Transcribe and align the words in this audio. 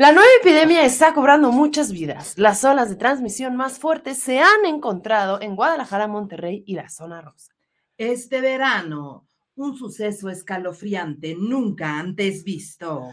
La 0.00 0.12
nueva 0.12 0.30
epidemia 0.40 0.82
está 0.86 1.12
cobrando 1.12 1.52
muchas 1.52 1.92
vidas. 1.92 2.38
Las 2.38 2.64
olas 2.64 2.88
de 2.88 2.96
transmisión 2.96 3.54
más 3.54 3.78
fuertes 3.78 4.16
se 4.16 4.40
han 4.40 4.64
encontrado 4.64 5.42
en 5.42 5.54
Guadalajara, 5.54 6.08
Monterrey 6.08 6.64
y 6.66 6.74
la 6.74 6.88
zona 6.88 7.20
rosa. 7.20 7.52
Este 7.98 8.40
verano, 8.40 9.26
un 9.56 9.76
suceso 9.76 10.30
escalofriante 10.30 11.36
nunca 11.38 11.98
antes 11.98 12.44
visto. 12.44 13.12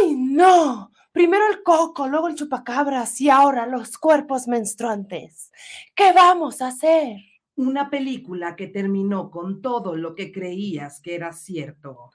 ¡Ay, 0.00 0.14
no! 0.16 0.90
Primero 1.12 1.48
el 1.50 1.62
coco, 1.62 2.08
luego 2.08 2.28
el 2.28 2.34
chupacabras 2.34 3.20
y 3.20 3.28
ahora 3.28 3.66
los 3.66 3.98
cuerpos 3.98 4.48
menstruantes. 4.48 5.52
¿Qué 5.94 6.14
vamos 6.14 6.62
a 6.62 6.68
hacer? 6.68 7.18
Una 7.56 7.90
película 7.90 8.56
que 8.56 8.68
terminó 8.68 9.30
con 9.30 9.60
todo 9.60 9.94
lo 9.94 10.14
que 10.14 10.32
creías 10.32 10.98
que 11.02 11.14
era 11.14 11.34
cierto. 11.34 12.10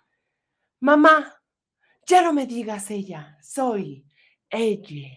Mamá, 0.80 1.41
ya 2.12 2.22
no 2.22 2.34
me 2.34 2.46
digas 2.46 2.92
ella, 2.92 3.38
soy 3.42 4.06
ella. 4.50 5.08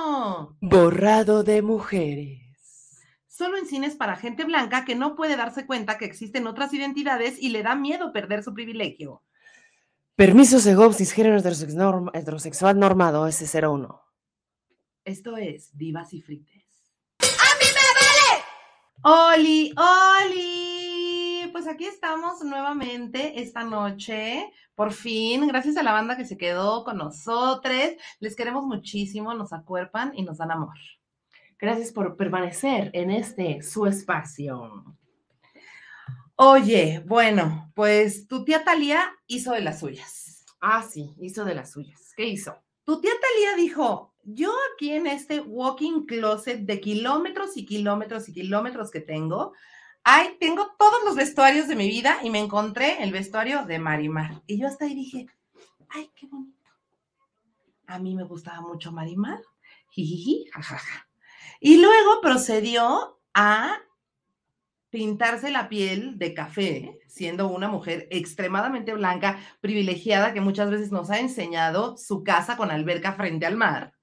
¡No! 0.00 0.56
Borrado 0.60 1.44
de 1.44 1.62
mujeres. 1.62 2.40
Solo 3.28 3.56
en 3.58 3.66
cines 3.66 3.94
para 3.94 4.16
gente 4.16 4.44
blanca 4.44 4.84
que 4.84 4.96
no 4.96 5.14
puede 5.14 5.36
darse 5.36 5.66
cuenta 5.66 5.98
que 5.98 6.04
existen 6.04 6.48
otras 6.48 6.74
identidades 6.74 7.40
y 7.40 7.50
le 7.50 7.62
da 7.62 7.76
miedo 7.76 8.12
perder 8.12 8.42
su 8.42 8.52
privilegio. 8.52 9.22
Permiso 10.16 10.58
según 10.58 10.94
cisgénero 10.94 11.38
heterosex- 11.38 11.74
norm- 11.76 12.10
heterosexual 12.12 12.76
normado 12.78 13.26
S01. 13.28 14.00
Esto 15.04 15.36
es 15.36 15.76
Divas 15.78 16.12
y 16.12 16.20
Frites. 16.22 16.64
¡A 17.20 17.54
mí 17.60 17.66
me 17.72 17.86
vale! 19.14 19.36
¡Oli, 19.38 19.72
Oli! 19.76 20.69
Pues 21.60 21.74
aquí 21.74 21.84
estamos 21.84 22.42
nuevamente 22.42 23.42
esta 23.42 23.62
noche. 23.64 24.50
Por 24.74 24.94
fin, 24.94 25.46
gracias 25.46 25.76
a 25.76 25.82
la 25.82 25.92
banda 25.92 26.16
que 26.16 26.24
se 26.24 26.38
quedó 26.38 26.84
con 26.84 26.96
nosotros. 26.96 27.74
Les 28.18 28.34
queremos 28.34 28.64
muchísimo, 28.64 29.34
nos 29.34 29.52
acuerpan 29.52 30.12
y 30.14 30.22
nos 30.22 30.38
dan 30.38 30.52
amor. 30.52 30.78
Gracias 31.58 31.92
por 31.92 32.16
permanecer 32.16 32.90
en 32.94 33.10
este 33.10 33.60
su 33.60 33.84
espacio. 33.84 34.86
Oye, 36.34 37.04
bueno, 37.04 37.70
pues 37.74 38.26
tu 38.26 38.42
tía 38.42 38.64
Talía 38.64 39.12
hizo 39.26 39.52
de 39.52 39.60
las 39.60 39.80
suyas. 39.80 40.46
Ah, 40.62 40.82
sí, 40.82 41.14
hizo 41.20 41.44
de 41.44 41.56
las 41.56 41.72
suyas. 41.72 42.14
¿Qué 42.16 42.24
hizo? 42.24 42.56
Tu 42.84 43.02
tía 43.02 43.12
Talía 43.20 43.56
dijo, 43.56 44.14
yo 44.24 44.50
aquí 44.72 44.92
en 44.92 45.06
este 45.06 45.42
walking 45.42 46.06
closet 46.06 46.60
de 46.60 46.80
kilómetros 46.80 47.58
y 47.58 47.66
kilómetros 47.66 48.30
y 48.30 48.32
kilómetros 48.32 48.90
que 48.90 49.00
tengo, 49.00 49.52
ay, 50.04 50.36
tengo 50.40 50.74
todos 50.78 51.04
los 51.04 51.16
vestuarios 51.16 51.68
de 51.68 51.76
mi 51.76 51.88
vida 51.88 52.18
y 52.22 52.30
me 52.30 52.38
encontré 52.38 53.02
el 53.02 53.12
vestuario 53.12 53.64
de 53.64 53.78
Marimar. 53.78 54.42
Y 54.46 54.58
yo 54.58 54.66
hasta 54.66 54.84
ahí 54.84 54.94
dije, 54.94 55.26
ay, 55.88 56.10
qué 56.14 56.26
bonito. 56.26 56.56
A 57.86 57.98
mí 57.98 58.14
me 58.14 58.24
gustaba 58.24 58.60
mucho 58.60 58.92
Marimar. 58.92 59.40
Y 61.60 61.80
luego 61.80 62.20
procedió 62.22 63.20
a 63.34 63.78
pintarse 64.90 65.50
la 65.50 65.68
piel 65.68 66.18
de 66.18 66.34
café, 66.34 67.00
siendo 67.06 67.48
una 67.48 67.68
mujer 67.68 68.08
extremadamente 68.10 68.92
blanca, 68.92 69.38
privilegiada, 69.60 70.32
que 70.32 70.40
muchas 70.40 70.70
veces 70.70 70.90
nos 70.90 71.10
ha 71.10 71.20
enseñado 71.20 71.96
su 71.96 72.24
casa 72.24 72.56
con 72.56 72.70
alberca 72.70 73.12
frente 73.12 73.46
al 73.46 73.56
mar. 73.56 73.94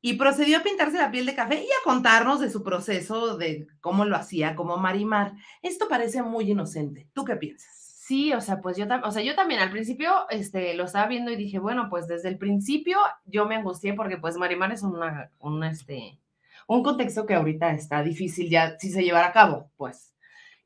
Y 0.00 0.14
procedió 0.14 0.58
a 0.58 0.62
pintarse 0.62 0.98
la 0.98 1.10
piel 1.10 1.26
de 1.26 1.34
café 1.34 1.56
y 1.56 1.66
a 1.66 1.84
contarnos 1.84 2.40
de 2.40 2.50
su 2.50 2.62
proceso, 2.62 3.36
de 3.36 3.66
cómo 3.80 4.04
lo 4.04 4.16
hacía 4.16 4.54
como 4.54 4.76
Marimar. 4.76 5.32
Esto 5.62 5.88
parece 5.88 6.22
muy 6.22 6.50
inocente. 6.50 7.08
¿Tú 7.12 7.24
qué 7.24 7.36
piensas? 7.36 7.76
Sí, 8.06 8.32
o 8.32 8.40
sea, 8.40 8.60
pues 8.60 8.76
yo, 8.76 8.86
o 9.02 9.10
sea, 9.10 9.22
yo 9.22 9.34
también 9.34 9.58
al 9.58 9.72
principio 9.72 10.28
este, 10.30 10.74
lo 10.74 10.84
estaba 10.84 11.08
viendo 11.08 11.32
y 11.32 11.36
dije, 11.36 11.58
bueno, 11.58 11.88
pues 11.90 12.06
desde 12.06 12.28
el 12.28 12.38
principio 12.38 12.98
yo 13.24 13.46
me 13.46 13.56
angustié 13.56 13.94
porque 13.94 14.16
pues 14.16 14.36
Marimar 14.36 14.70
es 14.70 14.84
una, 14.84 15.32
un, 15.40 15.64
este, 15.64 16.20
un 16.68 16.84
contexto 16.84 17.26
que 17.26 17.34
ahorita 17.34 17.72
está 17.72 18.04
difícil 18.04 18.48
ya 18.48 18.78
si 18.78 18.90
se 18.90 19.02
llevara 19.02 19.26
a 19.28 19.32
cabo, 19.32 19.72
pues. 19.76 20.14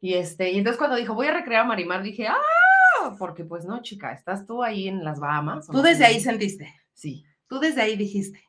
Y 0.02 0.14
este, 0.14 0.50
y 0.50 0.58
entonces 0.58 0.76
cuando 0.76 0.96
dijo, 0.96 1.14
voy 1.14 1.28
a 1.28 1.32
recrear 1.32 1.62
a 1.62 1.66
Marimar, 1.66 2.02
dije, 2.02 2.26
ah, 2.28 3.16
porque 3.18 3.44
pues 3.44 3.64
no, 3.64 3.80
chica, 3.80 4.12
estás 4.12 4.46
tú 4.46 4.62
ahí 4.62 4.88
en 4.88 5.02
las 5.02 5.18
Bahamas. 5.18 5.66
Tú 5.66 5.72
no 5.72 5.82
desde 5.82 6.04
ahí 6.04 6.20
sentiste. 6.20 6.74
Sí. 6.92 7.24
Tú 7.48 7.58
desde 7.58 7.80
ahí 7.80 7.96
dijiste. 7.96 8.44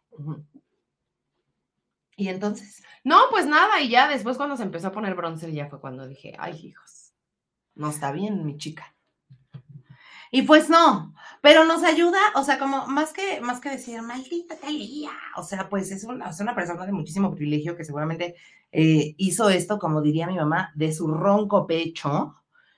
Y 2.22 2.30
entonces, 2.30 2.84
No, 3.04 3.18
pues 3.32 3.48
nada, 3.48 3.82
y 3.82 3.90
ya 3.90 4.08
después 4.08 4.38
cuando 4.38 4.56
se 4.56 4.62
empezó 4.62 4.90
a 4.90 4.92
poner 4.92 5.16
bronzer 5.16 5.52
ya 5.52 5.68
fue 5.68 5.80
cuando 5.82 6.08
dije, 6.08 6.36
ay, 6.38 6.68
hijos, 6.68 7.14
no 7.74 7.90
está 7.90 8.12
bien, 8.12 8.46
mi 8.46 8.58
chica. 8.58 8.96
y 10.32 10.44
pues 10.44 10.70
no, 10.70 11.16
pero 11.42 11.66
nos 11.66 11.84
ayuda, 11.84 12.20
o 12.36 12.44
sea, 12.44 12.60
como 12.60 12.86
más 12.88 13.12
que, 13.12 13.42
más 13.42 13.60
que 13.60 13.72
decir, 13.72 14.00
maldita 14.04 14.56
Talía, 14.56 15.10
o 15.36 15.42
sea, 15.44 15.68
pues 15.68 15.92
es 15.92 16.04
una, 16.04 16.30
es 16.30 16.40
una 16.40 16.54
persona 16.54 16.86
de 16.86 16.92
muchísimo 16.92 17.32
privilegio 17.32 17.76
que 17.76 17.86
seguramente 17.86 18.36
eh, 18.72 19.16
hizo 19.18 19.50
esto, 19.50 19.80
como 19.80 20.02
diría 20.04 20.28
mi 20.28 20.36
mamá, 20.38 20.72
de 20.76 20.94
su 20.94 21.08
ronco 21.08 21.66
pecho, 21.66 22.36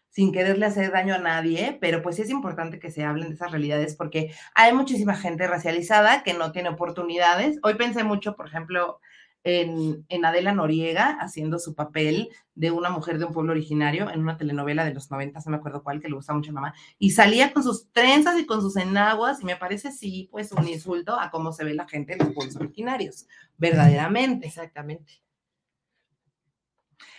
sin 0.10 0.32
quererle 0.32 0.68
hacer 0.68 0.92
daño 0.92 1.16
a 1.16 1.20
nadie, 1.20 1.78
pero 1.82 2.02
pues 2.02 2.16
sí 2.16 2.22
es 2.22 2.30
importante 2.30 2.80
que 2.80 2.92
se 2.92 3.04
hablen 3.04 3.30
de 3.30 3.36
esas 3.36 3.52
realidades 3.52 3.96
porque 3.98 4.34
hay 4.56 4.72
muchísima 4.74 5.16
gente 5.16 5.48
racializada 5.48 6.24
que 6.24 6.34
no 6.34 6.52
tiene 6.54 6.70
oportunidades. 6.70 7.60
Hoy 7.64 7.76
pensé 7.76 8.04
mucho, 8.06 8.36
por 8.36 8.48
ejemplo, 8.48 9.00
en, 9.44 10.06
en 10.10 10.26
Adela 10.26 10.54
Noriega 10.54 11.18
haciendo 11.20 11.60
su 11.60 11.76
papel 11.76 12.30
de 12.56 12.72
una 12.72 12.90
mujer 12.90 13.18
de 13.18 13.26
un 13.26 13.34
pueblo 13.34 13.52
originario 13.52 14.10
en 14.10 14.22
una 14.22 14.38
telenovela 14.38 14.86
de 14.86 14.94
los 14.94 15.10
90, 15.10 15.40
no 15.40 15.52
me 15.52 15.58
acuerdo 15.58 15.84
cuál, 15.84 16.02
que 16.02 16.08
le 16.08 16.16
gusta 16.16 16.34
mucho 16.34 16.52
a 16.52 16.54
mamá, 16.54 16.74
y 17.00 17.12
salía 17.12 17.52
con 17.52 17.64
sus 17.64 17.92
trenzas 17.92 18.40
y 18.40 18.46
con 18.46 18.62
sus 18.62 18.78
enaguas, 18.78 19.42
y 19.42 19.46
me 19.46 19.56
parece 19.56 19.92
sí, 19.92 20.30
pues 20.32 20.52
un 20.52 20.68
insulto 20.68 21.20
a 21.20 21.32
cómo 21.32 21.52
se 21.52 21.64
ve 21.64 21.74
la 21.74 21.88
gente 21.88 22.14
en 22.14 22.20
los 22.20 22.34
pueblos 22.34 22.56
originarios, 22.56 23.28
verdaderamente. 23.58 24.48
Exactamente. 24.48 25.24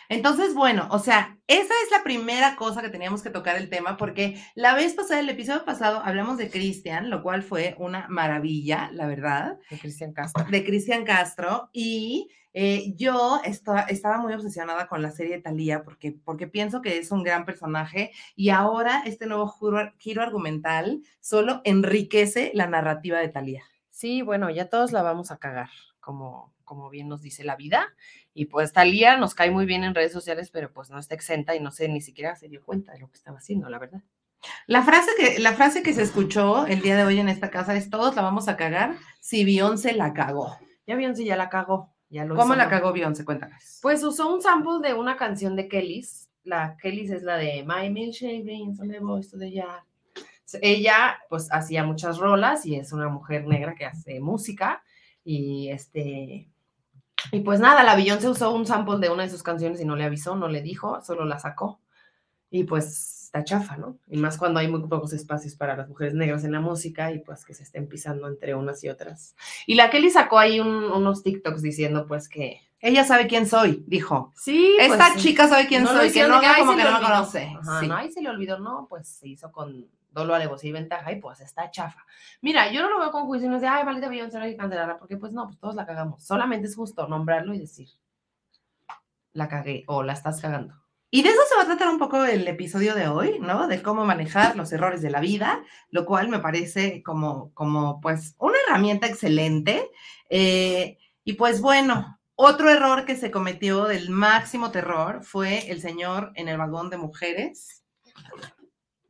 Entonces, 0.09 0.55
bueno, 0.55 0.89
o 0.91 0.99
sea, 0.99 1.39
esa 1.47 1.75
es 1.85 1.91
la 1.91 2.03
primera 2.03 2.57
cosa 2.57 2.83
que 2.83 2.89
teníamos 2.89 3.23
que 3.23 3.31
tocar 3.31 3.57
el 3.57 3.69
tema, 3.71 3.97
porque 3.97 4.41
la 4.55 4.75
vez 4.75 4.95
pasada, 4.95 5.21
el 5.21 5.29
episodio 5.29 5.65
pasado, 5.65 6.01
hablamos 6.05 6.39
de 6.39 6.51
Cristian, 6.51 7.11
lo 7.11 7.23
cual 7.23 7.43
fue 7.43 7.75
una 7.79 8.07
maravilla, 8.09 8.91
la 8.93 9.07
verdad. 9.07 9.59
De 9.71 9.79
Cristian 9.79 10.13
Castro. 10.13 10.45
de 10.51 10.65
Cristian 10.65 11.05
Castro 11.05 11.69
y 11.73 12.29
eh, 12.57 12.95
yo 12.97 13.41
esta- 13.45 13.81
estaba 13.83 14.19
muy 14.19 14.33
obsesionada 14.33 14.87
con 14.87 15.03
la 15.03 15.11
serie 15.11 15.35
de 15.37 15.43
Thalía 15.43 15.83
porque, 15.83 16.13
porque 16.25 16.47
pienso 16.47 16.83
que 16.83 16.99
es 16.99 17.11
un 17.11 17.25
gran 17.25 17.45
personaje 17.45 18.13
y 18.37 18.51
ahora 18.51 19.03
este 19.07 19.27
nuevo 19.27 19.49
juro- 19.49 19.93
giro 19.99 20.23
argumental 20.23 21.03
solo 21.19 21.61
enriquece 21.65 22.53
la 22.55 22.69
narrativa 22.69 23.19
de 23.19 23.29
Thalía. 23.29 23.65
Sí, 23.91 24.23
bueno, 24.23 24.51
ya 24.51 24.69
todos 24.69 24.93
la 24.93 25.03
vamos 25.03 25.33
a 25.33 25.39
cagar, 25.39 25.71
como, 25.99 26.54
como 26.65 26.91
bien 26.91 27.09
nos 27.09 27.23
dice 27.23 27.45
la 27.45 27.57
vida. 27.57 27.95
Y 28.33 28.47
pues 28.47 28.73
Talía 28.73 29.17
nos 29.17 29.35
cae 29.35 29.51
muy 29.51 29.67
bien 29.67 29.85
en 29.85 29.95
redes 29.95 30.13
sociales, 30.13 30.51
pero 30.51 30.73
pues 30.73 30.91
no 30.91 30.99
está 30.99 31.15
exenta 31.15 31.55
y 31.55 31.61
no 31.61 31.71
sé, 31.71 31.89
ni 31.89 32.01
siquiera 32.01 32.37
se 32.37 32.49
dio 32.49 32.65
cuenta 32.65 32.93
de 32.93 33.01
lo 33.01 33.09
que 33.09 33.17
estaba 33.17 33.39
haciendo, 33.39 33.69
la 33.69 33.79
verdad. 33.79 34.03
La 34.67 34.83
frase, 34.83 35.11
que, 35.19 35.39
la 35.39 35.55
frase 35.55 35.83
que 35.83 35.93
se 35.93 36.03
escuchó 36.03 36.67
el 36.67 36.83
día 36.83 36.97
de 36.97 37.05
hoy 37.05 37.19
en 37.19 37.29
esta 37.29 37.51
casa 37.51 37.75
es 37.77 37.91
todos 37.91 38.15
la 38.15 38.23
vamos 38.23 38.49
a 38.49 38.57
cagar 38.57 38.97
si 39.21 39.45
Beyoncé 39.45 39.93
la 39.95 40.13
cagó. 40.13 40.59
Ya 40.87 40.97
Beyoncé 40.97 41.25
ya 41.25 41.37
la 41.37 41.49
cagó. 41.49 41.95
Ya 42.11 42.25
lo 42.25 42.35
¿Cómo 42.37 42.55
hizo 42.55 42.57
la 42.57 42.69
cagó 42.69 42.93
Beyoncé? 42.93 43.25
Cuéntanos. 43.25 43.79
Pues 43.83 44.05
usó 44.05 44.33
un 44.33 44.43
sample 44.43 44.87
de 44.87 44.95
una 44.95 45.17
canción 45.17 45.57
de 45.57 45.69
Kellys. 45.69 46.29
La 46.45 46.77
Kellys 46.77 47.11
es 47.11 47.23
la 47.23 47.37
de 47.37 47.65
My 47.67 47.91
Milkshake 47.91 48.45
Beans 48.45 48.79
on 48.81 48.91
the 48.91 49.01
Voice 49.01 49.31
to 49.31 49.39
the 49.39 49.51
Yard. 49.51 49.85
Ella, 50.61 51.19
pues, 51.29 51.49
hacía 51.51 51.85
muchas 51.85 52.19
rolas 52.19 52.67
y 52.67 52.77
es 52.77 52.93
una 52.93 53.09
mujer 53.09 53.47
negra 53.47 53.75
que 53.75 53.87
hace 53.87 54.21
música. 54.21 54.83
Y 55.25 55.71
este. 55.71 56.51
Y 57.33 57.41
pues 57.41 57.61
nada, 57.61 57.83
la 57.83 57.97
Beyoncé 57.97 58.29
usó 58.29 58.53
un 58.55 58.67
sample 58.67 58.99
de 58.99 59.11
una 59.11 59.23
de 59.25 59.31
sus 59.31 59.43
canciones 59.43 59.81
y 59.81 59.85
no 59.85 59.97
le 59.97 60.05
avisó, 60.05 60.37
no 60.37 60.49
le 60.49 60.62
dijo, 60.62 61.01
solo 61.03 61.25
la 61.25 61.39
sacó. 61.39 61.81
Y 62.51 62.65
pues 62.65 63.25
está 63.25 63.43
chafa, 63.43 63.77
¿no? 63.77 63.97
Y 64.07 64.17
más 64.17 64.39
cuando 64.39 64.61
hay 64.61 64.69
muy 64.69 64.81
pocos 64.87 65.12
espacios 65.12 65.57
para 65.57 65.77
las 65.77 65.89
mujeres 65.89 66.15
negras 66.15 66.45
en 66.45 66.53
la 66.53 66.61
música 66.61 67.11
y 67.11 67.19
pues 67.19 67.45
que 67.45 67.53
se 67.55 67.65
estén 67.65 67.89
pisando 67.89 68.29
entre 68.29 68.55
unas 68.55 68.85
y 68.85 68.88
otras. 68.88 69.35
Y 69.67 69.75
la 69.75 69.91
Kelly 69.91 70.11
sacó 70.11 70.38
ahí 70.38 70.61
un- 70.61 70.85
unos 70.93 71.23
TikToks 71.25 71.62
diciendo 71.62 72.06
pues 72.06 72.29
que 72.29 72.61
Ella 72.81 73.03
sabe 73.03 73.26
quién 73.29 73.47
soy, 73.49 73.82
dijo. 73.87 74.32
Sí, 74.37 74.76
Esta 74.79 75.09
pues, 75.12 75.23
chica 75.23 75.49
sabe 75.49 75.67
quién 75.67 75.85
no 75.85 75.88
soy, 75.93 76.12
que 76.12 76.29
no 76.29 76.35
de 76.35 76.41
que, 76.43 76.47
haga 76.47 76.55
"Ay, 76.56 76.61
como 76.65 76.76
que 76.76 76.85
no 76.85 76.91
me 76.91 76.97
olvidó". 76.97 77.09
conoce. 77.15 77.56
Ajá, 77.62 77.81
Sí. 77.81 77.87
no, 77.88 77.97
ahí 77.97 78.12
se 78.12 78.21
le 78.21 78.29
olvidó, 78.29 78.59
no, 78.59 78.87
pues 78.91 79.09
se 79.09 79.26
hizo 79.26 79.50
con 79.50 79.88
dolo, 80.14 80.34
alevosía 80.34 80.70
y 80.70 80.72
ventaja 80.72 81.12
y 81.12 81.16
pues 81.16 81.40
está 81.40 81.70
chafa. 81.70 82.06
Mira, 82.40 82.72
yo 82.72 82.81
no 82.81 82.88
lo 82.88 83.00
veo 83.00 83.11
con 83.11 83.26
juicio 83.26 83.46
y 83.46 83.50
no 83.50 83.56
es 83.56 83.62
de, 83.62 83.69
ay, 83.69 83.84
maldita 83.84 84.08
Beyoncé, 84.08 84.38
no 84.38 84.44
hay 84.44 84.52
que 84.52 84.56
cancelarla, 84.56 84.99
porque 84.99 85.19
pues 85.19 85.32
no, 85.32 85.46
pues 85.46 85.58
todos 85.58 85.75
la 85.75 85.84
cagamos. 85.84 86.25
Solamente 86.25 86.69
es 86.69 86.76
justo 86.76 87.06
nombrarlo 87.06 87.52
y 87.52 87.58
decir, 87.58 87.88
la 89.32 89.49
cagué 89.49 89.84
o 89.88 90.02
la 90.02 90.14
estás 90.14 90.40
cagando. 90.40 90.75
Y 91.11 91.22
de 91.22 91.28
eso 91.28 91.40
se 91.49 91.56
va 91.56 91.62
a 91.62 91.66
tratar 91.66 91.88
un 91.88 91.99
poco 91.99 92.25
el 92.25 92.49
episodio 92.49 92.94
de 92.94 93.06
hoy, 93.06 93.38
¿no? 93.38 93.69
De 93.69 93.82
cómo 93.82 94.05
manejar 94.05 94.56
los 94.56 94.72
errores 94.72 95.00
de 95.00 95.11
la 95.11 95.20
vida, 95.20 95.62
lo 95.90 96.06
cual 96.06 96.28
me 96.28 96.40
parece 96.40 97.05
como, 97.05 97.52
como 97.55 98.00
pues, 98.00 98.34
una 98.38 98.56
herramienta 98.66 99.06
excelente. 99.06 99.90
Eh, 100.28 100.99
y 101.22 101.34
pues 101.34 101.61
bueno, 101.61 102.19
otro 102.34 102.69
error 102.69 103.05
que 103.05 103.14
se 103.14 103.31
cometió 103.31 103.84
del 103.84 104.11
máximo 104.11 104.72
terror 104.72 105.22
fue 105.22 105.70
el 105.70 105.81
señor 105.81 106.32
en 106.34 106.49
el 106.49 106.58
vagón 106.58 106.90
de 106.90 106.96
mujeres 106.96 107.84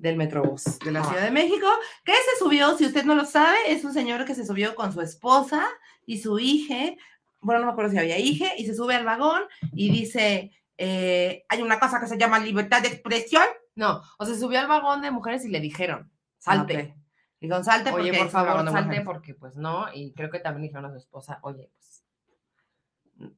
del 0.04 0.16
Metrobús 0.16 0.78
de 0.78 0.92
la 0.92 1.00
Ah. 1.00 1.04
Ciudad 1.04 1.22
de 1.24 1.30
México, 1.30 1.66
que 2.04 2.12
se 2.12 2.38
subió, 2.38 2.76
si 2.76 2.84
usted 2.86 3.04
no 3.04 3.14
lo 3.14 3.24
sabe, 3.24 3.56
es 3.68 3.84
un 3.84 3.92
señor 3.92 4.24
que 4.24 4.34
se 4.34 4.46
subió 4.46 4.74
con 4.74 4.92
su 4.92 5.00
esposa 5.00 5.66
y 6.06 6.18
su 6.18 6.38
hija, 6.38 6.94
bueno, 7.40 7.60
no 7.60 7.66
me 7.66 7.72
acuerdo 7.72 7.90
si 7.90 7.98
había 7.98 8.18
hija, 8.18 8.46
y 8.56 8.66
se 8.66 8.74
sube 8.74 8.94
al 8.94 9.04
vagón 9.04 9.42
y 9.72 9.90
dice, 9.90 10.52
eh, 10.78 11.44
hay 11.48 11.62
una 11.62 11.80
cosa 11.80 11.98
que 12.00 12.06
se 12.06 12.18
llama 12.18 12.38
libertad 12.38 12.82
de 12.82 12.88
expresión. 12.88 13.44
No, 13.74 14.02
o 14.18 14.24
sea, 14.26 14.36
subió 14.36 14.60
al 14.60 14.68
vagón 14.68 15.00
de 15.02 15.10
mujeres 15.10 15.44
y 15.44 15.48
le 15.48 15.60
dijeron, 15.60 16.12
salte. 16.38 16.76
Ah, 16.76 16.94
ok. 16.94 17.04
Dijo, 17.40 17.64
salte 17.64 17.90
Oye, 17.90 18.10
porque 18.12 18.18
por 18.18 18.26
es 18.28 18.34
un 18.34 18.40
vagón 18.40 18.56
favor, 18.66 18.72
salte 18.72 18.86
mujeres. 18.86 19.04
porque 19.06 19.34
pues 19.34 19.56
no. 19.56 19.86
Y 19.92 20.12
creo 20.14 20.30
que 20.30 20.38
también 20.38 20.62
dijeron 20.68 20.84
a 20.86 20.90
su 20.90 20.96
esposa, 20.98 21.40
oye, 21.42 21.70
pues 21.76 22.03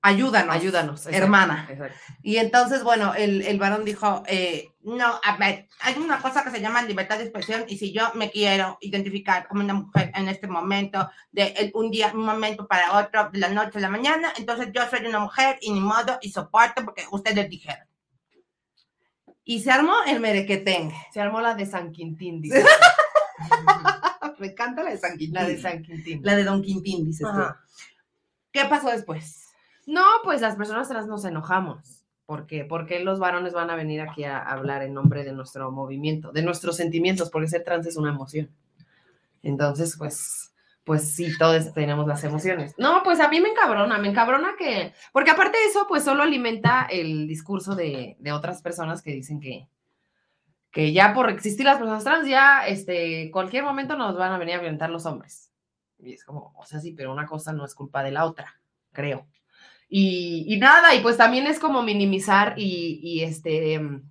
Ayúdanos. 0.02 0.54
ayúdanos. 0.54 1.00
exacto, 1.00 1.16
hermana. 1.18 1.66
exacto. 1.70 1.96
Y 2.22 2.38
entonces, 2.38 2.82
bueno, 2.82 3.14
el, 3.14 3.42
el 3.42 3.58
varón 3.58 3.84
dijo, 3.84 4.22
eh, 4.26 4.70
no, 4.82 5.20
a 5.22 5.36
ver, 5.36 5.68
hay 5.80 5.94
una 5.98 6.20
cosa 6.22 6.42
que 6.42 6.50
se 6.50 6.60
llama 6.60 6.82
libertad 6.82 7.18
de 7.18 7.24
expresión 7.24 7.64
y 7.68 7.76
si 7.76 7.92
yo 7.92 8.10
me 8.14 8.30
quiero 8.30 8.78
identificar 8.80 9.46
como 9.46 9.62
una 9.62 9.74
mujer 9.74 10.10
en 10.14 10.28
este 10.28 10.46
momento, 10.48 11.08
de 11.30 11.48
el- 11.58 11.70
un 11.74 11.90
día, 11.90 12.10
un 12.14 12.24
momento 12.24 12.66
para 12.66 12.98
otro, 12.98 13.28
de 13.30 13.38
la 13.38 13.48
noche 13.50 13.78
a 13.78 13.82
la 13.82 13.90
mañana, 13.90 14.32
entonces 14.38 14.68
yo 14.74 14.82
soy 14.88 15.04
una 15.06 15.18
mujer 15.20 15.58
y 15.60 15.70
ni 15.72 15.80
modo 15.80 16.18
y 16.22 16.30
soporto 16.30 16.84
porque 16.84 17.04
ustedes 17.10 17.48
dijeron. 17.50 17.86
Y 19.44 19.60
se 19.60 19.70
armó 19.70 19.94
el 20.06 20.18
merequetengue. 20.20 20.96
Se 21.12 21.20
armó 21.20 21.40
la 21.40 21.54
de 21.54 21.66
San 21.66 21.92
Quintín, 21.92 22.40
dice. 22.40 22.64
Me 24.38 24.48
encanta 24.48 24.82
la 24.82 24.90
de 24.90 24.98
San 24.98 25.12
Quintín. 25.16 25.34
la 25.34 25.44
de 25.46 25.60
San 25.60 25.82
Quintín. 25.82 26.20
La 26.24 26.34
de 26.34 26.44
Don 26.44 26.62
Quintín, 26.62 27.04
dices 27.04 27.26
tú. 27.26 27.42
¿Qué 28.50 28.64
pasó 28.64 28.88
después? 28.90 29.45
No, 29.86 30.04
pues 30.24 30.40
las 30.40 30.56
personas 30.56 30.88
trans 30.88 31.06
nos 31.06 31.24
enojamos. 31.24 32.04
¿Por 32.26 32.46
qué? 32.46 32.64
Porque 32.64 33.00
los 33.00 33.20
varones 33.20 33.52
van 33.52 33.70
a 33.70 33.76
venir 33.76 34.00
aquí 34.00 34.24
a 34.24 34.38
hablar 34.38 34.82
en 34.82 34.92
nombre 34.92 35.22
de 35.22 35.32
nuestro 35.32 35.70
movimiento, 35.70 36.32
de 36.32 36.42
nuestros 36.42 36.76
sentimientos, 36.76 37.30
porque 37.30 37.48
ser 37.48 37.62
trans 37.62 37.86
es 37.86 37.96
una 37.96 38.10
emoción. 38.10 38.50
Entonces, 39.44 39.94
pues, 39.96 40.52
pues 40.82 41.14
sí, 41.14 41.30
todos 41.38 41.72
tenemos 41.72 42.08
las 42.08 42.24
emociones. 42.24 42.74
No, 42.78 43.02
pues 43.04 43.20
a 43.20 43.28
mí 43.28 43.40
me 43.40 43.50
encabrona, 43.50 43.96
me 43.98 44.08
encabrona 44.08 44.56
que, 44.58 44.92
porque 45.12 45.30
aparte 45.30 45.56
de 45.56 45.66
eso, 45.66 45.86
pues 45.88 46.02
solo 46.02 46.24
alimenta 46.24 46.88
el 46.90 47.28
discurso 47.28 47.76
de, 47.76 48.16
de 48.18 48.32
otras 48.32 48.60
personas 48.60 49.02
que 49.02 49.12
dicen 49.12 49.38
que, 49.38 49.68
que 50.72 50.92
ya 50.92 51.14
por 51.14 51.30
existir 51.30 51.64
las 51.64 51.78
personas 51.78 52.02
trans, 52.02 52.28
ya, 52.28 52.66
este, 52.66 53.30
cualquier 53.30 53.62
momento 53.62 53.96
nos 53.96 54.16
van 54.16 54.32
a 54.32 54.38
venir 54.38 54.56
a 54.56 54.60
violentar 54.60 54.90
los 54.90 55.06
hombres. 55.06 55.52
Y 55.98 56.12
es 56.12 56.24
como, 56.24 56.52
o 56.56 56.66
sea, 56.66 56.80
sí, 56.80 56.92
pero 56.92 57.12
una 57.12 57.26
cosa 57.26 57.52
no 57.52 57.64
es 57.64 57.74
culpa 57.74 58.02
de 58.02 58.10
la 58.10 58.24
otra, 58.24 58.60
creo. 58.92 59.26
Y, 59.88 60.56
nada, 60.58 60.94
y 60.94 61.00
pues 61.00 61.16
también 61.16 61.46
es 61.46 61.60
como 61.60 61.82
minimizar 61.82 62.54
y, 62.56 63.22
este, 63.22 63.74
em, 63.74 64.02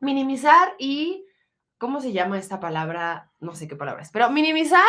minimizar 0.00 0.74
y, 0.78 1.24
¿cómo 1.78 2.00
se 2.00 2.12
llama 2.12 2.38
esta 2.38 2.60
palabra? 2.60 3.30
No 3.40 3.54
sé 3.54 3.66
qué 3.66 3.76
palabra 3.76 4.02
es, 4.02 4.10
pero 4.10 4.30
minimizar 4.30 4.84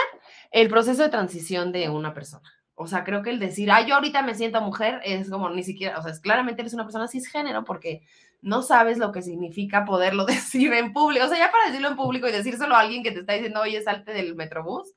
el 0.52 0.70
proceso 0.70 1.04
de 1.04 1.10
transición 1.10 1.72
de 1.72 1.90
una 1.90 2.14
persona. 2.14 2.52
O 2.76 2.88
sea, 2.88 3.04
creo 3.04 3.22
que 3.22 3.30
el 3.30 3.40
decir, 3.40 3.72
ah, 3.72 3.86
yo 3.86 3.96
ahorita 3.96 4.24
me 4.24 4.36
siento 4.36 4.60
mujer, 4.60 5.00
es 5.06 5.30
como 5.30 5.50
ni 5.50 5.64
siquiera, 5.64 6.00
o 6.00 6.02
sea, 6.02 6.12
es, 6.12 6.20
claramente 6.20 6.62
eres 6.62 6.74
una 6.74 6.84
persona 6.84 7.08
cisgénero 7.08 7.64
porque 7.64 8.02
no 8.42 8.62
sabes 8.62 8.98
lo 8.98 9.12
que 9.12 9.22
significa 9.22 9.86
poderlo 9.86 10.26
decir 10.26 10.74
en 10.74 10.92
público. 10.94 11.26
O 11.26 11.30
sea, 11.30 11.38
ya 11.38 11.52
para 11.52 11.68
decirlo 11.68 11.90
en 11.90 11.96
público 11.96 12.28
y 12.28 12.32
decírselo 12.32 12.76
a 12.76 12.82
alguien 12.82 13.04
que 13.04 13.12
te 13.12 13.22
está 13.22 13.34
diciendo, 13.34 13.62
oye, 13.62 13.82
salte 13.82 14.12
del 14.12 14.36
metrobús, 14.36 14.94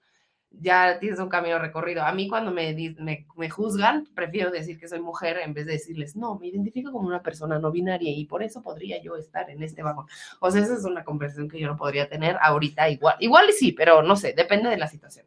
ya 0.61 0.99
tienes 0.99 1.19
un 1.19 1.29
camino 1.29 1.59
recorrido. 1.59 2.03
A 2.03 2.13
mí 2.13 2.29
cuando 2.29 2.51
me, 2.51 2.75
me, 2.99 3.27
me 3.37 3.51
juzgan, 3.51 4.07
prefiero 4.15 4.51
decir 4.51 4.79
que 4.79 4.89
soy 4.89 5.01
mujer 5.01 5.39
en 5.39 5.55
vez 5.55 5.67
de 5.67 5.73
decirles, 5.73 6.17
no, 6.17 6.39
me 6.39 6.49
identifico 6.49 6.93
como 6.93 7.07
una 7.07 7.23
persona 7.23 7.59
no 7.59 7.71
binaria 7.71 8.11
y 8.11 8.25
por 8.25 8.43
eso 8.43 8.63
podría 8.63 9.01
yo 9.03 9.17
estar 9.17 9.51
en 9.51 9.63
este 9.63 9.83
vagón. 9.83 10.07
O 10.41 10.51
sea, 10.51 10.63
esa 10.63 10.75
es 10.75 10.85
una 10.85 11.05
conversación 11.05 11.49
que 11.49 11.61
yo 11.61 11.67
no 11.67 11.77
podría 11.77 12.09
tener 12.09 12.37
ahorita 12.41 12.89
igual. 12.89 13.17
Igual 13.21 13.53
sí, 13.53 13.73
pero 13.73 14.03
no 14.03 14.17
sé, 14.17 14.33
depende 14.33 14.71
de 14.71 14.77
la 14.79 14.89
situación. 14.89 15.27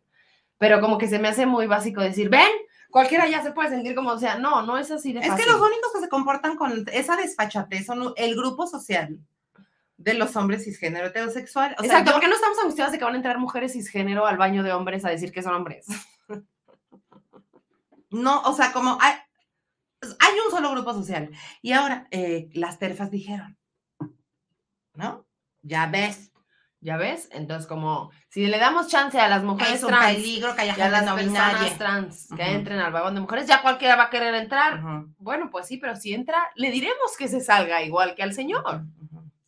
Pero 0.57 0.81
como 0.81 0.97
que 0.97 1.07
se 1.07 1.19
me 1.19 1.27
hace 1.27 1.45
muy 1.45 1.67
básico 1.67 2.01
decir, 2.01 2.29
ven, 2.29 2.49
cualquiera 2.89 3.27
ya 3.27 3.41
se 3.41 3.51
puede 3.51 3.69
sentir 3.69 3.95
como, 3.95 4.11
o 4.11 4.19
sea, 4.19 4.37
no, 4.37 4.61
no 4.63 4.77
es 4.77 4.91
así 4.91 5.13
de 5.13 5.19
Es 5.21 5.27
fácil. 5.27 5.45
que 5.45 5.51
los 5.51 5.61
únicos 5.61 5.93
que 5.93 6.01
se 6.01 6.09
comportan 6.09 6.57
con 6.57 6.85
esa 6.91 7.15
desfachatez 7.15 7.85
son 7.85 8.13
el 8.17 8.35
grupo 8.35 8.67
social 8.67 9.19
de 9.99 10.13
los 10.13 10.35
hombres 10.37 10.63
cisgénero 10.63 11.07
heterosexual. 11.07 11.75
O 11.77 11.81
sea, 11.83 11.85
Exacto, 11.91 12.09
yo- 12.11 12.13
porque 12.13 12.27
no 12.29 12.35
estamos 12.35 12.57
angustiadas 12.59 12.91
de 12.93 12.97
que 12.99 13.03
van 13.05 13.13
a 13.13 13.17
entrar 13.17 13.37
mujeres 13.37 13.73
cisgénero 13.73 14.25
al 14.25 14.37
baño 14.37 14.63
de 14.63 14.71
hombres 14.73 15.03
a 15.05 15.09
decir 15.09 15.31
que 15.31 15.43
son 15.43 15.53
hombres. 15.55 15.85
no, 18.09 18.41
o 18.41 18.53
sea, 18.53 18.71
como 18.71 18.97
hay, 19.01 19.13
hay 20.01 20.33
un 20.45 20.51
solo 20.51 20.71
grupo 20.71 20.93
social. 20.93 21.29
Y 21.61 21.73
ahora, 21.73 22.07
eh, 22.11 22.49
las 22.53 22.79
terfas 22.79 23.11
dijeron, 23.11 23.57
¿no? 24.95 25.25
Ya 25.61 25.85
ves, 25.87 26.31
¿Ya 26.81 26.95
ves? 26.95 27.27
Entonces, 27.33 27.67
como 27.67 28.09
si 28.29 28.47
le 28.47 28.57
damos 28.57 28.87
chance 28.87 29.19
a 29.19 29.27
las 29.27 29.43
mujeres 29.43 29.73
es 29.73 29.83
un 29.83 29.89
trans 29.89 30.15
peligro 30.15 30.55
que 30.55 30.61
haya 30.61 30.77
y 30.77 30.79
a 30.81 30.89
las 30.89 31.05
no 31.05 31.15
personas 31.15 31.77
trans 31.77 32.27
que 32.29 32.41
Ujú. 32.41 32.51
entren 32.51 32.79
al 32.79 32.93
vagón 32.93 33.15
de 33.15 33.19
mujeres, 33.19 33.47
ya 33.47 33.61
cualquiera 33.61 33.97
va 33.97 34.03
a 34.03 34.09
querer 34.09 34.33
entrar. 34.33 34.79
Ujú, 34.81 35.13
Bueno, 35.17 35.49
pues 35.51 35.67
sí, 35.67 35.75
pero 35.75 35.97
si 35.97 36.13
entra, 36.13 36.49
le 36.55 36.71
diremos 36.71 37.17
que 37.17 37.27
se 37.27 37.41
salga 37.41 37.83
igual 37.83 38.15
que 38.15 38.23
al 38.23 38.33
señor. 38.33 38.83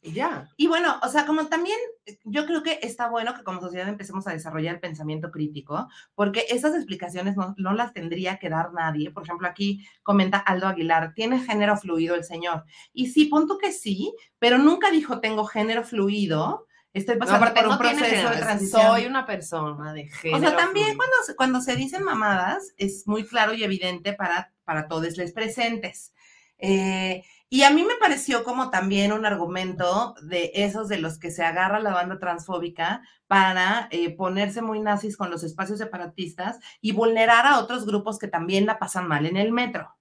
Y 0.04 0.14
ya. 0.14 0.50
Y 0.58 0.66
bueno, 0.66 1.00
o 1.04 1.08
sea, 1.10 1.28
como 1.28 1.46
también 1.46 1.78
eh, 2.08 2.18
yo 2.24 2.48
creo 2.48 2.64
que 2.64 2.80
está 2.82 3.08
bueno 3.08 3.36
que 3.36 3.44
como 3.44 3.62
sociedad 3.62 3.88
empecemos 3.88 4.26
a 4.26 4.32
desarrollar 4.34 4.80
pensamiento 4.80 5.30
crítico, 5.30 5.88
porque 6.16 6.46
esas 6.50 6.74
explicaciones 6.74 7.38
no, 7.38 7.54
no 7.58 7.74
las 7.74 7.94
tendría 7.94 8.38
que 8.40 8.50
dar 8.50 8.74
nadie. 8.74 9.12
Por 9.12 9.24
ejemplo, 9.24 9.48
aquí 9.48 9.86
comenta 10.02 10.40
Aldo 10.40 10.68
Aguilar, 10.68 11.14
tiene 11.14 11.40
género 11.40 11.78
fluido 11.78 12.16
el 12.16 12.24
señor. 12.24 12.64
Y 12.94 13.12
sí, 13.12 13.26
punto 13.26 13.60
que 13.60 13.72
sí, 13.72 14.12
pero 14.40 14.58
nunca 14.58 14.90
dijo 14.90 15.20
tengo 15.20 15.46
género 15.46 15.84
fluido. 15.84 16.66
Estoy 16.94 17.16
No, 17.16 17.20
pasando 17.20 17.46
aparte, 17.46 17.60
por 17.62 17.68
un 17.70 17.74
no 17.76 17.80
proceso 17.80 18.04
género, 18.06 18.30
de 18.32 18.38
transición. 18.38 18.82
Soy 18.82 19.06
una 19.06 19.26
persona 19.28 19.94
de 19.94 20.08
género. 20.08 20.38
O 20.38 20.42
sea, 20.42 20.58
también 20.58 20.88
fluido. 20.88 20.98
cuando, 20.98 21.16
se- 21.28 21.36
cuando 21.36 21.62
se 21.62 21.76
dicen 21.76 22.04
mamadas, 22.04 22.74
es 22.78 23.08
muy 23.08 23.24
claro 23.24 23.54
y 23.54 23.64
evidente 23.64 24.14
para, 24.14 24.52
para 24.66 24.88
todos 24.88 25.16
les 25.16 25.32
presentes. 25.32 26.12
Eh, 26.58 27.24
y 27.54 27.64
a 27.64 27.70
mí 27.70 27.84
me 27.84 27.96
pareció 27.96 28.46
como 28.46 28.70
también 28.70 29.12
un 29.12 29.26
argumento 29.26 30.16
de 30.22 30.52
esos 30.54 30.88
de 30.88 31.00
los 31.00 31.20
que 31.20 31.32
se 31.32 31.44
agarra 31.44 31.82
la 31.82 31.92
banda 31.92 32.18
transfóbica 32.18 33.02
para 33.28 33.90
eh, 33.92 34.16
ponerse 34.16 34.62
muy 34.62 34.80
nazis 34.80 35.18
con 35.18 35.30
los 35.30 35.44
espacios 35.44 35.78
separatistas 35.78 36.62
y 36.80 36.94
vulnerar 36.94 37.46
a 37.46 37.60
otros 37.60 37.86
grupos 37.86 38.20
que 38.20 38.30
también 38.30 38.66
la 38.66 38.80
pasan 38.80 39.06
mal 39.06 39.26
en 39.26 39.36
el 39.36 39.52
metro. 39.52 39.94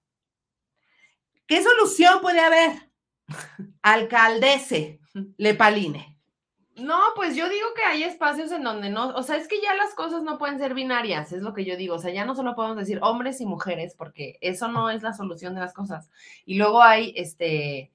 ¿Qué 1.45 1.61
solución 1.61 2.21
puede 2.21 2.39
haber? 2.39 2.89
Alcaldese 3.81 5.01
Lepaline. 5.35 6.10
No, 6.77 6.99
pues 7.15 7.35
yo 7.35 7.49
digo 7.49 7.67
que 7.75 7.83
hay 7.83 8.03
espacios 8.03 8.51
en 8.51 8.63
donde 8.63 8.89
no, 8.89 9.09
o 9.09 9.23
sea, 9.23 9.35
es 9.35 9.47
que 9.49 9.61
ya 9.61 9.75
las 9.75 9.93
cosas 9.93 10.23
no 10.23 10.37
pueden 10.37 10.57
ser 10.57 10.73
binarias, 10.73 11.33
es 11.33 11.41
lo 11.41 11.53
que 11.53 11.65
yo 11.65 11.75
digo, 11.75 11.95
o 11.95 11.99
sea, 11.99 12.13
ya 12.13 12.23
no 12.23 12.33
solo 12.33 12.55
podemos 12.55 12.77
decir 12.77 12.99
hombres 13.01 13.41
y 13.41 13.45
mujeres, 13.45 13.93
porque 13.97 14.37
eso 14.39 14.69
no 14.69 14.89
es 14.89 15.03
la 15.03 15.13
solución 15.13 15.53
de 15.53 15.59
las 15.59 15.73
cosas. 15.73 16.09
Y 16.45 16.55
luego 16.55 16.81
hay, 16.81 17.13
este, 17.17 17.91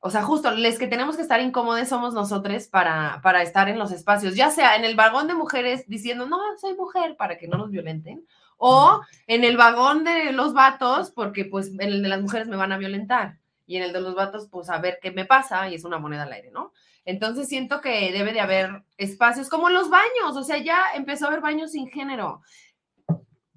o 0.00 0.08
sea, 0.10 0.22
justo, 0.22 0.50
les 0.52 0.78
que 0.78 0.86
tenemos 0.86 1.16
que 1.16 1.22
estar 1.22 1.40
incómodos 1.40 1.88
somos 1.88 2.14
nosotros 2.14 2.66
para, 2.68 3.20
para 3.22 3.42
estar 3.42 3.68
en 3.68 3.78
los 3.78 3.92
espacios, 3.92 4.34
ya 4.34 4.50
sea 4.50 4.76
en 4.76 4.84
el 4.84 4.96
vagón 4.96 5.28
de 5.28 5.34
mujeres 5.34 5.86
diciendo, 5.86 6.26
no, 6.26 6.38
soy 6.58 6.74
mujer, 6.74 7.16
para 7.16 7.36
que 7.36 7.46
no 7.46 7.58
nos 7.58 7.70
violenten, 7.70 8.26
o 8.56 9.02
en 9.26 9.44
el 9.44 9.58
vagón 9.58 10.02
de 10.02 10.32
los 10.32 10.54
vatos, 10.54 11.10
porque 11.10 11.44
pues 11.44 11.68
en 11.68 11.80
el 11.80 12.02
de 12.02 12.08
las 12.08 12.22
mujeres 12.22 12.48
me 12.48 12.56
van 12.56 12.72
a 12.72 12.78
violentar, 12.78 13.38
y 13.66 13.76
en 13.76 13.82
el 13.82 13.92
de 13.92 14.00
los 14.00 14.14
vatos, 14.14 14.48
pues 14.50 14.70
a 14.70 14.78
ver 14.78 14.98
qué 15.02 15.10
me 15.10 15.26
pasa, 15.26 15.68
y 15.68 15.74
es 15.74 15.84
una 15.84 15.98
moneda 15.98 16.22
al 16.22 16.32
aire, 16.32 16.50
¿no? 16.50 16.72
Entonces 17.04 17.48
siento 17.48 17.80
que 17.80 18.12
debe 18.12 18.32
de 18.32 18.40
haber 18.40 18.82
espacios 18.96 19.48
como 19.48 19.68
los 19.68 19.90
baños, 19.90 20.36
o 20.36 20.42
sea, 20.42 20.58
ya 20.58 20.82
empezó 20.94 21.24
a 21.24 21.28
haber 21.28 21.40
baños 21.40 21.72
sin 21.72 21.88
género. 21.88 22.40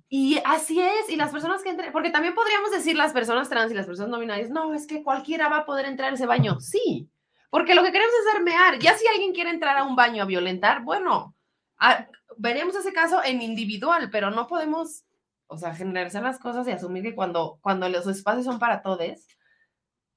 Y 0.09 0.39
así 0.45 0.79
es, 0.79 1.09
y 1.09 1.17
las 1.17 1.31
personas 1.31 1.63
que 1.63 1.69
entren, 1.69 1.91
porque 1.91 2.11
también 2.11 2.33
podríamos 2.33 2.71
decir 2.71 2.95
las 2.95 3.11
personas 3.11 3.49
trans 3.49 3.71
y 3.71 3.75
las 3.75 3.85
personas 3.85 4.09
no 4.09 4.19
binarias, 4.19 4.49
no, 4.49 4.73
es 4.73 4.87
que 4.87 5.03
cualquiera 5.03 5.49
va 5.49 5.59
a 5.59 5.65
poder 5.65 5.85
entrar 5.85 6.11
a 6.11 6.15
ese 6.15 6.25
baño. 6.25 6.59
Sí, 6.61 7.09
porque 7.49 7.75
lo 7.75 7.83
que 7.83 7.91
queremos 7.91 8.13
es 8.21 8.27
hacer 8.27 8.41
mear. 8.43 8.79
Ya 8.79 8.95
si 8.97 9.05
alguien 9.07 9.33
quiere 9.33 9.49
entrar 9.49 9.77
a 9.77 9.83
un 9.83 9.95
baño 9.97 10.23
a 10.23 10.25
violentar, 10.25 10.81
bueno, 10.83 11.35
a- 11.77 12.07
veremos 12.37 12.75
ese 12.75 12.93
caso 12.93 13.21
en 13.23 13.41
individual, 13.41 14.09
pero 14.09 14.29
no 14.31 14.47
podemos, 14.47 15.03
o 15.47 15.57
sea, 15.57 15.75
generalizar 15.75 16.23
las 16.23 16.39
cosas 16.39 16.67
y 16.67 16.71
asumir 16.71 17.03
que 17.03 17.15
cuando, 17.15 17.59
cuando 17.61 17.89
los 17.89 18.07
espacios 18.07 18.45
son 18.45 18.59
para 18.59 18.81
todos, 18.81 19.27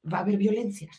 va 0.04 0.18
a 0.18 0.20
haber 0.20 0.36
violencia. 0.36 0.90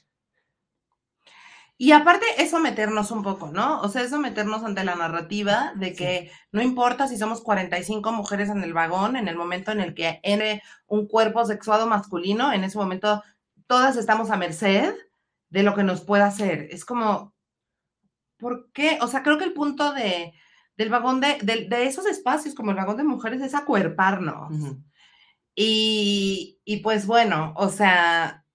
Y 1.82 1.94
aparte 1.94 2.28
es 2.38 2.52
someternos 2.52 3.10
un 3.10 3.24
poco, 3.24 3.50
¿no? 3.52 3.82
O 3.82 3.90
sea, 3.90 4.04
es 4.04 4.12
someternos 4.12 4.64
ante 4.64 4.84
la 4.84 4.94
narrativa 4.94 5.74
de 5.76 5.96
que 5.96 6.32
no 6.52 6.62
importa 6.62 7.08
si 7.08 7.18
somos 7.18 7.42
45 7.42 8.12
mujeres 8.12 8.50
en 8.50 8.64
el 8.64 8.72
vagón, 8.72 9.16
en 9.16 9.28
el 9.28 9.36
momento 9.36 9.72
en 9.72 9.80
el 9.80 9.96
que 9.96 10.20
entre 10.22 10.62
un 10.86 11.08
cuerpo 11.08 11.44
sexuado 11.44 11.88
masculino, 11.88 12.54
en 12.54 12.64
ese 12.64 12.78
momento 12.78 13.24
todas 13.66 13.98
estamos 13.98 14.30
a 14.30 14.38
merced 14.38 14.94
de 15.50 15.64
lo 15.64 15.74
que 15.74 15.82
nos 15.82 16.02
pueda 16.02 16.28
hacer. 16.28 16.68
Es 16.70 16.86
como, 16.86 17.34
¿por 18.38 18.72
qué? 18.74 19.00
O 19.02 19.08
sea, 19.08 19.24
creo 19.24 19.40
que 19.40 19.46
el 19.46 19.54
punto 19.54 19.92
de, 19.92 20.34
del 20.78 20.90
vagón 20.90 21.20
de, 21.20 21.40
de, 21.42 21.68
de 21.68 21.88
esos 21.88 22.06
espacios 22.06 22.54
como 22.54 22.70
el 22.70 22.78
vagón 22.78 22.98
de 22.98 23.06
mujeres 23.06 23.42
es 23.42 23.56
acuerparnos. 23.56 24.54
Y, 25.56 26.60
y 26.64 26.78
pues 26.82 27.08
bueno, 27.08 27.56
o 27.58 27.70
sea, 27.70 28.46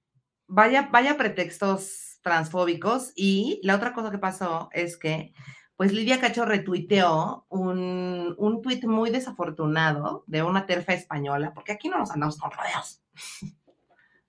vaya, 0.47 0.90
vaya 0.92 1.16
pretextos 1.16 2.06
transfóbicos. 2.26 3.12
Y 3.14 3.61
la 3.62 3.76
otra 3.76 3.95
cosa 3.95 4.11
que 4.11 4.18
pasó 4.18 4.68
es 4.73 4.97
que 4.97 5.33
pues 5.76 5.92
Lidia 5.92 6.18
Cacho 6.18 6.45
retuiteó 6.45 7.47
un, 7.50 8.35
un 8.37 8.62
tuit 8.62 8.85
muy 8.85 9.11
desafortunado 9.11 10.25
de 10.26 10.42
una 10.42 10.66
terfa 10.66 10.95
española, 10.95 11.52
porque 11.54 11.73
aquí 11.73 11.88
no 11.88 11.99
nos 11.99 12.11
andamos 12.11 12.38
con 12.38 12.50
rodeos, 12.50 13.02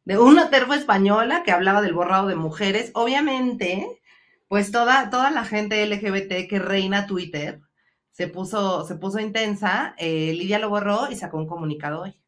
de 0.06 0.18
una 0.20 0.50
terfa 0.50 0.75
española 0.75 1.44
que 1.44 1.51
hablaba 1.51 1.82
del 1.82 1.94
borrado 1.94 2.27
de 2.27 2.36
mujeres. 2.36 2.92
Obviamente, 2.94 4.01
pues 4.48 4.72
toda, 4.72 5.10
toda 5.10 5.32
la 5.32 5.46
gente 5.46 5.86
LGBT 5.86 6.48
que 6.50 6.60
reina 6.60 7.08
Twitter 7.08 7.62
se 8.12 8.27
puso, 8.27 8.86
se 8.86 8.96
puso 8.96 9.20
intensa, 9.20 9.96
eh, 9.98 10.34
Lidia 10.34 10.60
lo 10.60 10.70
borró 10.70 11.10
y 11.10 11.16
sacó 11.16 11.38
un 11.38 11.48
comunicado 11.48 12.01
hoy. 12.01 12.22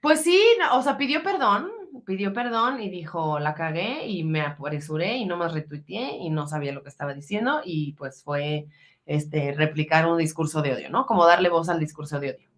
Pues 0.00 0.22
sí, 0.22 0.40
o 0.72 0.82
sea, 0.82 0.96
pidió 0.96 1.22
perdón, 1.22 1.70
pidió 2.04 2.32
perdón 2.32 2.80
y 2.80 2.90
dijo, 2.90 3.38
la 3.38 3.54
cagué 3.54 4.06
y 4.06 4.24
me 4.24 4.40
apresuré 4.40 5.16
y 5.16 5.24
no 5.24 5.36
más 5.36 5.52
retuiteé 5.52 6.16
y 6.18 6.30
no 6.30 6.46
sabía 6.46 6.72
lo 6.72 6.82
que 6.82 6.88
estaba 6.88 7.14
diciendo 7.14 7.60
y 7.64 7.92
pues 7.94 8.22
fue 8.22 8.66
este, 9.06 9.52
replicar 9.52 10.06
un 10.06 10.18
discurso 10.18 10.62
de 10.62 10.74
odio, 10.74 10.90
¿no? 10.90 11.06
Como 11.06 11.26
darle 11.26 11.48
voz 11.48 11.68
al 11.68 11.80
discurso 11.80 12.20
de 12.20 12.30
odio. 12.32 12.48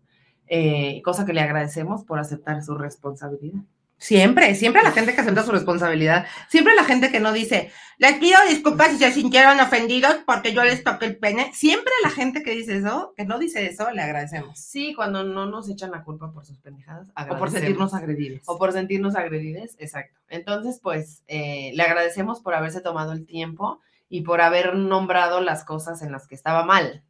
Eh, 0.46 1.02
cosa 1.02 1.26
que 1.26 1.34
le 1.34 1.42
agradecemos 1.42 2.04
por 2.04 2.18
aceptar 2.18 2.62
su 2.62 2.74
responsabilidad. 2.76 3.60
Siempre, 3.98 4.54
siempre 4.54 4.82
la 4.82 4.92
gente 4.92 5.12
que 5.12 5.20
acepta 5.20 5.42
su 5.42 5.50
responsabilidad, 5.50 6.26
siempre 6.48 6.74
la 6.76 6.84
gente 6.84 7.10
que 7.10 7.18
no 7.18 7.32
dice, 7.32 7.72
les 7.98 8.14
pido 8.18 8.38
disculpas 8.48 8.92
si 8.92 8.98
se 8.98 9.10
sintieron 9.10 9.58
ofendidos 9.58 10.18
porque 10.24 10.52
yo 10.52 10.62
les 10.62 10.84
toqué 10.84 11.06
el 11.06 11.16
pene, 11.16 11.52
siempre 11.52 11.92
la 12.04 12.10
gente 12.10 12.44
que 12.44 12.52
dice 12.52 12.76
eso, 12.76 13.12
que 13.16 13.24
no 13.24 13.40
dice 13.40 13.66
eso, 13.66 13.90
le 13.90 14.00
agradecemos. 14.00 14.56
Sí, 14.56 14.94
cuando 14.94 15.24
no 15.24 15.46
nos 15.46 15.68
echan 15.68 15.90
la 15.90 16.04
culpa 16.04 16.30
por 16.30 16.46
sus 16.46 16.58
pendejadas. 16.58 17.08
O 17.28 17.36
por 17.36 17.50
sentirnos 17.50 17.92
agredidos. 17.92 18.42
O 18.46 18.56
por 18.56 18.72
sentirnos 18.72 19.16
agredidos, 19.16 19.74
exacto. 19.78 20.20
Entonces, 20.28 20.78
pues, 20.80 21.24
eh, 21.26 21.72
le 21.74 21.82
agradecemos 21.82 22.40
por 22.40 22.54
haberse 22.54 22.80
tomado 22.80 23.12
el 23.12 23.26
tiempo 23.26 23.80
y 24.08 24.22
por 24.22 24.40
haber 24.40 24.76
nombrado 24.76 25.40
las 25.40 25.64
cosas 25.64 26.02
en 26.02 26.12
las 26.12 26.28
que 26.28 26.36
estaba 26.36 26.64
mal. 26.64 27.02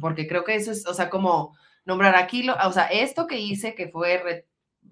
Porque 0.00 0.26
creo 0.26 0.42
que 0.42 0.54
eso 0.54 0.72
es, 0.72 0.86
o 0.86 0.94
sea, 0.94 1.10
como 1.10 1.54
nombrar 1.84 2.16
aquí, 2.16 2.42
lo, 2.42 2.56
o 2.66 2.72
sea, 2.72 2.86
esto 2.86 3.26
que 3.26 3.38
hice 3.38 3.74
que 3.74 3.88
fue 3.88 4.46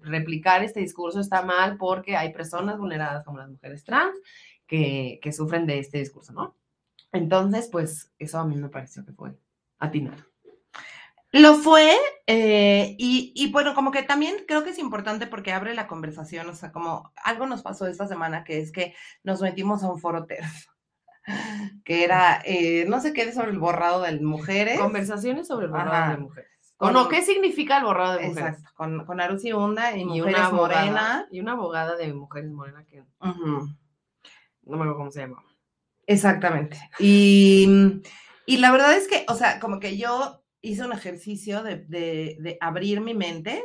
replicar 0.05 0.63
este 0.63 0.79
discurso 0.79 1.19
está 1.19 1.41
mal 1.41 1.77
porque 1.77 2.15
hay 2.15 2.31
personas 2.31 2.77
vulneradas 2.77 3.25
como 3.25 3.39
las 3.39 3.49
mujeres 3.49 3.83
trans 3.83 4.15
que, 4.67 5.19
sufren 5.35 5.65
de 5.65 5.79
este 5.79 5.99
discurso, 5.99 6.33
¿no? 6.33 6.55
Entonces, 7.11 7.69
pues 7.71 8.11
eso 8.19 8.39
a 8.39 8.45
mí 8.45 8.55
me 8.55 8.69
pareció 8.69 9.05
que 9.05 9.13
fue 9.13 9.35
atinado. 9.79 10.23
Lo 11.31 11.55
fue, 11.55 11.93
eh, 12.27 12.95
y, 12.97 13.51
bueno, 13.51 13.75
como 13.75 13.91
que 13.91 14.03
también 14.03 14.35
creo 14.47 14.63
que 14.63 14.69
es 14.69 14.79
importante 14.79 15.27
porque 15.27 15.51
abre 15.51 15.73
la 15.73 15.87
conversación, 15.87 16.47
o 16.47 16.55
sea, 16.55 16.71
como 16.71 17.13
algo 17.17 17.45
nos 17.45 17.61
pasó 17.61 17.87
esta 17.87 18.07
semana, 18.07 18.45
que 18.45 18.59
es 18.59 18.71
que 18.71 18.95
nos 19.23 19.41
metimos 19.41 19.83
a 19.83 19.91
un 19.91 19.99
foro 19.99 20.25
TERF, 20.25 20.67
que 21.83 22.05
era, 22.05 22.41
eh, 22.45 22.85
no 22.87 23.01
sé 23.01 23.11
qué, 23.11 23.33
sobre 23.33 23.51
el 23.51 23.59
borrado 23.59 24.01
de 24.03 24.17
mujeres. 24.21 24.79
Conversaciones 24.79 25.47
sobre 25.47 25.65
el 25.65 25.71
borrado 25.71 26.11
de 26.11 26.17
mujeres. 26.17 26.54
¿O 26.77 26.91
no? 26.91 27.07
¿Qué 27.07 27.21
significa 27.21 27.77
el 27.77 27.85
borrado 27.85 28.17
de 28.17 28.27
mujeres? 28.27 28.49
Exacto, 28.55 28.71
con, 28.75 29.05
con 29.05 29.21
Arusi 29.21 29.53
Hunda 29.53 29.95
y, 29.95 30.03
Mujeres 30.03 30.35
una 30.39 30.49
Morena. 30.49 31.27
Y 31.31 31.39
una 31.39 31.53
abogada 31.53 31.95
de 31.95 32.13
Mujeres 32.13 32.51
Morena 32.51 32.85
que 32.85 33.03
no 34.65 34.77
me 34.77 34.83
acuerdo 34.83 34.97
cómo 34.97 35.11
se 35.11 35.21
llama. 35.21 35.43
Exactamente. 36.07 36.77
Y, 36.99 38.01
y, 38.45 38.57
la 38.57 38.71
verdad 38.71 38.95
es 38.95 39.07
que, 39.07 39.25
o 39.27 39.35
sea, 39.35 39.59
como 39.59 39.79
que 39.79 39.97
yo 39.97 40.43
hice 40.61 40.83
un 40.83 40.91
ejercicio 40.91 41.63
de, 41.63 41.85
de, 41.87 42.37
de 42.39 42.57
abrir 42.59 43.01
mi 43.01 43.13
mente, 43.13 43.63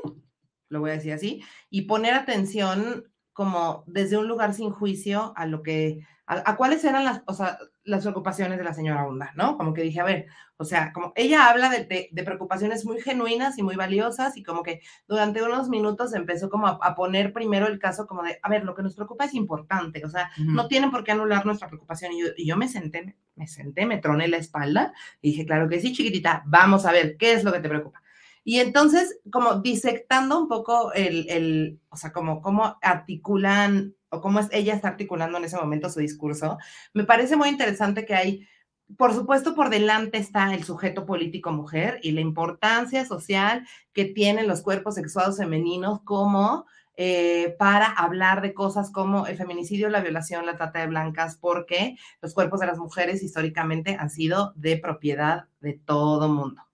lo 0.68 0.80
voy 0.80 0.90
a 0.90 0.94
decir 0.94 1.12
así, 1.12 1.42
y 1.70 1.82
poner 1.82 2.14
atención 2.14 3.10
como 3.32 3.84
desde 3.86 4.18
un 4.18 4.28
lugar 4.28 4.54
sin 4.54 4.70
juicio 4.70 5.32
a 5.36 5.46
lo 5.46 5.62
que, 5.62 6.06
a, 6.26 6.56
cuáles 6.56 6.84
eran 6.84 7.04
las, 7.04 7.22
o 7.26 7.32
sea, 7.32 7.58
las 7.90 8.02
preocupaciones 8.02 8.56
de 8.56 8.64
la 8.64 8.72
señora 8.72 9.06
Hunda, 9.06 9.32
¿no? 9.36 9.56
Como 9.56 9.74
que 9.74 9.82
dije, 9.82 10.00
a 10.00 10.04
ver, 10.04 10.26
o 10.56 10.64
sea, 10.64 10.92
como 10.92 11.12
ella 11.16 11.48
habla 11.48 11.68
de, 11.70 12.08
de, 12.10 12.22
preocupaciones 12.22 12.84
muy 12.84 13.00
genuinas 13.00 13.58
y 13.58 13.62
muy 13.62 13.76
valiosas 13.76 14.36
y 14.36 14.42
como 14.42 14.62
que 14.62 14.80
durante 15.08 15.42
unos 15.42 15.68
minutos 15.68 16.14
empezó 16.14 16.48
como 16.48 16.66
a, 16.66 16.94
poner 16.94 17.32
primero 17.32 17.66
el 17.66 17.78
caso 17.78 18.06
como 18.06 18.22
de, 18.22 18.38
a 18.42 18.48
ver, 18.48 18.64
lo 18.64 18.74
que 18.74 18.82
nos 18.82 18.94
preocupa 18.94 19.24
es 19.24 19.34
importante, 19.34 20.04
o 20.04 20.08
sea, 20.08 20.30
no 20.38 20.68
tienen 20.68 20.90
por 20.90 21.04
qué 21.04 21.12
anular 21.12 21.44
nuestra 21.44 21.68
preocupación. 21.68 22.12
Y 22.12 22.20
yo, 22.20 22.26
y 22.36 22.46
yo 22.46 22.56
me 22.56 22.68
senté, 22.68 23.16
me 23.34 23.46
senté, 23.46 23.86
me 23.86 23.98
troné 23.98 24.28
la 24.28 24.36
espalda 24.36 24.92
y 25.20 25.30
dije, 25.30 25.46
claro 25.46 25.68
que 25.68 25.80
sí, 25.80 25.92
chiquitita, 25.92 26.42
vamos 26.46 26.86
a 26.86 26.92
ver, 26.92 27.16
¿qué 27.16 27.32
es 27.32 27.44
lo 27.44 27.52
que 27.52 27.60
te 27.60 27.68
preocupa? 27.68 28.02
Y 28.44 28.60
entonces, 28.60 29.20
como 29.30 29.56
disectando 29.56 30.40
un 30.40 30.48
poco 30.48 30.92
el, 30.92 31.28
el 31.28 31.80
o 31.90 31.96
sea, 31.96 32.12
como 32.12 32.40
cómo 32.40 32.78
articulan 32.82 33.94
o 34.08 34.20
cómo 34.20 34.40
es, 34.40 34.48
ella 34.50 34.74
está 34.74 34.88
articulando 34.88 35.38
en 35.38 35.44
ese 35.44 35.56
momento 35.56 35.90
su 35.90 36.00
discurso, 36.00 36.58
me 36.94 37.04
parece 37.04 37.36
muy 37.36 37.48
interesante 37.48 38.04
que 38.04 38.14
hay, 38.14 38.48
por 38.96 39.14
supuesto, 39.14 39.54
por 39.54 39.70
delante 39.70 40.18
está 40.18 40.54
el 40.54 40.64
sujeto 40.64 41.06
político 41.06 41.52
mujer 41.52 42.00
y 42.02 42.12
la 42.12 42.20
importancia 42.20 43.04
social 43.04 43.66
que 43.92 44.06
tienen 44.06 44.48
los 44.48 44.62
cuerpos 44.62 44.96
sexuados 44.96 45.36
femeninos 45.36 46.00
como 46.02 46.66
eh, 47.02 47.56
para 47.58 47.86
hablar 47.86 48.42
de 48.42 48.52
cosas 48.52 48.90
como 48.90 49.26
el 49.26 49.36
feminicidio, 49.36 49.88
la 49.88 50.02
violación, 50.02 50.44
la 50.44 50.56
trata 50.56 50.80
de 50.80 50.86
blancas, 50.86 51.38
porque 51.40 51.96
los 52.20 52.34
cuerpos 52.34 52.60
de 52.60 52.66
las 52.66 52.78
mujeres 52.78 53.22
históricamente 53.22 53.96
han 53.98 54.10
sido 54.10 54.52
de 54.56 54.76
propiedad 54.76 55.44
de 55.60 55.74
todo 55.74 56.28
mundo. 56.28 56.69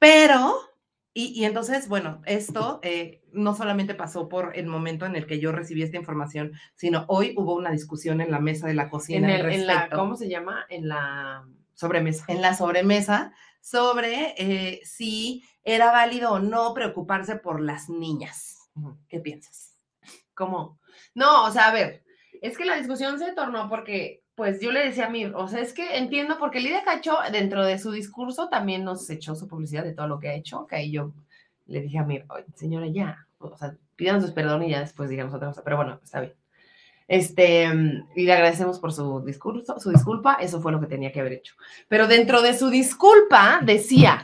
Pero, 0.00 0.56
y, 1.12 1.44
entonces, 1.44 1.86
bueno, 1.86 2.22
esto 2.24 2.80
eh, 2.82 3.22
no 3.32 3.54
solamente 3.54 3.94
pasó 3.94 4.28
por 4.30 4.56
el 4.56 4.66
momento 4.66 5.04
en 5.04 5.14
el 5.14 5.26
que 5.26 5.38
yo 5.38 5.52
recibí 5.52 5.82
esta 5.82 5.98
información, 5.98 6.52
sino 6.74 7.04
hoy 7.06 7.34
hubo 7.36 7.54
una 7.54 7.70
discusión 7.70 8.22
en 8.22 8.30
la 8.30 8.40
mesa 8.40 8.66
de 8.66 8.74
la 8.74 8.88
cocina. 8.88 9.38
En, 9.38 9.66
la, 9.66 9.90
¿cómo 9.90 10.16
se 10.16 10.30
llama? 10.30 10.64
En 10.70 10.88
la 10.88 11.46
sobremesa. 11.74 12.24
En 12.28 12.40
la 12.40 12.54
sobremesa 12.54 13.32
sobre 13.60 14.34
eh, 14.38 14.80
si 14.84 15.44
era 15.64 15.92
válido 15.92 16.32
o 16.32 16.38
no 16.38 16.72
preocuparse 16.72 17.36
por 17.36 17.60
las 17.60 17.90
niñas. 17.90 18.70
¿Qué 19.06 19.20
piensas? 19.20 19.76
¿Cómo? 20.32 20.80
No, 21.14 21.44
o 21.44 21.50
sea, 21.50 21.68
a 21.68 21.72
ver, 21.72 22.02
es 22.40 22.56
que 22.56 22.64
la 22.64 22.76
discusión 22.76 23.18
se 23.18 23.32
tornó 23.32 23.68
porque 23.68 24.24
pues 24.40 24.58
yo 24.58 24.72
le 24.72 24.86
decía 24.86 25.04
a 25.04 25.10
mí, 25.10 25.26
o 25.26 25.48
sea, 25.48 25.60
es 25.60 25.74
que 25.74 25.98
entiendo 25.98 26.38
porque 26.38 26.60
Lidia 26.60 26.82
Cacho 26.82 27.18
dentro 27.30 27.62
de 27.62 27.78
su 27.78 27.92
discurso 27.92 28.48
también 28.48 28.84
nos 28.84 29.10
echó 29.10 29.34
su 29.34 29.46
publicidad 29.46 29.84
de 29.84 29.92
todo 29.92 30.08
lo 30.08 30.18
que 30.18 30.30
ha 30.30 30.32
hecho, 30.32 30.66
que 30.66 30.76
ahí 30.76 30.92
yo 30.92 31.12
le 31.66 31.82
dije 31.82 31.98
a 31.98 32.04
mí, 32.04 32.22
señora, 32.54 32.86
ya, 32.86 33.26
o 33.38 33.54
sea, 33.58 33.76
pídanos 33.96 34.30
perdón 34.30 34.62
y 34.62 34.70
ya 34.70 34.80
después 34.80 35.10
digamos 35.10 35.34
otra 35.34 35.48
cosa, 35.48 35.62
pero 35.62 35.76
bueno, 35.76 36.00
está 36.02 36.20
bien. 36.20 36.32
Este, 37.06 37.68
y 38.16 38.22
le 38.24 38.32
agradecemos 38.32 38.78
por 38.78 38.94
su 38.94 39.20
discurso, 39.20 39.78
su 39.78 39.90
disculpa, 39.90 40.38
eso 40.40 40.58
fue 40.62 40.72
lo 40.72 40.80
que 40.80 40.86
tenía 40.86 41.12
que 41.12 41.20
haber 41.20 41.34
hecho. 41.34 41.54
Pero 41.88 42.06
dentro 42.06 42.40
de 42.40 42.56
su 42.56 42.70
disculpa 42.70 43.60
decía, 43.62 44.22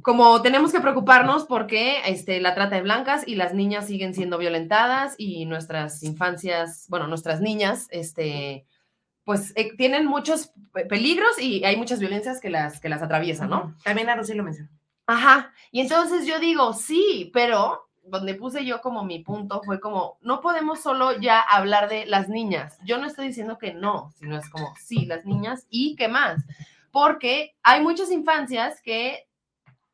como 0.00 0.40
tenemos 0.40 0.72
que 0.72 0.80
preocuparnos 0.80 1.44
porque 1.44 1.98
este, 2.06 2.40
la 2.40 2.54
trata 2.54 2.76
de 2.76 2.82
blancas 2.82 3.28
y 3.28 3.34
las 3.34 3.52
niñas 3.52 3.88
siguen 3.88 4.14
siendo 4.14 4.38
violentadas 4.38 5.16
y 5.18 5.44
nuestras 5.44 6.02
infancias, 6.02 6.86
bueno, 6.88 7.08
nuestras 7.08 7.42
niñas, 7.42 7.88
este, 7.90 8.64
pues 9.28 9.52
eh, 9.56 9.76
tienen 9.76 10.06
muchos 10.06 10.54
peligros 10.88 11.38
y 11.38 11.62
hay 11.62 11.76
muchas 11.76 12.00
violencias 12.00 12.40
que 12.40 12.48
las, 12.48 12.80
que 12.80 12.88
las 12.88 13.02
atraviesan, 13.02 13.50
¿no? 13.50 13.76
También 13.84 14.08
a 14.08 14.16
Rosy 14.16 14.32
lo 14.32 14.42
mencionó. 14.42 14.70
Ajá, 15.06 15.52
y 15.70 15.82
entonces 15.82 16.26
yo 16.26 16.40
digo, 16.40 16.72
sí, 16.72 17.30
pero 17.34 17.90
donde 18.04 18.32
puse 18.36 18.64
yo 18.64 18.80
como 18.80 19.04
mi 19.04 19.18
punto 19.18 19.60
fue 19.66 19.80
como, 19.80 20.16
no 20.22 20.40
podemos 20.40 20.80
solo 20.80 21.20
ya 21.20 21.40
hablar 21.40 21.90
de 21.90 22.06
las 22.06 22.30
niñas. 22.30 22.78
Yo 22.86 22.96
no 22.96 23.06
estoy 23.06 23.26
diciendo 23.26 23.58
que 23.58 23.74
no, 23.74 24.14
sino 24.18 24.38
es 24.38 24.48
como, 24.48 24.74
sí, 24.80 25.04
las 25.04 25.26
niñas 25.26 25.66
y 25.68 25.94
qué 25.96 26.08
más. 26.08 26.42
Porque 26.90 27.54
hay 27.62 27.82
muchas 27.82 28.10
infancias 28.10 28.80
que 28.80 29.27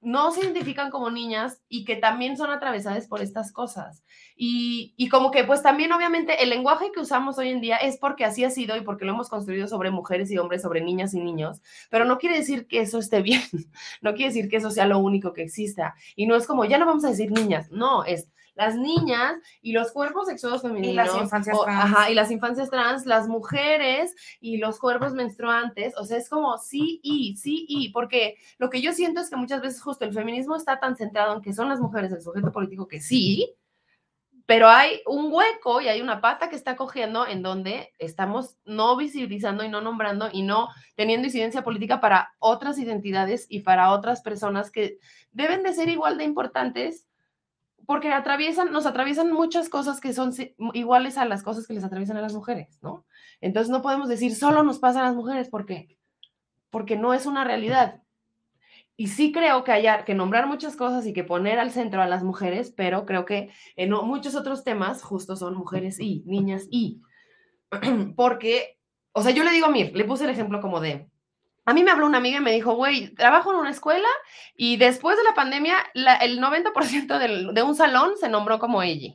no 0.04 0.30
se 0.30 0.40
identifican 0.42 0.90
como 0.90 1.10
niñas 1.10 1.62
y 1.68 1.84
que 1.84 1.96
también 1.96 2.36
son 2.36 2.50
atravesadas 2.50 3.06
por 3.06 3.22
estas 3.22 3.52
cosas. 3.52 4.04
Y, 4.36 4.94
y, 4.96 5.08
como 5.08 5.30
que 5.30 5.44
pues 5.44 5.62
también 5.62 5.92
obviamente 5.92 6.42
el 6.42 6.50
lenguaje 6.50 6.90
que 6.92 7.00
usamos 7.00 7.38
hoy 7.38 7.50
en 7.50 7.60
día 7.60 7.76
es 7.76 7.98
porque 7.98 8.24
así 8.24 8.44
ha 8.44 8.50
sido 8.50 8.76
y 8.76 8.80
porque 8.80 9.04
lo 9.04 9.12
hemos 9.12 9.28
construido 9.28 9.68
sobre 9.68 9.90
mujeres 9.90 10.30
y 10.30 10.38
hombres, 10.38 10.62
sobre 10.62 10.80
niñas 10.80 11.14
y 11.14 11.20
niños, 11.20 11.60
pero 11.90 12.04
no 12.04 12.18
quiere 12.18 12.36
decir 12.36 12.66
que 12.66 12.80
eso 12.80 12.98
esté 12.98 13.22
bien, 13.22 13.42
no 14.02 14.14
quiere 14.14 14.32
decir 14.32 14.48
que 14.48 14.56
eso 14.56 14.70
sea 14.70 14.86
lo 14.86 14.98
único 14.98 15.32
que 15.32 15.42
exista. 15.42 15.94
Y 16.16 16.26
no 16.26 16.36
es 16.36 16.46
como, 16.46 16.64
ya 16.64 16.78
no 16.78 16.86
vamos 16.86 17.04
a 17.04 17.10
decir 17.10 17.30
niñas, 17.30 17.70
no, 17.70 18.04
es 18.04 18.28
las 18.54 18.76
niñas 18.76 19.36
y 19.60 19.72
los 19.72 19.92
cuerpos 19.92 20.26
sexuados 20.26 20.62
femeninos. 20.62 20.92
Y 20.92 20.94
las 20.94 21.16
infancias 21.16 21.60
trans. 21.60 21.84
Ajá, 21.84 22.10
y 22.10 22.14
las 22.14 22.30
infancias 22.30 22.70
trans, 22.70 23.06
las 23.06 23.28
mujeres 23.28 24.14
y 24.40 24.58
los 24.58 24.78
cuerpos 24.78 25.12
menstruantes. 25.12 25.94
O 25.98 26.04
sea, 26.04 26.18
es 26.18 26.28
como 26.28 26.56
sí 26.58 27.00
y, 27.02 27.36
sí 27.36 27.66
y, 27.68 27.90
porque 27.90 28.36
lo 28.58 28.70
que 28.70 28.80
yo 28.80 28.92
siento 28.92 29.20
es 29.20 29.30
que 29.30 29.36
muchas 29.36 29.60
veces 29.60 29.82
justo 29.82 30.04
el 30.04 30.12
feminismo 30.12 30.56
está 30.56 30.78
tan 30.80 30.96
centrado 30.96 31.34
en 31.34 31.42
que 31.42 31.52
son 31.52 31.68
las 31.68 31.80
mujeres 31.80 32.12
el 32.12 32.22
sujeto 32.22 32.52
político 32.52 32.88
que 32.88 33.00
sí, 33.00 33.56
pero 34.46 34.68
hay 34.68 35.00
un 35.06 35.32
hueco 35.32 35.80
y 35.80 35.88
hay 35.88 36.02
una 36.02 36.20
pata 36.20 36.50
que 36.50 36.56
está 36.56 36.76
cogiendo 36.76 37.26
en 37.26 37.42
donde 37.42 37.92
estamos 37.98 38.56
no 38.64 38.96
visibilizando 38.96 39.64
y 39.64 39.70
no 39.70 39.80
nombrando 39.80 40.28
y 40.30 40.42
no 40.42 40.68
teniendo 40.96 41.26
incidencia 41.26 41.64
política 41.64 42.00
para 42.00 42.34
otras 42.38 42.78
identidades 42.78 43.46
y 43.48 43.60
para 43.60 43.90
otras 43.90 44.20
personas 44.20 44.70
que 44.70 44.98
deben 45.32 45.62
de 45.62 45.72
ser 45.72 45.88
igual 45.88 46.18
de 46.18 46.24
importantes 46.24 47.06
porque 47.86 48.12
atraviesan, 48.12 48.72
nos 48.72 48.86
atraviesan 48.86 49.32
muchas 49.32 49.68
cosas 49.68 50.00
que 50.00 50.12
son 50.12 50.32
iguales 50.72 51.18
a 51.18 51.24
las 51.24 51.42
cosas 51.42 51.66
que 51.66 51.74
les 51.74 51.84
atraviesan 51.84 52.16
a 52.16 52.22
las 52.22 52.34
mujeres, 52.34 52.78
¿no? 52.82 53.04
Entonces 53.40 53.70
no 53.70 53.82
podemos 53.82 54.08
decir 54.08 54.34
solo 54.34 54.62
nos 54.62 54.78
pasa 54.78 55.00
a 55.00 55.04
las 55.04 55.14
mujeres, 55.14 55.48
¿por 55.48 55.66
qué? 55.66 55.98
Porque 56.70 56.96
no 56.96 57.14
es 57.14 57.26
una 57.26 57.44
realidad. 57.44 58.02
Y 58.96 59.08
sí 59.08 59.32
creo 59.32 59.64
que 59.64 59.72
haya 59.72 60.04
que 60.04 60.14
nombrar 60.14 60.46
muchas 60.46 60.76
cosas 60.76 61.04
y 61.06 61.12
que 61.12 61.24
poner 61.24 61.58
al 61.58 61.72
centro 61.72 62.00
a 62.00 62.06
las 62.06 62.22
mujeres, 62.22 62.72
pero 62.76 63.06
creo 63.06 63.24
que 63.24 63.50
en 63.76 63.90
muchos 63.90 64.36
otros 64.36 64.62
temas 64.62 65.02
justo 65.02 65.36
son 65.36 65.56
mujeres 65.56 65.98
y 65.98 66.22
niñas 66.26 66.66
y. 66.70 67.02
Porque, 68.16 68.78
o 69.12 69.22
sea, 69.22 69.32
yo 69.32 69.42
le 69.42 69.50
digo 69.50 69.66
a 69.66 69.70
Mir, 69.70 69.96
le 69.96 70.04
puse 70.04 70.24
el 70.24 70.30
ejemplo 70.30 70.60
como 70.60 70.80
de, 70.80 71.08
a 71.64 71.72
mí 71.72 71.82
me 71.82 71.90
habló 71.90 72.06
una 72.06 72.18
amiga 72.18 72.38
y 72.38 72.42
me 72.42 72.52
dijo, 72.52 72.74
güey, 72.74 73.14
trabajo 73.14 73.52
en 73.52 73.58
una 73.58 73.70
escuela 73.70 74.08
y 74.54 74.76
después 74.76 75.16
de 75.16 75.24
la 75.24 75.34
pandemia 75.34 75.76
el 75.94 76.40
90% 76.40 77.52
de 77.52 77.62
un 77.62 77.74
salón 77.74 78.16
se 78.18 78.28
nombró 78.28 78.58
como 78.58 78.82
ella. 78.82 79.14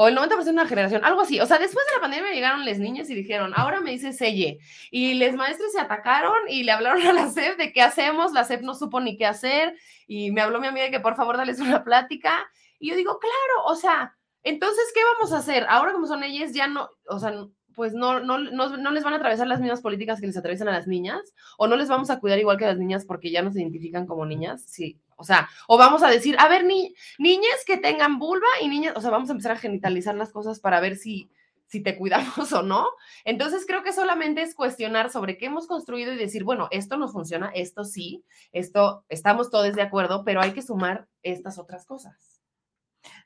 O 0.00 0.06
el 0.06 0.16
90% 0.16 0.44
de 0.44 0.50
una 0.52 0.68
generación, 0.68 1.04
algo 1.04 1.22
así. 1.22 1.40
O 1.40 1.46
sea, 1.46 1.58
después 1.58 1.84
de 1.88 1.94
la 1.96 2.00
pandemia 2.00 2.32
llegaron 2.32 2.64
las 2.64 2.78
niñas 2.78 3.10
y 3.10 3.16
dijeron, 3.16 3.52
ahora 3.56 3.80
me 3.80 3.90
dice 3.90 4.12
Selle. 4.12 4.60
Y 4.92 5.14
les 5.14 5.34
maestros 5.34 5.72
se 5.72 5.80
atacaron 5.80 6.48
y 6.48 6.62
le 6.62 6.70
hablaron 6.70 7.04
a 7.04 7.12
la 7.12 7.28
SEP 7.28 7.58
de 7.58 7.72
qué 7.72 7.82
hacemos. 7.82 8.32
La 8.32 8.44
SEP 8.44 8.62
no 8.62 8.76
supo 8.76 9.00
ni 9.00 9.16
qué 9.16 9.26
hacer. 9.26 9.76
Y 10.06 10.30
me 10.30 10.40
habló 10.40 10.60
mi 10.60 10.68
amiga 10.68 10.88
que 10.90 11.00
por 11.00 11.16
favor 11.16 11.36
dales 11.36 11.58
una 11.58 11.82
plática. 11.82 12.48
Y 12.78 12.90
yo 12.90 12.96
digo, 12.96 13.18
claro, 13.18 13.64
o 13.66 13.74
sea, 13.74 14.16
entonces, 14.44 14.84
¿qué 14.94 15.00
vamos 15.02 15.32
a 15.32 15.38
hacer? 15.38 15.66
Ahora 15.68 15.92
como 15.92 16.06
son 16.06 16.22
ellas, 16.22 16.52
ya 16.54 16.68
no, 16.68 16.90
o 17.08 17.18
sea, 17.18 17.32
pues 17.78 17.94
no, 17.94 18.18
no, 18.18 18.38
no, 18.38 18.90
les 18.90 19.04
van 19.04 19.12
a 19.12 19.18
atravesar 19.18 19.46
las 19.46 19.60
mismas 19.60 19.82
políticas 19.82 20.20
que 20.20 20.26
les 20.26 20.36
atraviesan 20.36 20.66
a 20.66 20.72
las 20.72 20.88
niñas, 20.88 21.32
o 21.58 21.68
no 21.68 21.76
les 21.76 21.88
vamos 21.88 22.10
a 22.10 22.18
cuidar 22.18 22.40
igual 22.40 22.58
que 22.58 22.64
a 22.64 22.70
las 22.70 22.78
niñas 22.78 23.04
porque 23.04 23.30
ya 23.30 23.40
no 23.40 23.52
se 23.52 23.60
identifican 23.60 24.04
como 24.04 24.26
niñas, 24.26 24.64
sí, 24.66 24.98
o 25.14 25.22
sea, 25.22 25.48
o 25.68 25.78
vamos 25.78 26.02
a 26.02 26.10
decir, 26.10 26.34
a 26.40 26.48
ver, 26.48 26.64
ni, 26.64 26.92
niñas 27.20 27.62
que 27.64 27.76
tengan 27.76 28.18
vulva 28.18 28.48
y 28.60 28.66
niñas, 28.66 28.94
o 28.96 29.00
sea, 29.00 29.10
vamos 29.10 29.28
a 29.28 29.32
empezar 29.34 29.52
a 29.52 29.58
genitalizar 29.58 30.16
las 30.16 30.32
cosas 30.32 30.58
para 30.58 30.80
ver 30.80 30.96
si, 30.96 31.30
si 31.68 31.80
te 31.80 31.96
cuidamos 31.96 32.52
o 32.52 32.64
no. 32.64 32.88
Entonces 33.24 33.64
creo 33.64 33.84
que 33.84 33.92
solamente 33.92 34.42
es 34.42 34.56
cuestionar 34.56 35.08
sobre 35.08 35.38
qué 35.38 35.46
hemos 35.46 35.68
construido 35.68 36.12
y 36.12 36.16
decir, 36.16 36.42
bueno, 36.42 36.66
esto 36.72 36.96
no 36.96 37.06
funciona, 37.06 37.52
esto 37.54 37.84
sí, 37.84 38.24
esto 38.50 39.04
estamos 39.08 39.52
todos 39.52 39.72
de 39.72 39.82
acuerdo, 39.82 40.24
pero 40.24 40.40
hay 40.40 40.50
que 40.50 40.62
sumar 40.62 41.06
estas 41.22 41.60
otras 41.60 41.86
cosas. 41.86 42.37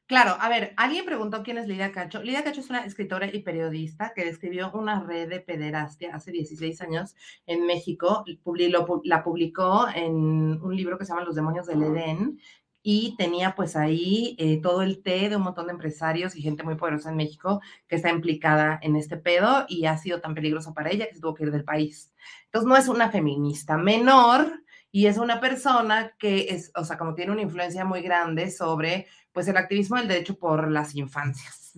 Claro, 0.06 0.36
a 0.40 0.48
ver, 0.48 0.74
alguien 0.76 1.06
preguntó 1.06 1.42
quién 1.42 1.58
es 1.58 1.66
Lidia 1.66 1.92
Cacho. 1.92 2.22
Lidia 2.22 2.44
Cacho 2.44 2.60
es 2.60 2.68
una 2.70 2.84
escritora 2.84 3.26
y 3.32 3.40
periodista 3.40 4.12
que 4.14 4.24
describió 4.24 4.70
una 4.72 5.00
red 5.00 5.28
de 5.28 5.40
pederastia 5.40 6.14
hace 6.14 6.32
16 6.32 6.82
años 6.82 7.14
en 7.46 7.64
México. 7.64 8.24
La 9.04 9.22
publicó 9.22 9.86
en 9.94 10.60
un 10.60 10.76
libro 10.76 10.98
que 10.98 11.04
se 11.04 11.12
llama 11.12 11.24
Los 11.24 11.36
demonios 11.36 11.66
del 11.66 11.82
Edén 11.82 12.40
y 12.82 13.14
tenía 13.16 13.54
pues 13.54 13.76
ahí 13.76 14.34
eh, 14.38 14.60
todo 14.60 14.82
el 14.82 15.02
té 15.02 15.28
de 15.28 15.36
un 15.36 15.42
montón 15.42 15.66
de 15.66 15.72
empresarios 15.72 16.34
y 16.34 16.42
gente 16.42 16.64
muy 16.64 16.74
poderosa 16.74 17.10
en 17.10 17.16
México 17.16 17.60
que 17.86 17.96
está 17.96 18.10
implicada 18.10 18.80
en 18.82 18.96
este 18.96 19.16
pedo 19.16 19.66
y 19.68 19.86
ha 19.86 19.96
sido 19.96 20.20
tan 20.20 20.34
peligroso 20.34 20.74
para 20.74 20.90
ella 20.90 21.06
que 21.06 21.14
se 21.14 21.20
tuvo 21.20 21.34
que 21.34 21.44
ir 21.44 21.52
del 21.52 21.64
país. 21.64 22.12
Entonces 22.46 22.68
no 22.68 22.76
es 22.76 22.88
una 22.88 23.10
feminista 23.10 23.78
menor, 23.78 24.62
y 24.94 25.06
es 25.06 25.16
una 25.16 25.40
persona 25.40 26.12
que 26.18 26.48
es, 26.50 26.70
o 26.76 26.84
sea, 26.84 26.98
como 26.98 27.14
tiene 27.14 27.32
una 27.32 27.40
influencia 27.40 27.82
muy 27.86 28.02
grande 28.02 28.50
sobre, 28.50 29.06
pues, 29.32 29.48
el 29.48 29.56
activismo 29.56 29.96
del 29.96 30.08
derecho 30.08 30.36
por 30.36 30.70
las 30.70 30.94
infancias. 30.94 31.72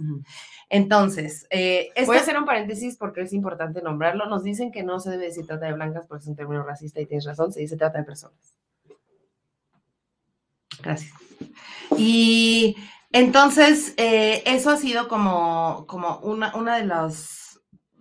Entonces, 0.68 1.46
eh, 1.50 1.90
voy 2.06 2.16
a 2.16 2.20
hacer 2.20 2.36
un 2.36 2.44
paréntesis 2.44 2.96
porque 2.96 3.22
es 3.22 3.32
importante 3.32 3.82
nombrarlo. 3.82 4.26
Nos 4.26 4.42
dicen 4.42 4.72
que 4.72 4.82
no 4.82 4.98
se 4.98 5.10
debe 5.10 5.26
decir 5.26 5.46
trata 5.46 5.66
de 5.66 5.72
blancas 5.72 6.06
porque 6.06 6.22
es 6.22 6.28
un 6.28 6.36
término 6.36 6.62
racista 6.62 7.00
y 7.00 7.06
tienes 7.06 7.26
razón, 7.26 7.52
se 7.52 7.60
dice 7.60 7.76
trata 7.76 7.98
de 7.98 8.04
personas. 8.04 8.54
Gracias. 10.82 11.12
Y 11.96 12.76
entonces, 13.12 13.94
eh, 13.96 14.42
eso 14.46 14.70
ha 14.70 14.76
sido 14.76 15.06
como, 15.08 15.84
como 15.86 16.18
una, 16.18 16.54
una 16.56 16.76
de 16.76 16.84
los 16.84 17.44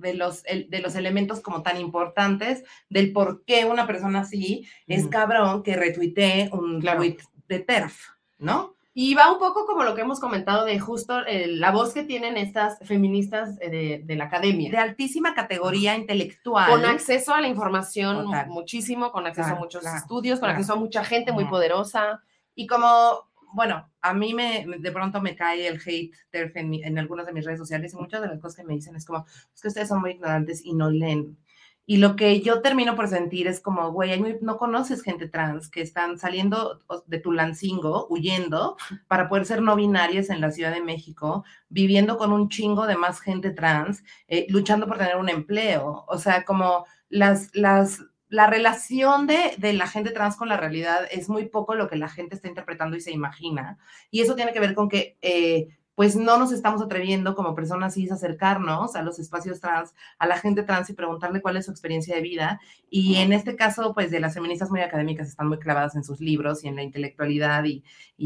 de 0.04 0.14
los, 0.16 0.44
de 0.44 0.80
los 0.82 0.96
elementos 0.96 1.40
como 1.40 1.64
tan 1.64 1.80
importantes 1.80 2.64
del 2.90 3.14
por 3.14 3.46
qué 3.46 3.66
una 3.66 3.88
persona 3.88 4.20
así 4.20 4.68
es 4.86 5.08
cabrón 5.08 5.64
que 5.64 5.78
retuitee 5.78 6.50
un 6.52 6.82
tweet 6.82 7.20
de 7.48 7.60
TERF, 7.60 8.10
¿no? 8.38 8.76
Y 8.96 9.16
va 9.16 9.32
un 9.32 9.40
poco 9.40 9.66
como 9.66 9.84
lo 9.84 9.96
que 9.96 10.02
hemos 10.02 10.20
comentado 10.20 10.66
de 10.66 10.80
justo 10.80 11.26
eh, 11.26 11.48
la 11.48 11.72
voz 11.72 11.94
que 11.94 12.04
tienen 12.04 12.38
estas 12.38 12.78
feministas 12.80 13.58
eh, 13.60 14.02
de, 14.04 14.16
la 14.16 14.26
academia. 14.26 14.70
De 14.70 14.78
altísima 14.78 15.34
categoría 15.34 15.96
intelectual. 15.96 16.70
Con 16.70 16.86
acceso 16.86 17.34
a 17.34 17.42
la 17.42 17.48
información 17.48 18.28
muchísimo, 18.50 19.12
con 19.12 19.26
acceso 19.26 19.54
a 19.54 19.56
muchos 19.56 19.84
estudios, 19.86 20.40
con 20.40 20.52
acceso 20.52 20.74
a 20.74 20.76
mucha 20.76 21.04
gente 21.04 21.32
muy 21.32 21.46
poderosa. 21.46 22.22
Y 22.54 22.68
como 22.68 23.32
bueno, 23.54 23.88
a 24.02 24.14
mí 24.14 24.34
me, 24.34 24.66
de 24.80 24.92
pronto 24.92 25.22
me 25.22 25.36
cae 25.36 25.68
el 25.68 25.80
hate 25.80 26.12
en, 26.34 26.74
en, 26.74 26.98
algunas 26.98 27.26
de 27.28 27.34
mis 27.34 27.46
redes 27.46 27.60
sociales 27.60 27.94
y 27.94 27.98
muchas 27.98 28.22
de 28.22 28.28
las 28.28 28.40
cosas 28.40 28.58
que 28.58 28.64
me 28.64 28.74
dicen 28.74 28.96
es 28.96 29.06
como, 29.06 29.26
es 29.54 29.62
que 29.62 29.68
ustedes 29.68 29.88
son 29.88 30.02
muy 30.02 30.12
ignorantes 30.12 30.66
y 30.66 30.74
no 30.74 30.90
leen. 30.90 31.38
Y 31.86 31.98
lo 31.98 32.16
que 32.16 32.42
yo 32.42 32.62
termino 32.62 32.96
por 32.96 33.08
sentir 33.08 33.48
es 33.48 33.60
como, 33.60 33.92
güey, 33.92 34.38
no 34.42 34.58
conoces 34.58 35.02
gente 35.02 35.28
trans 35.28 35.70
que 35.70 35.82
están 35.82 36.18
saliendo 36.18 36.80
de 37.08 37.20
Tulancingo, 37.20 38.08
huyendo, 38.10 38.78
para 39.08 39.28
poder 39.28 39.46
ser 39.46 39.62
no 39.62 39.76
binarias 39.76 40.30
en 40.30 40.40
la 40.40 40.52
Ciudad 40.52 40.72
de 40.72 40.82
México, 40.82 41.44
viviendo 41.70 42.18
con 42.18 42.32
un 42.32 42.50
chingo 42.50 42.88
de 42.88 42.96
más 42.96 43.20
gente 43.20 43.52
trans, 43.52 44.04
eh, 44.28 44.46
luchando 44.50 44.88
por 44.88 44.98
tener 44.98 45.18
un 45.18 45.30
empleo. 45.30 46.06
O 46.08 46.18
sea, 46.18 46.46
como 46.46 46.86
las, 47.10 47.54
las 47.54 48.02
la 48.34 48.48
relación 48.48 49.28
de, 49.28 49.74
la 49.74 49.86
gente 49.86 50.10
trans 50.10 50.36
con 50.38 50.50
la 50.50 50.58
realidad 50.58 51.08
es 51.12 51.30
muy 51.30 51.50
poco 51.50 51.76
lo 51.76 51.88
que 51.88 51.98
la 51.98 52.10
gente 52.10 52.34
está 52.34 52.48
interpretando 52.48 52.98
y 52.98 53.02
se 53.02 53.12
imagina. 53.12 53.78
Y 54.10 54.22
eso 54.22 54.36
tiene 54.36 54.54
que 54.54 54.60
ver 54.60 54.74
con 54.74 54.90
que, 54.90 55.18
eh, 55.22 55.68
pues, 55.96 56.16
no 56.16 56.38
nos 56.38 56.52
estamos 56.52 56.82
atreviendo 56.82 57.36
como 57.36 57.56
personas 57.56 57.94
cis 57.94 58.12
a 58.12 58.16
acercarnos 58.16 58.96
a 58.96 59.02
los 59.02 59.20
espacios 59.20 59.60
trans, 59.60 59.94
a 60.18 60.28
la 60.28 60.38
gente 60.38 60.64
trans 60.64 60.90
y 60.90 60.94
preguntarle 60.94 61.42
cuál 61.42 61.58
es 61.58 61.66
su 61.66 61.72
experiencia 61.72 62.16
de 62.16 62.22
vida. 62.22 62.60
Y 62.90 63.16
en 63.16 63.34
este 63.34 63.56
caso, 63.56 63.94
pues, 63.94 64.12
de 64.12 64.20
las 64.20 64.34
feministas 64.34 64.70
muy 64.70 64.82
académicas 64.82 65.28
están 65.28 65.48
muy 65.48 65.60
clavadas 65.60 65.96
en 65.96 66.04
sus 66.04 66.20
libros 66.20 66.64
y 66.64 66.68
en 66.68 66.76
la 66.76 66.84
intelectualidad 66.84 67.64
y, 67.64 67.84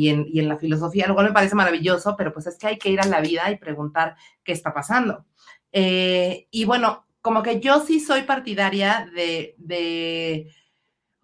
en, 0.10 0.28
en 0.34 0.48
la 0.48 0.58
filosofía, 0.58 1.08
lo 1.08 1.14
cual 1.14 1.28
me 1.28 1.34
parece 1.34 1.56
maravilloso, 1.56 2.16
pero 2.18 2.34
pues 2.34 2.48
es 2.48 2.58
que 2.58 2.68
hay 2.68 2.78
que 2.78 2.90
ir 2.90 3.02
a 3.02 3.06
la 3.06 3.22
vida 3.22 3.52
y 3.52 3.58
preguntar 3.58 4.16
qué 4.44 4.52
está 4.52 4.74
pasando. 4.74 5.26
Eh, 5.72 6.48
y 6.52 6.66
bueno, 6.66 7.06
como 7.22 7.44
que 7.44 7.60
yo 7.60 7.82
sí 7.86 8.00
soy 8.00 8.24
partidaria 8.24 9.10
de, 9.14 10.48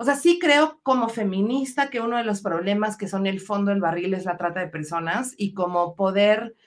o 0.03 0.05
sea, 0.05 0.15
sí 0.17 0.37
creo 0.37 0.81
como 0.83 1.07
feminista 1.07 1.89
que 1.89 2.01
uno 2.01 2.17
de 2.17 2.25
los 2.25 2.41
problemas 2.41 2.97
que 2.97 3.07
son 3.07 3.25
el 3.25 3.39
fondo 3.39 3.71
del 3.71 3.79
barril 3.79 4.13
es 4.13 4.25
la 4.25 4.35
trata 4.35 4.59
de 4.59 4.67
personas 4.67 5.33
y 5.37 5.53
como 5.53 5.95
poder 5.95 6.57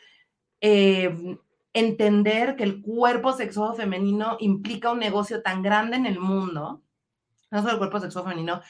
eh, 0.62 1.37
entender 1.75 2.57
que 2.57 2.62
el 2.62 2.81
cuerpo 2.81 3.35
sexual 3.35 3.77
femenino 3.77 4.38
implica 4.40 4.90
un 4.90 5.01
negocio 5.01 5.42
tan 5.42 5.61
grande 5.61 5.96
en 5.99 6.07
el 6.07 6.18
mundo, 6.18 6.81
no 7.51 7.61
solo 7.61 7.72
el 7.72 7.79
cuerpo 7.79 8.01
sexual 8.01 8.25
femenino, 8.25 8.62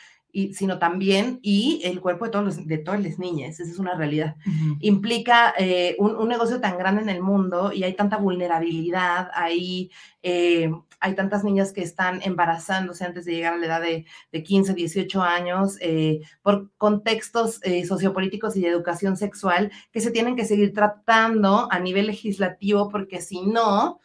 sino 0.52 0.78
también, 0.78 1.38
y 1.42 1.80
el 1.84 2.00
cuerpo 2.00 2.26
de, 2.26 2.30
todos 2.30 2.66
de 2.66 2.78
todas 2.78 3.02
las 3.02 3.18
niñas, 3.18 3.58
esa 3.58 3.70
es 3.70 3.78
una 3.78 3.94
realidad, 3.94 4.36
implica 4.80 5.54
eh, 5.58 5.96
un, 5.98 6.28
negocio 6.28 6.60
tan 6.60 6.76
grande 6.76 7.02
en 7.02 7.08
el 7.08 7.22
mundo 7.22 7.72
y 7.72 7.84
hay 7.84 7.94
tanta 7.94 8.18
vulnerabilidad, 8.18 9.30
hay, 9.32 9.90
eh, 10.22 10.70
hay 11.00 11.14
tantas 11.14 11.42
niñas 11.42 11.72
que 11.72 11.82
están 11.82 12.20
embarazándose 12.22 13.04
antes 13.04 13.24
de 13.24 13.32
llegar 13.32 13.54
a 13.54 13.56
la 13.56 13.66
edad 13.66 13.80
de, 13.80 14.04
de 14.30 14.42
15, 14.42 14.74
18 14.74 15.22
años, 15.22 15.78
eh, 15.80 16.20
por 16.42 16.70
contextos 16.76 17.60
sociopolíticos 17.88 18.56
y 18.56 18.60
de 18.60 18.68
educación 18.68 19.16
sexual 19.16 19.72
que 19.90 20.00
se 20.00 20.10
tienen 20.10 20.36
que 20.36 20.44
seguir 20.44 20.74
tratando 20.74 21.68
a 21.70 21.78
nivel 21.78 22.06
legislativo, 22.06 22.88
porque 22.88 23.20
si 23.20 23.46
no, 23.46 24.00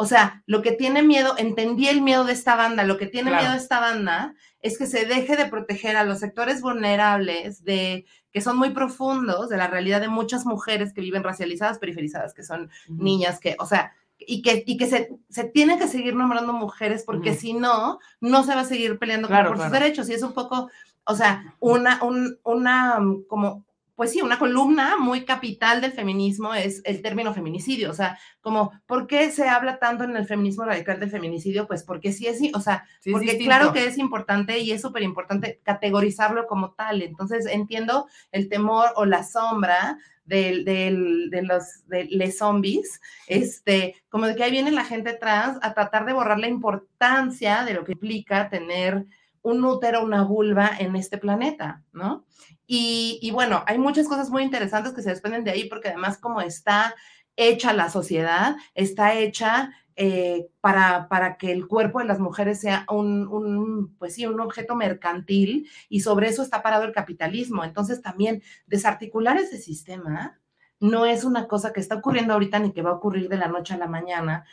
o 0.00 0.06
sea, 0.06 0.42
lo 0.46 0.62
que 0.62 0.72
tiene 0.72 1.02
miedo, 1.02 1.34
entendí 1.36 1.86
el 1.86 2.00
miedo 2.00 2.24
de 2.24 2.32
esta 2.32 2.56
banda, 2.56 2.84
lo 2.84 2.96
que 2.96 3.06
tiene 3.06 3.32
miedo 3.32 3.50
de 3.50 3.58
esta 3.58 3.80
banda 3.80 4.34
es 4.62 4.78
que 4.78 4.86
se 4.86 5.04
deje 5.04 5.36
de 5.36 5.44
proteger 5.44 5.94
a 5.94 6.04
los 6.04 6.20
sectores 6.20 6.62
vulnerables, 6.62 7.64
de 7.64 8.06
que 8.32 8.40
son 8.40 8.56
muy 8.56 8.70
profundos, 8.70 9.50
de 9.50 9.58
la 9.58 9.66
realidad 9.66 10.00
de 10.00 10.08
muchas 10.08 10.46
mujeres 10.46 10.94
que 10.94 11.02
viven 11.02 11.22
racializadas, 11.22 11.78
periferizadas, 11.78 12.32
que 12.32 12.42
son 12.42 12.70
niñas, 12.88 13.40
que, 13.40 13.56
o 13.58 13.66
sea, 13.66 13.92
y 14.16 14.40
que, 14.40 14.64
y 14.66 14.78
que 14.78 14.86
se, 14.86 15.10
se 15.28 15.44
tienen 15.44 15.78
que 15.78 15.86
seguir 15.86 16.14
nombrando 16.14 16.54
mujeres 16.54 17.04
porque 17.04 17.34
si 17.34 17.52
no, 17.52 17.98
no 18.22 18.42
se 18.42 18.54
va 18.54 18.62
a 18.62 18.64
seguir 18.64 18.98
peleando 18.98 19.28
por 19.28 19.58
sus 19.58 19.70
derechos. 19.70 20.08
Y 20.08 20.14
es 20.14 20.22
un 20.22 20.32
poco, 20.32 20.70
o 21.04 21.14
sea, 21.14 21.54
una, 21.60 22.02
un, 22.02 22.38
una, 22.42 22.98
como 23.28 23.66
pues 24.00 24.12
sí, 24.12 24.22
una 24.22 24.38
columna 24.38 24.96
muy 24.96 25.26
capital 25.26 25.82
del 25.82 25.92
feminismo 25.92 26.54
es 26.54 26.80
el 26.86 27.02
término 27.02 27.34
feminicidio, 27.34 27.90
o 27.90 27.92
sea, 27.92 28.18
como, 28.40 28.72
¿por 28.86 29.06
qué 29.06 29.30
se 29.30 29.46
habla 29.46 29.78
tanto 29.78 30.04
en 30.04 30.16
el 30.16 30.24
feminismo 30.24 30.64
radical 30.64 30.98
del 30.98 31.10
feminicidio? 31.10 31.66
Pues 31.66 31.82
porque 31.82 32.10
sí 32.10 32.26
es, 32.26 32.40
o 32.54 32.60
sea, 32.60 32.86
porque 33.12 33.36
claro 33.36 33.74
que 33.74 33.84
es 33.84 33.98
importante 33.98 34.58
y 34.58 34.72
es 34.72 34.80
súper 34.80 35.02
importante 35.02 35.60
categorizarlo 35.64 36.46
como 36.46 36.72
tal, 36.72 37.02
entonces 37.02 37.44
entiendo 37.44 38.06
el 38.32 38.48
temor 38.48 38.88
o 38.96 39.04
la 39.04 39.22
sombra 39.22 39.98
de, 40.24 40.64
de, 40.64 41.42
los 41.42 41.86
de 41.86 42.32
zombies, 42.32 43.02
este, 43.26 43.96
como 44.08 44.24
de 44.24 44.34
que 44.34 44.44
ahí 44.44 44.50
viene 44.50 44.70
la 44.70 44.84
gente 44.84 45.12
trans 45.12 45.58
a 45.60 45.74
tratar 45.74 46.06
de 46.06 46.14
borrar 46.14 46.38
la 46.38 46.48
importancia 46.48 47.64
de 47.64 47.74
lo 47.74 47.84
que 47.84 47.92
implica 47.92 48.48
tener 48.48 49.04
un 49.42 49.62
útero, 49.62 50.02
una 50.02 50.24
vulva 50.24 50.70
en 50.78 50.96
este 50.96 51.18
planeta, 51.18 51.82
¿no? 51.92 52.24
Y, 52.72 53.32
bueno, 53.32 53.64
hay 53.66 53.78
muchas 53.78 54.06
cosas 54.06 54.30
muy 54.30 54.44
interesantes 54.44 54.92
que 54.92 55.02
se 55.02 55.10
desprenden 55.10 55.42
de 55.42 55.50
ahí, 55.50 55.68
porque 55.68 55.88
además 55.88 56.18
como 56.18 56.40
está 56.40 56.94
hecha 57.34 57.72
la 57.72 57.90
sociedad, 57.90 58.54
está 58.74 59.14
hecha 59.14 59.72
eh, 59.96 60.46
para, 60.60 61.08
para, 61.08 61.36
que 61.36 61.50
el 61.50 61.66
cuerpo 61.66 61.98
de 61.98 62.04
las 62.04 62.20
mujeres 62.20 62.60
sea 62.60 62.86
un, 62.88 63.26
un, 63.26 63.96
pues 63.96 64.14
sí, 64.14 64.24
un 64.24 64.40
objeto 64.40 64.76
mercantil 64.76 65.68
y 65.88 66.02
sobre 66.02 66.28
eso 66.28 66.44
está 66.44 66.62
parado 66.62 66.84
el 66.84 66.92
capitalismo. 66.92 67.64
Entonces 67.64 68.02
también 68.02 68.40
desarticular 68.66 69.36
ese 69.36 69.58
sistema 69.58 70.40
no 70.78 71.06
es 71.06 71.24
una 71.24 71.48
cosa 71.48 71.72
que 71.72 71.80
está 71.80 71.96
ocurriendo 71.96 72.34
ahorita 72.34 72.60
ni 72.60 72.72
que 72.72 72.82
va 72.82 72.90
a 72.90 72.94
ocurrir 72.94 73.28
de 73.28 73.36
la 73.36 73.48
noche 73.48 73.74
a 73.74 73.78
la 73.78 73.88
mañana. 73.88 74.44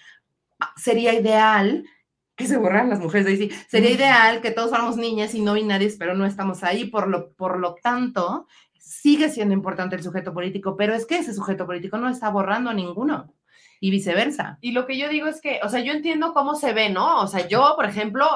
Sería 0.75 1.13
ideal 1.13 1.86
que 2.38 2.47
se 2.47 2.56
borraran 2.56 2.89
las 2.89 3.00
mujeres 3.00 3.28
ahí. 3.28 3.52
Sería 3.67 3.89
ideal 3.89 4.41
que 4.41 4.52
todos 4.52 4.69
fuéramos 4.69 4.95
niñas 4.95 5.34
y 5.34 5.41
no 5.41 5.56
binarias, 5.56 5.95
pero 5.97 6.15
no 6.15 6.26
estamos 6.26 6.63
ahí. 6.63 6.86
Por 6.86 7.08
lo, 7.08 7.34
por 7.34 7.60
lo 7.60 7.76
tanto, 7.76 8.47
sigue 8.80 9.30
siendo 9.30 9.54
importante 9.54 9.95
el 9.95 10.04
sujeto 10.04 10.34
político, 10.34 10.78
pero 10.78 10.93
es 10.93 11.06
que 11.06 11.17
ese 11.17 11.34
sujeto 11.34 11.65
político 11.65 11.97
no 11.97 12.10
está 12.10 12.30
borrando 12.30 12.69
a 12.69 12.76
ninguno 12.76 13.34
y 13.80 13.89
viceversa. 13.89 14.60
Y 14.62 14.71
lo 14.71 14.86
que 14.86 14.97
yo 14.97 15.10
digo 15.10 15.28
es 15.28 15.41
que, 15.41 15.60
o 15.63 15.69
sea, 15.69 15.80
yo 15.82 15.93
entiendo 15.93 16.34
cómo 16.34 16.56
se 16.56 16.73
ve, 16.73 16.89
¿no? 16.89 17.21
O 17.21 17.28
sea, 17.28 17.47
yo, 17.47 17.73
por 17.76 17.86
ejemplo, 17.86 18.28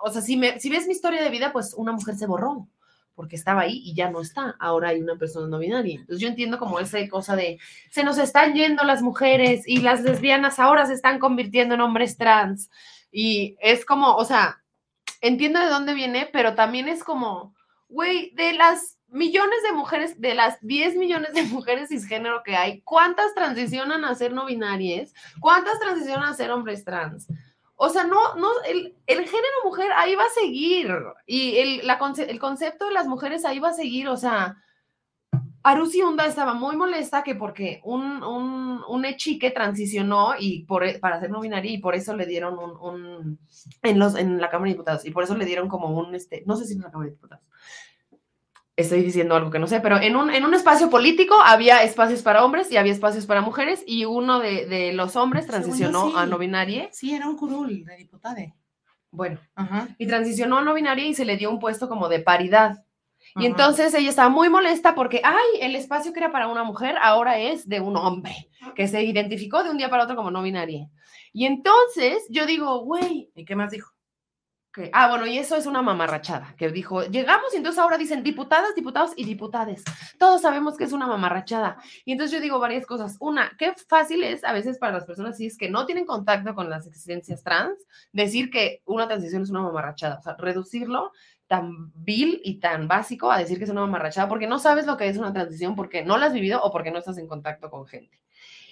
o 0.00 0.10
sea, 0.10 0.22
si, 0.22 0.36
me, 0.36 0.60
si 0.60 0.70
ves 0.70 0.86
mi 0.86 0.92
historia 0.92 1.22
de 1.22 1.30
vida, 1.30 1.52
pues 1.52 1.74
una 1.74 1.92
mujer 1.92 2.14
se 2.14 2.26
borró 2.26 2.68
porque 3.14 3.36
estaba 3.36 3.62
ahí 3.62 3.82
y 3.84 3.94
ya 3.94 4.10
no 4.10 4.20
está. 4.20 4.56
Ahora 4.58 4.90
hay 4.90 5.00
una 5.00 5.16
persona 5.16 5.48
no 5.48 5.58
binaria. 5.58 6.00
Entonces 6.00 6.20
yo 6.20 6.28
entiendo 6.28 6.58
como 6.58 6.78
esa 6.80 6.98
cosa 7.08 7.36
de, 7.36 7.58
se 7.90 8.04
nos 8.04 8.18
están 8.18 8.54
yendo 8.54 8.84
las 8.84 9.02
mujeres 9.02 9.64
y 9.66 9.78
las 9.78 10.02
lesbianas 10.02 10.58
ahora 10.58 10.86
se 10.86 10.94
están 10.94 11.18
convirtiendo 11.18 11.74
en 11.74 11.80
hombres 11.80 12.16
trans. 12.16 12.70
Y 13.12 13.56
es 13.60 13.84
como, 13.84 14.16
o 14.16 14.24
sea, 14.24 14.64
entiendo 15.20 15.60
de 15.60 15.66
dónde 15.66 15.94
viene, 15.94 16.28
pero 16.32 16.54
también 16.54 16.88
es 16.88 17.04
como, 17.04 17.54
güey, 17.88 18.30
de 18.34 18.54
las 18.54 18.98
millones 19.08 19.62
de 19.62 19.72
mujeres, 19.72 20.20
de 20.20 20.34
las 20.34 20.58
10 20.62 20.96
millones 20.96 21.34
de 21.34 21.42
mujeres 21.44 21.90
cisgénero 21.90 22.42
que 22.42 22.56
hay, 22.56 22.80
¿cuántas 22.80 23.34
transicionan 23.34 24.04
a 24.04 24.14
ser 24.14 24.32
no 24.32 24.46
binarias? 24.46 25.12
¿Cuántas 25.40 25.78
transicionan 25.78 26.24
a 26.24 26.34
ser 26.34 26.50
hombres 26.50 26.84
trans? 26.84 27.28
O 27.76 27.90
sea, 27.90 28.04
no, 28.04 28.34
no, 28.36 28.48
el, 28.64 28.94
género 29.06 29.56
mujer 29.64 29.90
ahí 29.96 30.14
va 30.14 30.24
a 30.24 30.40
seguir 30.40 30.94
y 31.26 31.58
el, 31.58 31.82
el 32.28 32.38
concepto 32.38 32.86
de 32.86 32.92
las 32.92 33.06
mujeres 33.06 33.44
ahí 33.44 33.58
va 33.58 33.70
a 33.70 33.74
seguir, 33.74 34.08
o 34.08 34.16
sea, 34.16 34.56
Arusi 35.62 36.02
Hunda 36.02 36.26
estaba 36.26 36.54
muy 36.54 36.76
molesta 36.76 37.22
que 37.22 37.34
porque 37.34 37.80
un, 37.84 38.22
un, 38.22 38.82
un 38.88 39.04
echique 39.04 39.50
transicionó 39.50 40.34
y 40.38 40.64
por, 40.64 40.98
para 41.00 41.20
ser 41.20 41.30
no 41.30 41.40
binaria 41.40 41.72
y 41.72 41.78
por 41.78 41.94
eso 41.94 42.16
le 42.16 42.26
dieron 42.26 42.58
un, 42.58 42.76
un, 42.80 43.38
en, 43.82 43.98
los, 43.98 44.16
en 44.16 44.40
la 44.40 44.50
Cámara 44.50 44.68
de 44.68 44.74
Diputados 44.74 45.04
y 45.04 45.10
por 45.10 45.24
eso 45.24 45.36
le 45.36 45.44
dieron 45.44 45.68
como 45.68 45.88
un, 45.96 46.14
este, 46.14 46.42
no 46.46 46.56
sé 46.56 46.64
si 46.64 46.74
en 46.74 46.80
la 46.80 46.90
Cámara 46.90 47.10
de 47.10 47.14
Diputados, 47.14 47.44
estoy 48.76 49.02
diciendo 49.02 49.34
algo 49.34 49.50
que 49.50 49.58
no 49.58 49.66
sé, 49.66 49.80
pero 49.80 50.00
en 50.00 50.16
un, 50.16 50.30
en 50.30 50.44
un 50.44 50.54
espacio 50.54 50.90
político 50.90 51.34
había 51.44 51.82
espacios 51.82 52.22
para 52.22 52.44
hombres 52.44 52.70
y 52.72 52.76
había 52.76 52.92
espacios 52.92 53.26
para 53.26 53.40
mujeres 53.40 53.84
y 53.86 54.04
uno 54.04 54.40
de, 54.40 54.66
de 54.66 54.92
los 54.92 55.16
hombres 55.16 55.46
transicionó 55.46 56.16
a 56.16 56.26
no 56.26 56.38
binaria. 56.38 56.88
Sí, 56.92 57.14
era 57.14 57.28
un 57.28 57.36
curul 57.36 57.84
de 57.84 57.96
diputade. 57.96 58.54
Bueno, 59.10 59.38
y 59.98 60.06
transicionó 60.06 60.58
a 60.58 60.64
no 60.64 60.72
binaria 60.72 61.06
y 61.06 61.14
se 61.14 61.26
le 61.26 61.36
dio 61.36 61.50
un 61.50 61.58
puesto 61.58 61.86
como 61.86 62.08
de 62.08 62.20
paridad. 62.20 62.82
Y 63.36 63.46
entonces 63.46 63.94
ella 63.94 64.10
estaba 64.10 64.28
muy 64.28 64.48
molesta 64.48 64.94
porque, 64.94 65.20
ay, 65.24 65.60
el 65.60 65.74
espacio 65.74 66.12
que 66.12 66.20
era 66.20 66.32
para 66.32 66.48
una 66.48 66.64
mujer 66.64 66.96
ahora 67.00 67.38
es 67.38 67.68
de 67.68 67.80
un 67.80 67.96
hombre, 67.96 68.48
que 68.74 68.88
se 68.88 69.02
identificó 69.02 69.62
de 69.64 69.70
un 69.70 69.78
día 69.78 69.90
para 69.90 70.04
otro 70.04 70.16
como 70.16 70.30
no 70.30 70.42
binaria. 70.42 70.88
Y 71.32 71.46
entonces 71.46 72.24
yo 72.28 72.46
digo, 72.46 72.80
güey, 72.84 73.30
¿y 73.34 73.44
qué 73.44 73.56
más 73.56 73.70
dijo? 73.70 73.92
ah, 74.92 75.08
bueno, 75.08 75.26
y 75.26 75.38
eso 75.38 75.56
es 75.56 75.66
una 75.66 75.82
mamarrachada, 75.82 76.54
que 76.56 76.70
dijo, 76.70 77.02
llegamos 77.04 77.52
y 77.52 77.58
entonces 77.58 77.78
ahora 77.78 77.98
dicen 77.98 78.22
diputadas, 78.22 78.74
diputados 78.74 79.12
y 79.16 79.24
diputades. 79.24 79.84
Todos 80.18 80.40
sabemos 80.40 80.76
que 80.76 80.84
es 80.84 80.92
una 80.92 81.06
mamarrachada. 81.06 81.76
Y 82.04 82.12
entonces 82.12 82.34
yo 82.34 82.42
digo 82.42 82.58
varias 82.58 82.86
cosas. 82.86 83.16
Una, 83.20 83.52
qué 83.58 83.74
fácil 83.88 84.24
es 84.24 84.44
a 84.44 84.52
veces 84.52 84.78
para 84.78 84.92
las 84.92 85.04
personas 85.04 85.36
si 85.36 85.46
es 85.46 85.58
que 85.58 85.68
no 85.68 85.84
tienen 85.84 86.06
contacto 86.06 86.54
con 86.54 86.70
las 86.70 86.86
existencias 86.86 87.42
trans, 87.42 87.78
decir 88.12 88.50
que 88.50 88.80
una 88.86 89.06
transición 89.06 89.42
es 89.42 89.50
una 89.50 89.60
mamarrachada, 89.60 90.18
o 90.18 90.22
sea, 90.22 90.36
reducirlo 90.38 91.12
tan 91.52 91.92
vil 91.94 92.40
y 92.44 92.60
tan 92.60 92.88
básico 92.88 93.30
a 93.30 93.36
decir 93.36 93.58
que 93.58 93.64
es 93.64 93.70
una 93.70 93.82
mamarrachada 93.82 94.26
porque 94.26 94.46
no 94.46 94.58
sabes 94.58 94.86
lo 94.86 94.96
que 94.96 95.06
es 95.06 95.18
una 95.18 95.34
transición 95.34 95.76
porque 95.76 96.02
no 96.02 96.16
la 96.16 96.24
has 96.24 96.32
vivido 96.32 96.62
o 96.62 96.72
porque 96.72 96.90
no 96.90 96.98
estás 96.98 97.18
en 97.18 97.28
contacto 97.28 97.68
con 97.68 97.86
gente. 97.86 98.18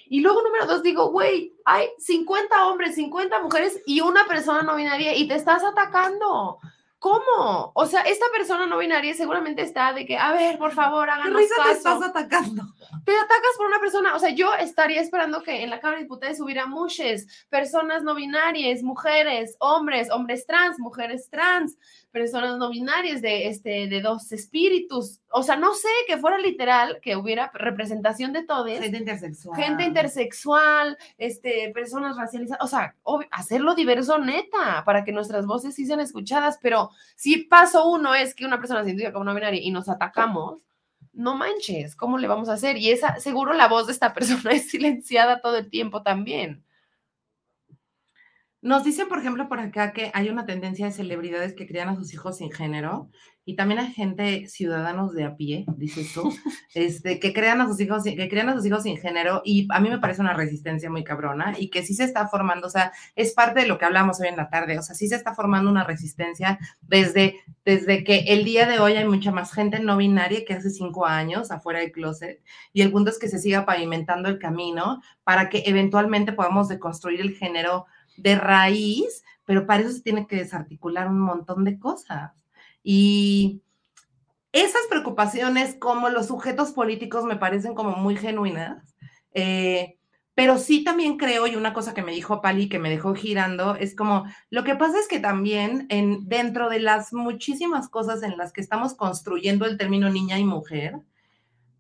Y 0.08 0.22
luego, 0.22 0.40
número 0.40 0.64
dos, 0.64 0.82
digo, 0.82 1.10
güey, 1.10 1.52
hay 1.66 1.88
50 1.98 2.68
hombres, 2.68 2.94
50 2.94 3.42
mujeres 3.42 3.82
y 3.84 4.00
una 4.00 4.24
persona 4.26 4.62
no 4.62 4.76
binaria 4.76 5.14
y 5.14 5.28
te 5.28 5.34
estás 5.34 5.62
atacando. 5.62 6.58
¿Cómo? 7.00 7.72
O 7.74 7.86
sea, 7.86 8.02
esta 8.02 8.26
persona 8.30 8.66
no 8.66 8.76
binaria 8.76 9.14
seguramente 9.14 9.62
está 9.62 9.94
de 9.94 10.04
que, 10.04 10.18
a 10.18 10.32
ver, 10.32 10.58
por 10.58 10.72
favor, 10.72 11.08
háganos 11.08 11.32
¿Qué 11.32 11.38
risa 11.38 11.54
te 11.64 11.70
estás 11.70 12.02
atacando? 12.02 12.62
Te 13.06 13.16
atacas 13.16 13.56
por 13.56 13.66
una 13.66 13.80
persona, 13.80 14.14
o 14.14 14.18
sea, 14.18 14.30
yo 14.30 14.52
estaría 14.54 15.00
esperando 15.00 15.42
que 15.42 15.62
en 15.62 15.70
la 15.70 15.80
Cámara 15.80 15.96
de 15.96 16.04
Diputados 16.04 16.40
hubiera 16.40 16.66
mujeres, 16.66 17.46
personas 17.48 18.02
no 18.02 18.14
binarias, 18.14 18.82
mujeres, 18.82 19.56
hombres, 19.60 20.10
hombres 20.10 20.44
trans, 20.44 20.78
mujeres 20.78 21.30
trans, 21.30 21.78
personas 22.10 22.58
no 22.58 22.70
binarias 22.70 23.22
de, 23.22 23.48
este, 23.48 23.86
de 23.88 24.00
dos 24.00 24.32
espíritus. 24.32 25.20
O 25.30 25.42
sea, 25.42 25.56
no 25.56 25.74
sé, 25.74 25.88
que 26.06 26.18
fuera 26.18 26.38
literal, 26.38 26.98
que 27.00 27.16
hubiera 27.16 27.50
representación 27.54 28.32
de 28.32 28.44
todos. 28.44 28.68
Gente 28.68 28.98
intersexual. 28.98 29.56
Gente 29.56 29.84
intersexual, 29.84 30.98
este, 31.18 31.70
personas 31.74 32.16
racializadas. 32.16 32.64
O 32.64 32.68
sea, 32.68 32.94
hacerlo 33.30 33.74
diverso 33.74 34.18
neta, 34.18 34.84
para 34.84 35.04
que 35.04 35.12
nuestras 35.12 35.46
voces 35.46 35.74
sí 35.74 35.86
sean 35.86 36.00
escuchadas. 36.00 36.58
Pero 36.60 36.90
si 37.16 37.44
paso 37.44 37.88
uno 37.88 38.14
es 38.14 38.34
que 38.34 38.44
una 38.44 38.58
persona 38.58 38.82
se 38.82 38.90
identifica 38.90 39.12
como 39.12 39.24
no 39.24 39.34
binaria 39.34 39.60
y 39.62 39.70
nos 39.70 39.88
atacamos, 39.88 40.60
no 41.12 41.36
manches, 41.36 41.96
¿cómo 41.96 42.18
le 42.18 42.28
vamos 42.28 42.48
a 42.48 42.54
hacer? 42.54 42.76
Y 42.76 42.90
esa, 42.90 43.18
seguro 43.20 43.52
la 43.52 43.68
voz 43.68 43.86
de 43.86 43.92
esta 43.92 44.14
persona 44.14 44.52
es 44.52 44.70
silenciada 44.70 45.40
todo 45.40 45.56
el 45.56 45.70
tiempo 45.70 46.02
también. 46.02 46.64
Nos 48.62 48.84
dicen, 48.84 49.08
por 49.08 49.18
ejemplo, 49.18 49.48
por 49.48 49.58
acá 49.58 49.94
que 49.94 50.10
hay 50.12 50.28
una 50.28 50.44
tendencia 50.44 50.84
de 50.84 50.92
celebridades 50.92 51.54
que 51.54 51.66
crían 51.66 51.88
a 51.88 51.96
sus 51.96 52.12
hijos 52.12 52.36
sin 52.36 52.50
género 52.50 53.08
y 53.46 53.56
también 53.56 53.80
hay 53.80 53.90
gente, 53.90 54.46
ciudadanos 54.48 55.14
de 55.14 55.24
a 55.24 55.34
pie, 55.34 55.64
dices 55.78 56.12
tú, 56.12 56.30
este, 56.74 57.18
que 57.18 57.32
crean 57.32 57.62
a 57.62 57.66
sus 57.66 57.80
hijos, 57.80 58.04
que 58.04 58.28
crean 58.28 58.50
a 58.50 58.54
sus 58.54 58.66
hijos 58.66 58.82
sin 58.82 58.98
género 58.98 59.40
y 59.46 59.66
a 59.70 59.80
mí 59.80 59.88
me 59.88 59.98
parece 59.98 60.20
una 60.20 60.34
resistencia 60.34 60.90
muy 60.90 61.04
cabrona 61.04 61.54
y 61.58 61.70
que 61.70 61.82
sí 61.82 61.94
se 61.94 62.04
está 62.04 62.28
formando, 62.28 62.66
o 62.66 62.70
sea, 62.70 62.92
es 63.16 63.32
parte 63.32 63.60
de 63.60 63.66
lo 63.66 63.78
que 63.78 63.86
hablamos 63.86 64.20
hoy 64.20 64.28
en 64.28 64.36
la 64.36 64.50
tarde, 64.50 64.78
o 64.78 64.82
sea, 64.82 64.94
sí 64.94 65.08
se 65.08 65.16
está 65.16 65.34
formando 65.34 65.70
una 65.70 65.84
resistencia 65.84 66.58
desde, 66.82 67.36
desde 67.64 68.04
que 68.04 68.18
el 68.28 68.44
día 68.44 68.66
de 68.66 68.78
hoy 68.78 68.92
hay 68.92 69.08
mucha 69.08 69.32
más 69.32 69.54
gente 69.54 69.80
no 69.80 69.96
binaria 69.96 70.44
que 70.44 70.52
hace 70.52 70.68
cinco 70.68 71.06
años 71.06 71.50
afuera 71.50 71.80
del 71.80 71.92
closet 71.92 72.42
y 72.74 72.82
el 72.82 72.92
punto 72.92 73.10
es 73.10 73.18
que 73.18 73.28
se 73.28 73.38
siga 73.38 73.64
pavimentando 73.64 74.28
el 74.28 74.38
camino 74.38 75.00
para 75.24 75.48
que 75.48 75.62
eventualmente 75.64 76.34
podamos 76.34 76.68
deconstruir 76.68 77.22
el 77.22 77.34
género 77.34 77.86
de 78.22 78.36
raíz, 78.36 79.24
pero 79.44 79.66
para 79.66 79.82
eso 79.82 79.92
se 79.92 80.02
tiene 80.02 80.26
que 80.26 80.36
desarticular 80.36 81.08
un 81.08 81.20
montón 81.20 81.64
de 81.64 81.78
cosas. 81.78 82.32
Y 82.82 83.62
esas 84.52 84.82
preocupaciones 84.88 85.76
como 85.76 86.08
los 86.08 86.26
sujetos 86.26 86.72
políticos 86.72 87.24
me 87.24 87.36
parecen 87.36 87.74
como 87.74 87.96
muy 87.96 88.16
genuinas, 88.16 88.94
eh, 89.32 89.96
pero 90.34 90.58
sí 90.58 90.84
también 90.84 91.18
creo, 91.18 91.46
y 91.46 91.56
una 91.56 91.74
cosa 91.74 91.92
que 91.92 92.02
me 92.02 92.12
dijo 92.12 92.40
Pali 92.40 92.68
que 92.68 92.78
me 92.78 92.88
dejó 92.88 93.14
girando, 93.14 93.74
es 93.74 93.94
como, 93.94 94.24
lo 94.48 94.64
que 94.64 94.74
pasa 94.74 94.98
es 94.98 95.06
que 95.06 95.20
también 95.20 95.86
en, 95.90 96.28
dentro 96.28 96.70
de 96.70 96.80
las 96.80 97.12
muchísimas 97.12 97.88
cosas 97.88 98.22
en 98.22 98.38
las 98.38 98.52
que 98.52 98.60
estamos 98.60 98.94
construyendo 98.94 99.66
el 99.66 99.76
término 99.76 100.08
niña 100.08 100.38
y 100.38 100.44
mujer, 100.44 101.00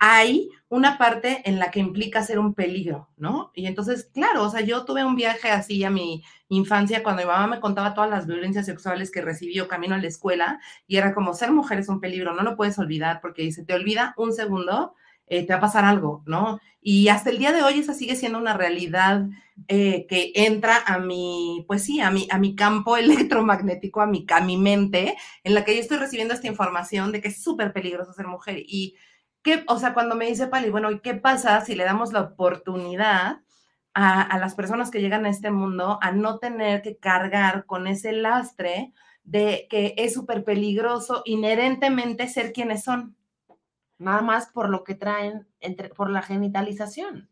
hay 0.00 0.48
una 0.70 0.96
parte 0.96 1.42
en 1.44 1.58
la 1.58 1.70
que 1.70 1.78
implica 1.78 2.22
ser 2.22 2.38
un 2.38 2.54
peligro, 2.54 3.10
¿no? 3.18 3.52
Y 3.54 3.66
entonces, 3.66 4.08
claro, 4.14 4.44
o 4.44 4.50
sea, 4.50 4.62
yo 4.62 4.86
tuve 4.86 5.04
un 5.04 5.14
viaje 5.14 5.50
así 5.50 5.84
a 5.84 5.90
mi 5.90 6.24
infancia 6.48 7.02
cuando 7.02 7.22
mi 7.22 7.28
mamá 7.28 7.46
me 7.46 7.60
contaba 7.60 7.92
todas 7.92 8.08
las 8.08 8.26
violencias 8.26 8.64
sexuales 8.64 9.10
que 9.10 9.20
recibió 9.20 9.68
camino 9.68 9.94
a 9.94 9.98
la 9.98 10.08
escuela 10.08 10.58
y 10.86 10.96
era 10.96 11.14
como 11.14 11.34
ser 11.34 11.52
mujer 11.52 11.80
es 11.80 11.88
un 11.90 12.00
peligro, 12.00 12.34
no 12.34 12.42
lo 12.42 12.56
puedes 12.56 12.78
olvidar 12.78 13.20
porque 13.20 13.52
si 13.52 13.64
te 13.64 13.74
olvida 13.74 14.14
un 14.16 14.32
segundo, 14.32 14.94
eh, 15.26 15.46
te 15.46 15.52
va 15.52 15.58
a 15.58 15.62
pasar 15.62 15.84
algo, 15.84 16.22
¿no? 16.26 16.60
Y 16.80 17.08
hasta 17.08 17.28
el 17.28 17.38
día 17.38 17.52
de 17.52 17.62
hoy 17.62 17.80
esa 17.80 17.92
sigue 17.92 18.16
siendo 18.16 18.38
una 18.38 18.56
realidad 18.56 19.26
eh, 19.68 20.06
que 20.08 20.32
entra 20.34 20.78
a 20.86 20.98
mi, 20.98 21.64
pues 21.68 21.84
sí, 21.84 22.00
a 22.00 22.10
mi, 22.10 22.26
a 22.30 22.38
mi 22.38 22.54
campo 22.54 22.96
electromagnético, 22.96 24.00
a 24.00 24.06
mi, 24.06 24.24
a 24.30 24.40
mi 24.40 24.56
mente, 24.56 25.16
en 25.44 25.54
la 25.54 25.62
que 25.64 25.74
yo 25.74 25.80
estoy 25.80 25.98
recibiendo 25.98 26.32
esta 26.32 26.48
información 26.48 27.12
de 27.12 27.20
que 27.20 27.28
es 27.28 27.42
súper 27.42 27.74
peligroso 27.74 28.14
ser 28.14 28.26
mujer 28.26 28.60
y 28.66 28.96
¿Qué, 29.42 29.64
o 29.68 29.78
sea, 29.78 29.94
cuando 29.94 30.16
me 30.16 30.26
dice 30.26 30.48
Pali, 30.48 30.68
bueno, 30.70 30.90
¿y 30.90 31.00
qué 31.00 31.14
pasa 31.14 31.60
si 31.62 31.74
le 31.74 31.84
damos 31.84 32.12
la 32.12 32.20
oportunidad 32.20 33.40
a, 33.94 34.38
las 34.38 34.54
personas 34.54 34.90
que 34.90 35.00
llegan 35.00 35.24
a 35.24 35.30
este 35.30 35.50
mundo 35.50 35.98
a 36.02 36.12
no 36.12 36.38
tener 36.38 36.82
que 36.82 36.98
cargar 36.98 37.64
con 37.64 37.86
ese 37.86 38.12
lastre 38.12 38.92
de 39.24 39.66
que 39.70 39.94
es 39.96 40.12
súper 40.12 40.44
peligroso 40.44 41.22
inherentemente 41.24 42.28
ser 42.28 42.52
quienes 42.52 42.84
son? 42.84 43.16
Nada 43.98 44.20
más 44.20 44.48
por 44.48 44.68
lo 44.68 44.84
que 44.84 44.94
traen, 44.94 45.48
entre, 45.60 45.88
por 45.88 46.10
la 46.10 46.22
genitalización. 46.22 47.29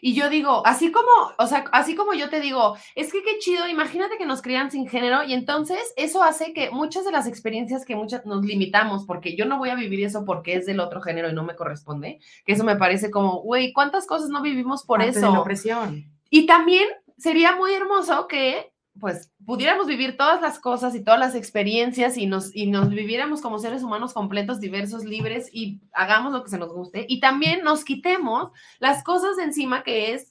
Y 0.00 0.14
yo 0.14 0.28
digo, 0.28 0.62
así 0.66 0.90
como, 0.90 1.08
o 1.38 1.46
sea, 1.46 1.64
así 1.72 1.94
como 1.94 2.14
yo 2.14 2.28
te 2.28 2.40
digo, 2.40 2.76
es 2.94 3.12
que 3.12 3.22
qué 3.22 3.38
chido, 3.38 3.68
imagínate 3.68 4.18
que 4.18 4.26
nos 4.26 4.42
crían 4.42 4.70
sin 4.70 4.88
género 4.88 5.22
y 5.22 5.32
entonces 5.32 5.92
eso 5.96 6.22
hace 6.22 6.52
que 6.52 6.70
muchas 6.70 7.04
de 7.04 7.12
las 7.12 7.26
experiencias 7.26 7.84
que 7.84 7.96
muchas 7.96 8.26
nos 8.26 8.44
limitamos, 8.44 9.04
porque 9.04 9.36
yo 9.36 9.44
no 9.44 9.58
voy 9.58 9.70
a 9.70 9.74
vivir 9.74 10.04
eso 10.04 10.24
porque 10.24 10.54
es 10.56 10.66
del 10.66 10.80
otro 10.80 11.00
género 11.00 11.30
y 11.30 11.34
no 11.34 11.44
me 11.44 11.56
corresponde, 11.56 12.18
que 12.44 12.52
eso 12.52 12.64
me 12.64 12.76
parece 12.76 13.10
como, 13.10 13.42
güey, 13.42 13.72
¿cuántas 13.72 14.06
cosas 14.06 14.28
no 14.28 14.42
vivimos 14.42 14.84
por 14.84 15.02
eso? 15.02 15.20
De 15.20 15.32
la 15.32 15.40
opresión. 15.40 16.10
Y 16.30 16.46
también 16.46 16.88
sería 17.18 17.54
muy 17.54 17.72
hermoso 17.72 18.26
que 18.26 18.71
pues 19.00 19.32
pudiéramos 19.44 19.86
vivir 19.86 20.16
todas 20.16 20.40
las 20.40 20.58
cosas 20.58 20.94
y 20.94 21.02
todas 21.02 21.18
las 21.18 21.34
experiencias 21.34 22.16
y 22.16 22.26
nos, 22.26 22.54
y 22.54 22.66
nos 22.66 22.90
viviéramos 22.90 23.40
como 23.40 23.58
seres 23.58 23.82
humanos 23.82 24.12
completos, 24.12 24.60
diversos, 24.60 25.04
libres 25.04 25.48
y 25.52 25.80
hagamos 25.92 26.32
lo 26.32 26.44
que 26.44 26.50
se 26.50 26.58
nos 26.58 26.72
guste. 26.72 27.06
Y 27.08 27.20
también 27.20 27.64
nos 27.64 27.84
quitemos 27.84 28.50
las 28.78 29.02
cosas 29.02 29.36
de 29.36 29.44
encima 29.44 29.82
que 29.82 30.12
es 30.14 30.30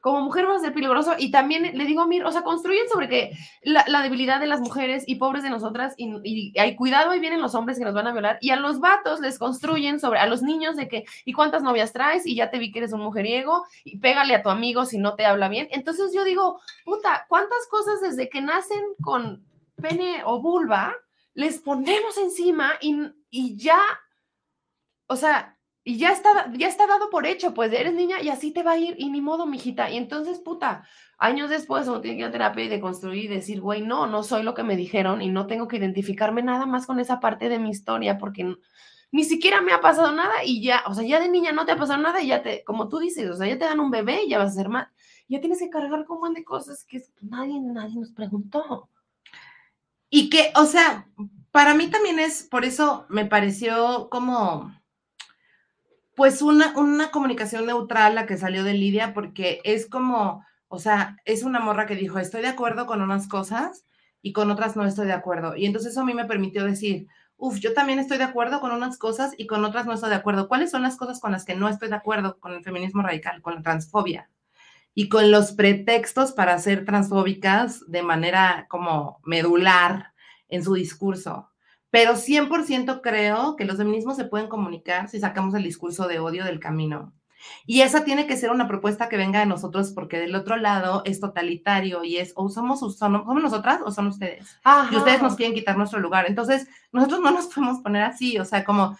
como 0.00 0.22
mujer 0.22 0.48
va 0.48 0.56
a 0.56 0.60
ser 0.60 0.72
peligroso 0.72 1.14
y 1.18 1.30
también 1.30 1.76
le 1.76 1.84
digo 1.84 2.06
Mir, 2.06 2.24
o 2.24 2.32
sea, 2.32 2.42
construyen 2.42 2.88
sobre 2.88 3.08
que 3.08 3.32
la, 3.62 4.02
debilidad 4.02 4.40
de 4.40 4.46
las 4.46 4.60
mujeres 4.60 5.04
y 5.06 5.16
pobres 5.16 5.42
de 5.42 5.50
nosotras 5.50 5.94
y, 5.96 6.58
hay 6.58 6.74
cuidado 6.74 7.14
y 7.14 7.20
vienen 7.20 7.42
los 7.42 7.54
hombres 7.54 7.78
que 7.78 7.84
nos 7.84 7.94
van 7.94 8.06
a 8.06 8.12
violar 8.12 8.38
y 8.40 8.50
a 8.50 8.56
los 8.56 8.80
vatos 8.80 9.20
les 9.20 9.38
construyen 9.38 10.00
sobre, 10.00 10.18
a 10.18 10.26
los 10.26 10.42
niños 10.42 10.76
de 10.76 10.88
que, 10.88 11.04
¿y 11.24 11.32
cuántas 11.32 11.62
novias 11.62 11.92
traes? 11.92 12.26
Y 12.26 12.34
ya 12.34 12.50
te 12.50 12.58
vi 12.58 12.72
que 12.72 12.78
eres 12.78 12.92
un 12.92 13.02
mujeriego 13.02 13.64
y 13.84 13.98
pégale 13.98 14.34
a 14.34 14.42
tu 14.42 14.48
amigo 14.48 14.86
si 14.86 14.96
no 14.98 15.14
te 15.14 15.26
habla 15.26 15.48
bien. 15.48 15.68
Entonces 15.70 16.12
yo 16.14 16.24
digo, 16.24 16.60
puta, 16.84 17.26
¿cuántas 17.28 17.66
cosas 17.70 18.00
desde 18.00 18.30
que 18.30 18.40
nacen 18.40 18.80
con 19.02 19.44
pene 19.76 20.22
o 20.24 20.40
vulva 20.40 20.94
les 21.34 21.58
ponemos 21.58 22.16
encima 22.18 22.72
y, 22.80 22.96
y 23.28 23.56
ya, 23.56 23.80
o 25.06 25.16
sea, 25.16 25.58
y 25.82 25.96
ya 25.96 26.12
está, 26.12 26.52
ya 26.52 26.68
está 26.68 26.86
dado 26.86 27.08
por 27.08 27.26
hecho, 27.26 27.54
pues 27.54 27.72
eres 27.72 27.94
niña 27.94 28.20
y 28.20 28.28
así 28.28 28.52
te 28.52 28.62
va 28.62 28.72
a 28.72 28.78
ir 28.78 28.94
y 28.98 29.10
ni 29.10 29.20
modo, 29.20 29.46
mijita. 29.46 29.90
Y 29.90 29.96
entonces, 29.96 30.38
puta, 30.38 30.84
años 31.18 31.48
después 31.48 31.88
uno 31.88 32.00
tiene 32.00 32.16
que 32.16 32.22
ir 32.22 32.28
a 32.28 32.30
terapia 32.30 32.64
y 32.64 32.68
de 32.68 32.80
construir 32.80 33.24
y 33.24 33.28
decir, 33.28 33.60
güey, 33.60 33.80
no, 33.80 34.06
no 34.06 34.22
soy 34.22 34.42
lo 34.42 34.54
que 34.54 34.62
me 34.62 34.76
dijeron 34.76 35.22
y 35.22 35.30
no 35.30 35.46
tengo 35.46 35.68
que 35.68 35.78
identificarme 35.78 36.42
nada 36.42 36.66
más 36.66 36.86
con 36.86 37.00
esa 37.00 37.18
parte 37.18 37.48
de 37.48 37.58
mi 37.58 37.70
historia 37.70 38.18
porque 38.18 38.56
ni 39.10 39.24
siquiera 39.24 39.62
me 39.62 39.72
ha 39.72 39.80
pasado 39.80 40.12
nada 40.12 40.44
y 40.44 40.62
ya, 40.62 40.82
o 40.86 40.94
sea, 40.94 41.04
ya 41.04 41.18
de 41.18 41.30
niña 41.30 41.52
no 41.52 41.64
te 41.64 41.72
ha 41.72 41.76
pasado 41.76 42.00
nada 42.00 42.22
y 42.22 42.28
ya 42.28 42.42
te, 42.42 42.62
como 42.64 42.88
tú 42.88 42.98
dices, 42.98 43.28
o 43.30 43.36
sea, 43.36 43.46
ya 43.46 43.58
te 43.58 43.64
dan 43.64 43.80
un 43.80 43.90
bebé 43.90 44.24
y 44.24 44.30
ya 44.30 44.38
vas 44.38 44.52
a 44.52 44.54
ser 44.54 44.68
más, 44.68 44.88
ya 45.28 45.40
tienes 45.40 45.60
que 45.60 45.70
cargar 45.70 46.04
con 46.04 46.16
un 46.16 46.22
montón 46.22 46.34
de 46.34 46.44
cosas 46.44 46.84
que 46.84 47.02
nadie, 47.22 47.58
nadie 47.60 47.96
nos 47.96 48.12
preguntó. 48.12 48.88
Y 50.10 50.28
que, 50.28 50.52
o 50.56 50.66
sea, 50.66 51.08
para 51.52 51.74
mí 51.74 51.88
también 51.88 52.18
es, 52.18 52.42
por 52.42 52.64
eso 52.64 53.06
me 53.08 53.26
pareció 53.26 54.08
como 54.10 54.72
pues 56.14 56.42
una, 56.42 56.76
una 56.76 57.10
comunicación 57.10 57.66
neutral 57.66 58.14
la 58.14 58.26
que 58.26 58.36
salió 58.36 58.64
de 58.64 58.74
Lidia, 58.74 59.14
porque 59.14 59.60
es 59.64 59.88
como, 59.88 60.44
o 60.68 60.78
sea, 60.78 61.16
es 61.24 61.42
una 61.42 61.60
morra 61.60 61.86
que 61.86 61.96
dijo, 61.96 62.18
estoy 62.18 62.42
de 62.42 62.48
acuerdo 62.48 62.86
con 62.86 63.02
unas 63.02 63.28
cosas 63.28 63.84
y 64.22 64.32
con 64.32 64.50
otras 64.50 64.76
no 64.76 64.84
estoy 64.84 65.06
de 65.06 65.12
acuerdo. 65.12 65.56
Y 65.56 65.66
entonces 65.66 65.92
eso 65.92 66.02
a 66.02 66.04
mí 66.04 66.14
me 66.14 66.26
permitió 66.26 66.64
decir, 66.64 67.06
uff, 67.36 67.58
yo 67.58 67.72
también 67.72 67.98
estoy 67.98 68.18
de 68.18 68.24
acuerdo 68.24 68.60
con 68.60 68.70
unas 68.70 68.98
cosas 68.98 69.34
y 69.36 69.46
con 69.46 69.64
otras 69.64 69.86
no 69.86 69.94
estoy 69.94 70.10
de 70.10 70.16
acuerdo. 70.16 70.46
¿Cuáles 70.46 70.70
son 70.70 70.82
las 70.82 70.96
cosas 70.96 71.20
con 71.20 71.32
las 71.32 71.44
que 71.44 71.56
no 71.56 71.68
estoy 71.68 71.88
de 71.88 71.96
acuerdo 71.96 72.38
con 72.38 72.52
el 72.52 72.62
feminismo 72.62 73.02
radical, 73.02 73.40
con 73.42 73.56
la 73.56 73.62
transfobia? 73.62 74.30
Y 74.94 75.08
con 75.08 75.30
los 75.30 75.52
pretextos 75.52 76.32
para 76.32 76.58
ser 76.58 76.84
transfóbicas 76.84 77.88
de 77.88 78.02
manera 78.02 78.66
como 78.68 79.20
medular 79.24 80.12
en 80.48 80.62
su 80.64 80.74
discurso. 80.74 81.50
Pero 81.90 82.14
100% 82.14 83.00
creo 83.02 83.56
que 83.56 83.64
los 83.64 83.76
feminismos 83.76 84.16
se 84.16 84.24
pueden 84.24 84.48
comunicar 84.48 85.08
si 85.08 85.18
sacamos 85.18 85.54
el 85.54 85.64
discurso 85.64 86.06
de 86.06 86.20
odio 86.20 86.44
del 86.44 86.60
camino. 86.60 87.12
Y 87.66 87.80
esa 87.80 88.04
tiene 88.04 88.26
que 88.26 88.36
ser 88.36 88.50
una 88.50 88.68
propuesta 88.68 89.08
que 89.08 89.16
venga 89.16 89.40
de 89.40 89.46
nosotros 89.46 89.92
porque 89.92 90.18
del 90.18 90.34
otro 90.34 90.56
lado 90.56 91.02
es 91.04 91.20
totalitario 91.20 92.04
y 92.04 92.18
es 92.18 92.32
o 92.36 92.48
somos, 92.48 92.80
somos 92.96 93.42
nosotras 93.42 93.80
o 93.84 93.90
son 93.90 94.08
ustedes. 94.08 94.58
Y 94.90 94.96
ustedes 94.96 95.22
nos 95.22 95.36
quieren 95.36 95.54
quitar 95.54 95.76
nuestro 95.76 96.00
lugar. 96.00 96.26
Entonces, 96.28 96.68
nosotros 96.92 97.20
no 97.20 97.30
nos 97.30 97.46
podemos 97.46 97.80
poner 97.80 98.02
así, 98.02 98.38
o 98.38 98.44
sea, 98.44 98.64
como, 98.64 98.96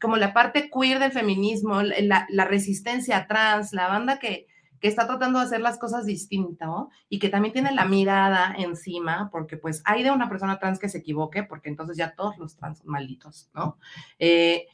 como 0.00 0.16
la 0.16 0.32
parte 0.32 0.70
queer 0.70 0.98
del 0.98 1.12
feminismo, 1.12 1.82
la, 1.82 2.26
la 2.30 2.44
resistencia 2.44 3.26
trans, 3.26 3.72
la 3.72 3.88
banda 3.88 4.18
que, 4.18 4.46
que 4.82 4.88
está 4.88 5.06
tratando 5.06 5.38
de 5.38 5.44
hacer 5.44 5.60
las 5.60 5.78
cosas 5.78 6.04
distinto 6.04 6.90
y 7.08 7.20
que 7.20 7.28
también 7.28 7.52
tiene 7.52 7.72
la 7.72 7.84
mirada 7.84 8.52
encima, 8.58 9.30
porque 9.30 9.56
pues 9.56 9.80
hay 9.84 10.02
de 10.02 10.10
una 10.10 10.28
persona 10.28 10.58
trans 10.58 10.80
que 10.80 10.88
se 10.88 10.98
equivoque, 10.98 11.44
porque 11.44 11.68
entonces 11.68 11.96
ya 11.96 12.16
todos 12.16 12.36
los 12.36 12.56
trans 12.56 12.78
son 12.78 12.88
malditos, 12.88 13.48
¿no? 13.54 13.78
Eh, 14.18 14.66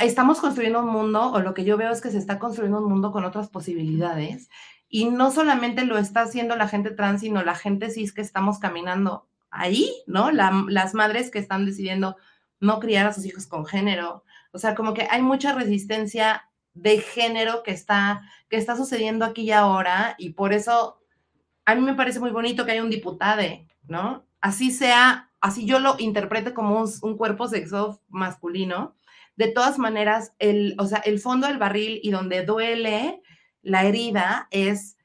estamos 0.00 0.40
construyendo 0.40 0.78
un 0.78 0.90
mundo, 0.90 1.32
o 1.32 1.40
lo 1.40 1.54
que 1.54 1.64
yo 1.64 1.76
veo 1.76 1.90
es 1.90 2.00
que 2.00 2.12
se 2.12 2.18
está 2.18 2.38
construyendo 2.38 2.78
un 2.78 2.88
mundo 2.88 3.10
con 3.10 3.24
otras 3.24 3.48
posibilidades, 3.48 4.48
y 4.88 5.06
no 5.06 5.32
solamente 5.32 5.84
lo 5.86 5.98
está 5.98 6.20
haciendo 6.20 6.54
la 6.54 6.68
gente 6.68 6.92
trans, 6.92 7.22
sino 7.22 7.42
la 7.42 7.56
gente 7.56 7.90
cis 7.90 8.12
que 8.12 8.20
estamos 8.20 8.60
caminando 8.60 9.26
ahí, 9.50 9.90
¿no? 10.06 10.30
las 10.30 10.94
madres 10.94 11.32
que 11.32 11.40
están 11.40 11.66
decidiendo 11.66 12.16
no 12.60 12.78
criar 12.78 13.06
a 13.06 13.12
sus 13.12 13.26
hijos 13.26 13.48
con 13.48 13.66
género. 13.66 14.22
O 14.52 14.58
sea, 14.58 14.76
como 14.76 14.94
que 14.94 15.08
hay 15.10 15.20
mucha 15.20 15.52
resistencia 15.52 16.48
de 16.74 16.98
género 17.00 17.62
que 17.62 17.72
está, 17.72 18.22
que 18.48 18.56
está 18.56 18.76
sucediendo 18.76 19.24
aquí 19.24 19.42
y 19.42 19.52
ahora, 19.52 20.14
y 20.18 20.30
por 20.30 20.52
eso 20.52 21.02
a 21.64 21.74
mí 21.74 21.82
me 21.82 21.94
parece 21.94 22.20
muy 22.20 22.30
bonito 22.30 22.64
que 22.64 22.72
haya 22.72 22.82
un 22.82 22.90
diputado, 22.90 23.42
¿no? 23.86 24.26
Así 24.40 24.70
sea, 24.70 25.30
así 25.40 25.66
yo 25.66 25.78
lo 25.78 25.96
interprete 25.98 26.52
como 26.54 26.84
un, 27.02 27.16
cuerpo 27.16 27.48
sexo 27.48 28.00
masculino. 28.08 28.96
De 29.36 29.48
todas 29.48 29.78
maneras, 29.78 30.34
el, 30.38 30.74
o 30.78 30.86
sea, 30.86 30.98
el 30.98 31.20
fondo 31.20 31.46
del 31.46 31.58
barril 31.58 32.00
y 32.02 32.10
donde 32.10 32.44
duele 32.44 33.22
la 33.62 33.84
herida 33.84 34.48
es 34.50 34.96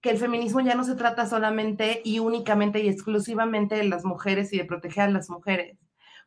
que 0.00 0.10
el 0.10 0.18
feminismo 0.18 0.60
ya 0.60 0.74
no 0.74 0.84
se 0.84 0.96
trata 0.96 1.26
solamente 1.26 2.00
y 2.04 2.18
únicamente 2.18 2.80
y 2.80 2.88
exclusivamente 2.88 3.76
de 3.76 3.84
las 3.84 4.04
mujeres 4.04 4.52
y 4.52 4.58
de 4.58 4.64
proteger 4.64 5.04
a 5.04 5.10
las 5.10 5.30
mujeres 5.30 5.76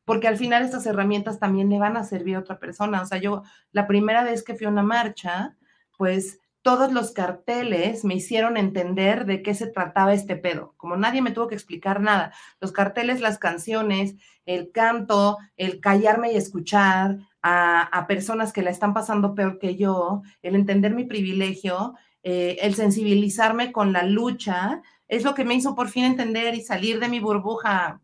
porque 0.05 0.27
al 0.27 0.37
final 0.37 0.63
estas 0.63 0.85
herramientas 0.85 1.39
también 1.39 1.69
le 1.69 1.79
van 1.79 1.97
a 1.97 2.03
servir 2.03 2.35
a 2.35 2.39
otra 2.39 2.59
persona. 2.59 3.01
O 3.01 3.05
sea, 3.05 3.17
yo 3.19 3.43
la 3.71 3.87
primera 3.87 4.23
vez 4.23 4.43
que 4.43 4.55
fui 4.55 4.65
a 4.65 4.69
una 4.69 4.83
marcha, 4.83 5.55
pues 5.97 6.39
todos 6.63 6.93
los 6.93 7.11
carteles 7.11 8.05
me 8.05 8.15
hicieron 8.15 8.55
entender 8.55 9.25
de 9.25 9.43
qué 9.43 9.53
se 9.53 9.67
trataba 9.67 10.13
este 10.13 10.37
pedo, 10.37 10.73
como 10.77 10.95
nadie 10.95 11.21
me 11.21 11.31
tuvo 11.31 11.47
que 11.47 11.55
explicar 11.55 11.99
nada. 11.99 12.33
Los 12.61 12.71
carteles, 12.71 13.19
las 13.19 13.37
canciones, 13.37 14.15
el 14.45 14.71
canto, 14.71 15.37
el 15.57 15.81
callarme 15.81 16.31
y 16.31 16.37
escuchar 16.37 17.17
a, 17.41 18.05
personas 18.07 18.53
que 18.53 18.63
la 18.63 18.69
están 18.69 18.93
pasando 18.93 19.35
peor 19.35 19.59
que 19.59 19.75
yo, 19.75 20.23
el 20.41 20.55
entender 20.55 20.95
mi 20.95 21.03
privilegio, 21.03 21.95
eh, 22.23 22.57
el 22.61 22.75
sensibilizarme 22.75 23.73
con 23.73 23.91
la 23.91 24.03
lucha, 24.03 24.81
es 25.09 25.25
lo 25.25 25.35
que 25.35 25.43
me 25.43 25.55
hizo 25.55 25.75
por 25.75 25.89
fin 25.89 26.05
entender 26.05 26.55
y 26.55 26.61
salir 26.61 27.01
de 27.01 27.09
mi 27.09 27.19
burbuja 27.19 28.01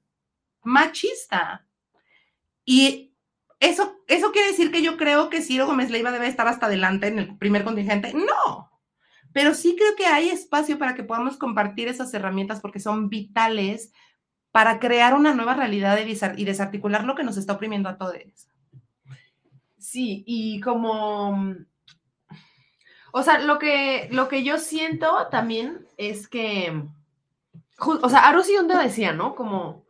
machista. 0.63 1.65
Y 2.71 3.15
eso, 3.60 3.99
eso 4.05 4.32
quiere 4.32 4.49
decir 4.49 4.71
que 4.71 4.84
yo 4.84 4.95
creo 4.95 5.32
que 5.32 5.41
Ciro 5.41 5.65
Gómez 5.65 5.89
Leiva 5.89 6.12
debe 6.12 6.27
estar 6.27 6.47
hasta 6.47 6.67
adelante 6.67 7.08
en 7.08 7.17
el 7.17 7.36
primer 7.36 7.63
contingente. 7.63 8.13
No, 8.13 8.69
pero 9.34 9.55
sí 9.55 9.75
creo 9.75 9.95
que 9.95 10.05
hay 10.05 10.29
espacio 10.29 10.77
para 10.77 10.93
que 10.93 11.03
podamos 11.03 11.38
compartir 11.38 11.88
esas 11.88 12.13
herramientas 12.13 12.60
porque 12.62 12.79
son 12.79 13.10
vitales 13.10 13.91
para 14.51 14.77
crear 14.77 15.15
una 15.15 15.34
nueva 15.34 15.55
realidad 15.55 15.97
y 16.38 16.45
desarticular 16.45 17.05
lo 17.05 17.15
que 17.15 17.23
nos 17.23 17.38
está 17.38 17.53
oprimiendo 17.53 17.89
a 17.89 17.97
todos. 17.97 18.13
Sí, 19.79 20.23
y 20.27 20.62
como, 20.62 21.55
o 23.13 23.23
sea, 23.23 23.39
lo 23.39 23.58
que, 23.58 24.10
lo 24.12 24.27
que 24.27 24.43
yo 24.43 24.60
siento 24.60 25.27
también 25.32 25.88
es 25.97 26.27
que, 26.27 26.84
o 27.79 28.10
sea, 28.10 28.27
Arusi 28.29 28.53
donde 28.53 28.77
decía, 28.77 29.12
¿no? 29.12 29.34
Como, 29.34 29.88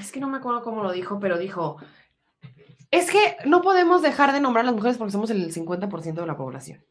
es 0.00 0.12
que 0.12 0.20
no 0.20 0.28
me 0.28 0.38
acuerdo 0.38 0.62
cómo 0.62 0.82
lo 0.82 0.92
dijo, 0.92 1.18
pero 1.20 1.38
dijo, 1.38 1.76
es 2.90 3.10
que 3.10 3.36
no 3.46 3.62
podemos 3.62 4.02
dejar 4.02 4.32
de 4.32 4.40
nombrar 4.40 4.64
a 4.64 4.66
las 4.66 4.74
mujeres 4.74 4.98
porque 4.98 5.12
somos 5.12 5.30
el 5.30 5.52
50% 5.52 6.14
de 6.14 6.26
la 6.26 6.36
población. 6.36 6.84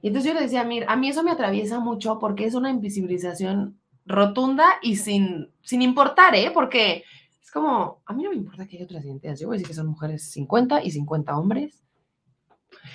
Y 0.00 0.08
entonces 0.08 0.30
yo 0.30 0.34
le 0.34 0.44
decía, 0.44 0.64
mira, 0.64 0.90
a 0.90 0.96
mí 0.96 1.08
eso 1.08 1.22
me 1.22 1.30
atraviesa 1.30 1.80
mucho 1.80 2.18
porque 2.18 2.44
es 2.46 2.54
una 2.54 2.70
invisibilización 2.70 3.78
rotunda 4.06 4.64
y 4.80 4.96
sin, 4.96 5.50
sin 5.62 5.82
importar, 5.82 6.34
¿eh? 6.34 6.50
Porque 6.52 7.04
es 7.42 7.50
como, 7.50 8.00
a 8.06 8.12
mí 8.12 8.22
no 8.22 8.30
me 8.30 8.36
importa 8.36 8.66
que 8.66 8.76
haya 8.76 8.84
otras 8.84 9.04
identidades, 9.04 9.40
yo 9.40 9.48
voy 9.48 9.56
a 9.56 9.58
decir 9.58 9.68
que 9.68 9.74
son 9.74 9.88
mujeres 9.88 10.30
50 10.30 10.82
y 10.82 10.90
50 10.92 11.36
hombres. 11.36 11.82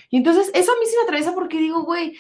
Y 0.10 0.18
entonces 0.18 0.50
eso 0.54 0.72
a 0.72 0.76
mí 0.80 0.86
sí 0.86 0.96
me 0.98 1.04
atraviesa 1.04 1.34
porque 1.34 1.60
digo, 1.60 1.84
güey, 1.84 2.16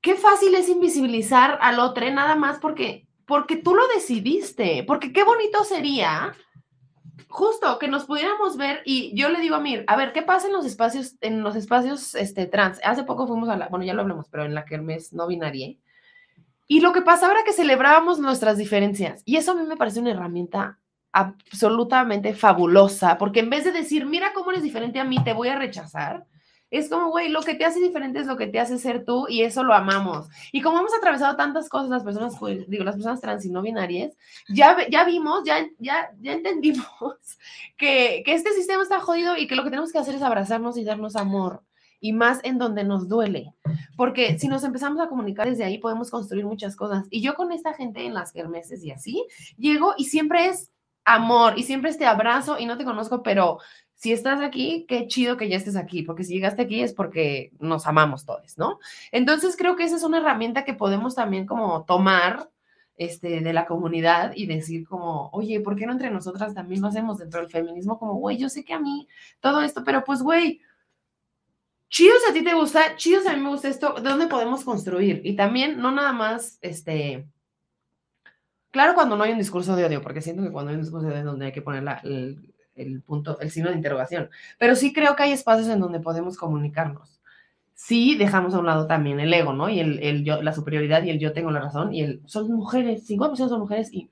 qué 0.00 0.14
fácil 0.14 0.54
es 0.54 0.68
invisibilizar 0.68 1.58
al 1.60 1.80
otro 1.80 2.08
nada 2.10 2.36
más 2.36 2.58
porque 2.58 3.03
porque 3.26 3.56
tú 3.56 3.74
lo 3.74 3.86
decidiste, 3.94 4.84
porque 4.86 5.12
qué 5.12 5.24
bonito 5.24 5.64
sería 5.64 6.34
justo 7.28 7.78
que 7.78 7.88
nos 7.88 8.04
pudiéramos 8.04 8.56
ver 8.56 8.82
y 8.84 9.12
yo 9.16 9.28
le 9.28 9.40
digo 9.40 9.56
a 9.56 9.60
Mir, 9.60 9.84
a 9.88 9.96
ver, 9.96 10.12
¿qué 10.12 10.22
pasa 10.22 10.46
en 10.46 10.52
los 10.52 10.64
espacios, 10.64 11.16
en 11.20 11.42
los 11.42 11.56
espacios 11.56 12.14
este, 12.14 12.46
trans? 12.46 12.80
Hace 12.84 13.02
poco 13.02 13.26
fuimos 13.26 13.48
a 13.48 13.56
la, 13.56 13.68
bueno, 13.68 13.84
ya 13.84 13.92
lo 13.92 14.02
hablamos, 14.02 14.28
pero 14.28 14.44
en 14.44 14.54
la 14.54 14.64
que 14.64 14.76
el 14.76 14.82
mes 14.82 15.12
no 15.12 15.26
binaria. 15.26 15.74
Y 16.66 16.80
lo 16.80 16.92
que 16.92 17.02
pasaba 17.02 17.32
era 17.32 17.44
que 17.44 17.52
celebrábamos 17.52 18.20
nuestras 18.20 18.56
diferencias 18.56 19.22
y 19.24 19.36
eso 19.36 19.52
a 19.52 19.54
mí 19.54 19.64
me 19.66 19.76
parece 19.76 20.00
una 20.00 20.12
herramienta 20.12 20.78
absolutamente 21.12 22.34
fabulosa, 22.34 23.18
porque 23.18 23.40
en 23.40 23.50
vez 23.50 23.64
de 23.64 23.72
decir, 23.72 24.06
mira 24.06 24.32
cómo 24.32 24.50
eres 24.50 24.62
diferente 24.62 24.98
a 24.98 25.04
mí, 25.04 25.22
te 25.22 25.32
voy 25.32 25.48
a 25.48 25.58
rechazar, 25.58 26.26
Es 26.76 26.88
como, 26.88 27.10
güey, 27.10 27.28
lo 27.28 27.42
que 27.42 27.54
te 27.54 27.64
hace 27.64 27.80
diferente 27.80 28.18
es 28.18 28.26
lo 28.26 28.36
que 28.36 28.48
te 28.48 28.58
hace 28.58 28.78
ser 28.78 29.04
tú 29.04 29.26
y 29.28 29.42
eso 29.42 29.62
lo 29.62 29.74
amamos. 29.74 30.28
Y 30.50 30.60
como 30.60 30.80
hemos 30.80 30.92
atravesado 30.94 31.36
tantas 31.36 31.68
cosas 31.68 31.88
las 31.88 32.02
personas, 32.02 32.34
digo, 32.68 32.82
las 32.82 32.96
personas 32.96 33.20
trans 33.20 33.44
y 33.44 33.50
no 33.50 33.62
binarias, 33.62 34.16
ya, 34.48 34.76
ya 34.90 35.04
vimos, 35.04 35.44
ya, 35.44 35.66
ya, 35.78 36.10
ya 36.20 36.32
entendimos 36.32 36.84
que, 37.76 38.22
que 38.24 38.34
este 38.34 38.52
sistema 38.52 38.82
está 38.82 38.98
jodido 39.00 39.36
y 39.36 39.46
que 39.46 39.54
lo 39.54 39.62
que 39.62 39.70
tenemos 39.70 39.92
que 39.92 39.98
hacer 39.98 40.16
es 40.16 40.22
abrazarnos 40.22 40.76
y 40.76 40.84
darnos 40.84 41.16
amor 41.16 41.62
y 42.00 42.12
más 42.12 42.40
en 42.42 42.58
donde 42.58 42.84
nos 42.84 43.08
duele. 43.08 43.54
Porque 43.96 44.38
si 44.38 44.48
nos 44.48 44.64
empezamos 44.64 45.00
a 45.00 45.08
comunicar 45.08 45.48
desde 45.48 45.64
ahí, 45.64 45.78
podemos 45.78 46.10
construir 46.10 46.44
muchas 46.44 46.76
cosas. 46.76 47.06
Y 47.08 47.22
yo 47.22 47.34
con 47.34 47.52
esta 47.52 47.72
gente 47.72 48.04
en 48.04 48.14
las 48.14 48.32
kermeses 48.32 48.84
y 48.84 48.90
así, 48.90 49.24
llego 49.56 49.94
y 49.96 50.04
siempre 50.04 50.48
es 50.48 50.70
amor 51.04 51.58
y 51.58 51.62
siempre 51.62 51.90
este 51.90 52.06
abrazo 52.06 52.58
y 52.58 52.66
no 52.66 52.76
te 52.76 52.84
conozco, 52.84 53.22
pero 53.22 53.58
si 54.04 54.12
estás 54.12 54.42
aquí, 54.42 54.84
qué 54.86 55.06
chido 55.06 55.38
que 55.38 55.48
ya 55.48 55.56
estés 55.56 55.76
aquí, 55.76 56.02
porque 56.02 56.24
si 56.24 56.34
llegaste 56.34 56.60
aquí 56.60 56.82
es 56.82 56.92
porque 56.92 57.52
nos 57.58 57.86
amamos 57.86 58.26
todos, 58.26 58.58
¿no? 58.58 58.78
Entonces 59.12 59.56
creo 59.56 59.76
que 59.76 59.84
esa 59.84 59.96
es 59.96 60.02
una 60.02 60.18
herramienta 60.18 60.66
que 60.66 60.74
podemos 60.74 61.14
también 61.14 61.46
como 61.46 61.86
tomar 61.86 62.50
este, 62.98 63.40
de 63.40 63.52
la 63.54 63.64
comunidad 63.64 64.32
y 64.36 64.44
decir 64.44 64.86
como, 64.86 65.30
oye, 65.32 65.58
¿por 65.60 65.74
qué 65.74 65.86
no 65.86 65.92
entre 65.92 66.10
nosotras 66.10 66.52
también 66.52 66.82
lo 66.82 66.88
hacemos 66.88 67.16
dentro 67.16 67.40
del 67.40 67.48
feminismo? 67.48 67.98
Como, 67.98 68.16
güey, 68.16 68.36
yo 68.36 68.50
sé 68.50 68.62
que 68.62 68.74
a 68.74 68.78
mí 68.78 69.08
todo 69.40 69.62
esto, 69.62 69.82
pero 69.84 70.04
pues, 70.04 70.20
güey, 70.20 70.60
chido 71.88 72.12
si 72.26 72.30
a 72.30 72.34
ti 72.34 72.44
te 72.44 72.52
gusta, 72.52 72.96
chido 72.96 73.22
si 73.22 73.28
a 73.28 73.32
mí 73.32 73.40
me 73.40 73.48
gusta 73.48 73.68
esto, 73.68 73.94
¿de 73.94 74.10
dónde 74.10 74.26
podemos 74.26 74.64
construir? 74.64 75.22
Y 75.24 75.34
también, 75.34 75.80
no 75.80 75.90
nada 75.90 76.12
más, 76.12 76.58
este, 76.60 77.26
claro 78.70 78.92
cuando 78.94 79.16
no 79.16 79.24
hay 79.24 79.32
un 79.32 79.38
discurso 79.38 79.74
de 79.74 79.86
odio, 79.86 80.02
porque 80.02 80.20
siento 80.20 80.42
que 80.42 80.52
cuando 80.52 80.72
hay 80.72 80.76
un 80.76 80.82
discurso 80.82 81.06
de 81.06 81.14
odio 81.14 81.20
es 81.20 81.24
donde 81.24 81.46
hay 81.46 81.52
que 81.52 81.62
poner 81.62 81.82
el, 82.02 82.53
punto, 83.02 83.38
el 83.40 83.50
signo 83.50 83.70
de 83.70 83.76
interrogación, 83.76 84.30
pero 84.58 84.74
sí 84.74 84.92
creo 84.92 85.16
que 85.16 85.24
hay 85.24 85.32
espacios 85.32 85.68
en 85.68 85.80
donde 85.80 86.00
podemos 86.00 86.36
comunicarnos. 86.36 87.20
Sí 87.74 88.16
dejamos 88.16 88.54
a 88.54 88.58
un 88.58 88.66
lado 88.66 88.86
también 88.86 89.20
el 89.20 89.32
ego, 89.34 89.52
¿no? 89.52 89.68
Y 89.68 89.80
el, 89.80 89.98
el 90.02 90.24
yo, 90.24 90.42
la 90.42 90.52
superioridad 90.52 91.02
y 91.02 91.10
el 91.10 91.18
yo 91.18 91.32
tengo 91.32 91.50
la 91.50 91.60
razón 91.60 91.92
y 91.94 92.02
el 92.02 92.22
son 92.26 92.50
mujeres, 92.52 93.08
50% 93.08 93.48
son 93.48 93.60
mujeres 93.60 93.92
y, 93.92 94.10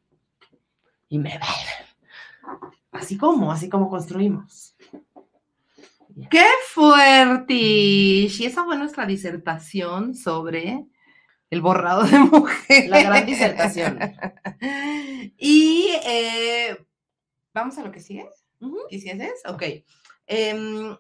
y 1.09 1.19
me 1.19 1.39
Así 2.93 3.17
como, 3.17 3.51
así 3.51 3.69
como 3.69 3.89
construimos. 3.89 4.77
¡Qué 6.31 6.45
fuerte! 6.69 7.55
Y 7.55 8.45
esa 8.45 8.65
fue 8.65 8.77
nuestra 8.77 9.07
disertación 9.07 10.15
sobre 10.15 10.85
el 11.51 11.61
borrado 11.61 12.05
de 12.05 12.19
mujer. 12.19 12.89
La 12.89 13.03
gran 13.03 13.27
disertación. 13.27 13.99
y 15.39 15.89
eh, 16.05 16.77
vamos 17.53 17.79
a 17.79 17.83
lo 17.83 17.93
que 17.93 18.01
sigue. 18.01 18.29
¿Quisieses? 18.89 19.43
Ok. 19.47 19.63
Em, 20.27 20.97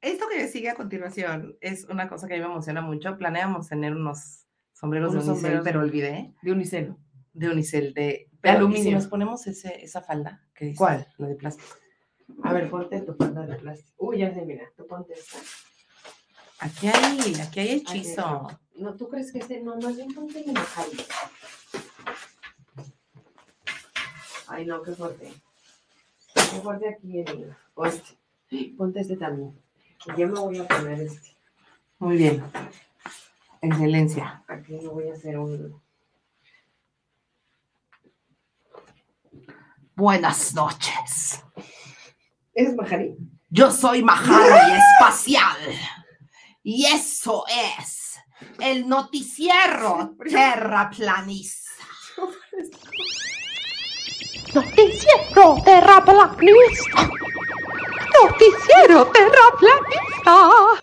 esto 0.00 0.26
que 0.28 0.48
sigue 0.48 0.70
a 0.70 0.74
continuación 0.74 1.56
es 1.60 1.84
una 1.84 2.08
cosa 2.08 2.28
que 2.28 2.34
a 2.34 2.36
mí 2.38 2.44
me 2.44 2.50
emociona 2.50 2.80
mucho. 2.80 3.16
Planeamos 3.18 3.68
tener 3.68 3.94
unos 3.94 4.46
sombreros 4.72 5.12
de 5.12 5.18
unicel, 5.18 5.60
pero 5.64 5.80
olvidé. 5.80 6.34
De 6.42 6.52
unicel. 6.52 6.94
De 7.32 7.48
unicel, 7.50 7.92
de, 7.92 8.30
aluminio. 8.42 8.82
si 8.82 8.90
nos 8.92 9.06
ponemos 9.08 9.46
ese, 9.46 9.84
esa 9.84 10.00
falda, 10.00 10.42
que 10.54 10.74
¿Cuál? 10.74 11.06
La 11.18 11.26
de 11.28 11.34
plástico. 11.34 11.68
A 12.42 12.52
ver, 12.52 12.70
ponte 12.70 13.00
tu 13.02 13.14
falda 13.14 13.46
de 13.46 13.56
plástico. 13.56 14.06
Uy, 14.06 14.18
ya 14.18 14.32
sé, 14.32 14.42
mira, 14.44 14.64
tú 14.76 14.86
ponte 14.86 15.12
esta. 15.12 15.38
Aquí 16.60 16.88
hay, 16.88 17.34
aquí 17.34 17.60
hay 17.60 17.70
hechizo. 17.72 18.48
no, 18.76 18.94
¿tú 18.96 19.08
crees 19.08 19.32
que 19.32 19.40
este? 19.40 19.60
No, 19.60 19.76
más 19.76 19.96
bien 19.96 20.14
ponte 20.14 20.44
majari. 20.50 20.96
Ay, 24.48 24.64
no, 24.64 24.82
qué 24.82 24.92
fuerte. 24.92 25.32
Fuerte 26.62 26.88
aquí 26.88 27.20
el... 27.20 27.54
Ponte 28.76 29.00
este 29.00 29.16
también. 29.16 29.58
Y 30.06 30.20
yo 30.20 30.28
me 30.28 30.40
voy 30.40 30.58
a 30.58 30.68
poner 30.68 31.00
este. 31.00 31.36
Muy 31.98 32.16
bien. 32.16 32.44
Excelencia. 33.60 34.44
Aquí 34.46 34.72
me 34.74 34.88
voy 34.88 35.08
a 35.08 35.14
hacer 35.14 35.38
un... 35.38 35.80
Buenas 39.94 40.54
noches. 40.54 41.42
¿Eres 42.54 42.76
Mahari? 42.76 43.16
Yo 43.48 43.70
soy 43.70 44.02
Mahari 44.02 44.78
Espacial. 44.92 45.56
Y 46.62 46.84
eso 46.86 47.44
es 47.48 48.18
el 48.60 48.88
noticiero 48.88 50.16
terraplanista. 50.28 51.70
Noticiero 54.56 55.58
terraplanista. 55.62 57.10
Noticiero 58.22 59.06
terraplanista. 59.12 60.82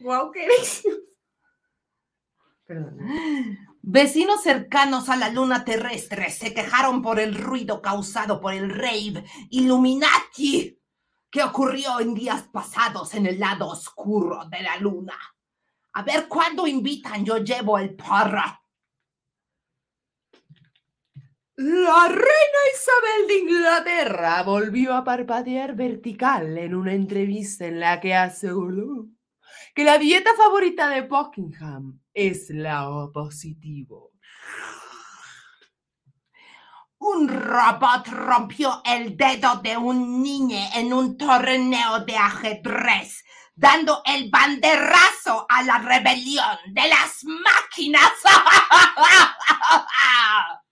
Wow, 0.00 0.30
qué. 0.32 0.46
Perdón. 2.66 2.98
Vecinos 3.80 4.42
cercanos 4.42 5.08
a 5.08 5.16
la 5.16 5.30
luna 5.30 5.64
terrestre 5.64 6.28
se 6.28 6.52
quejaron 6.52 7.00
por 7.00 7.18
el 7.18 7.34
ruido 7.34 7.80
causado 7.80 8.38
por 8.38 8.52
el 8.52 8.68
rave 8.68 9.24
Illuminati 9.48 10.78
que 11.30 11.42
ocurrió 11.42 12.00
en 12.00 12.12
días 12.12 12.42
pasados 12.52 13.14
en 13.14 13.24
el 13.24 13.40
lado 13.40 13.66
oscuro 13.66 14.44
de 14.44 14.60
la 14.60 14.76
luna. 14.76 15.18
A 15.94 16.02
ver 16.02 16.28
cuándo 16.28 16.66
invitan, 16.66 17.24
yo 17.24 17.38
llevo 17.38 17.78
el 17.78 17.94
porra. 17.94 18.59
La 21.62 22.08
reina 22.08 22.60
Isabel 22.74 23.28
de 23.28 23.36
Inglaterra 23.36 24.42
volvió 24.44 24.94
a 24.94 25.04
parpadear 25.04 25.74
vertical 25.74 26.56
en 26.56 26.74
una 26.74 26.94
entrevista 26.94 27.66
en 27.66 27.80
la 27.80 28.00
que 28.00 28.14
aseguró 28.14 29.08
que 29.74 29.84
la 29.84 29.98
dieta 29.98 30.30
favorita 30.38 30.88
de 30.88 31.02
Buckingham 31.02 32.00
es 32.14 32.48
la 32.48 32.88
O 32.88 33.12
positivo. 33.12 34.12
Un 36.96 37.28
robot 37.28 38.08
rompió 38.08 38.80
el 38.82 39.18
dedo 39.18 39.56
de 39.56 39.76
un 39.76 40.22
niño 40.22 40.56
en 40.74 40.94
un 40.94 41.18
torneo 41.18 42.06
de 42.06 42.16
ajedrez, 42.16 43.22
dando 43.54 44.00
el 44.06 44.30
banderazo 44.30 45.44
a 45.46 45.62
la 45.62 45.76
rebelión 45.76 46.56
de 46.72 46.88
las 46.88 47.22
máquinas. 47.22 48.12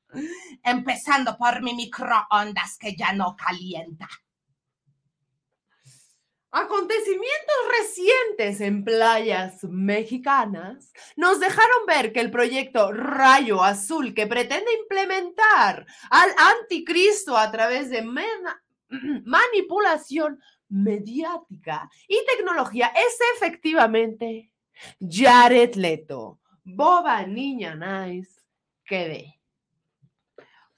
Empezando 0.63 1.37
por 1.37 1.63
mi 1.63 1.75
microondas 1.75 2.79
que 2.79 2.97
ya 2.97 3.13
no 3.13 3.37
calienta. 3.37 4.09
Acontecimientos 6.51 7.57
recientes 7.79 8.63
en 8.63 8.83
playas 8.83 9.63
mexicanas 9.65 10.93
nos 11.15 11.41
dejaron 11.41 11.85
ver 11.87 12.11
que 12.11 12.21
el 12.21 12.31
proyecto 12.31 12.91
Rayo 12.91 13.63
Azul 13.63 14.15
que 14.15 14.27
pretende 14.27 14.73
implementar 14.81 15.87
al 16.09 16.31
anticristo 16.39 17.37
a 17.37 17.51
través 17.53 17.91
de 17.91 18.03
manipulación 19.27 20.41
mediática 20.71 21.91
y 22.09 22.19
tecnología 22.35 22.93
es 22.97 23.19
efectivamente 23.37 24.51
Jared 25.01 25.75
Leto, 25.75 26.41
boba 26.65 27.27
niña 27.27 27.75
nice 27.75 28.41
que 28.85 29.09
ve. 29.09 29.38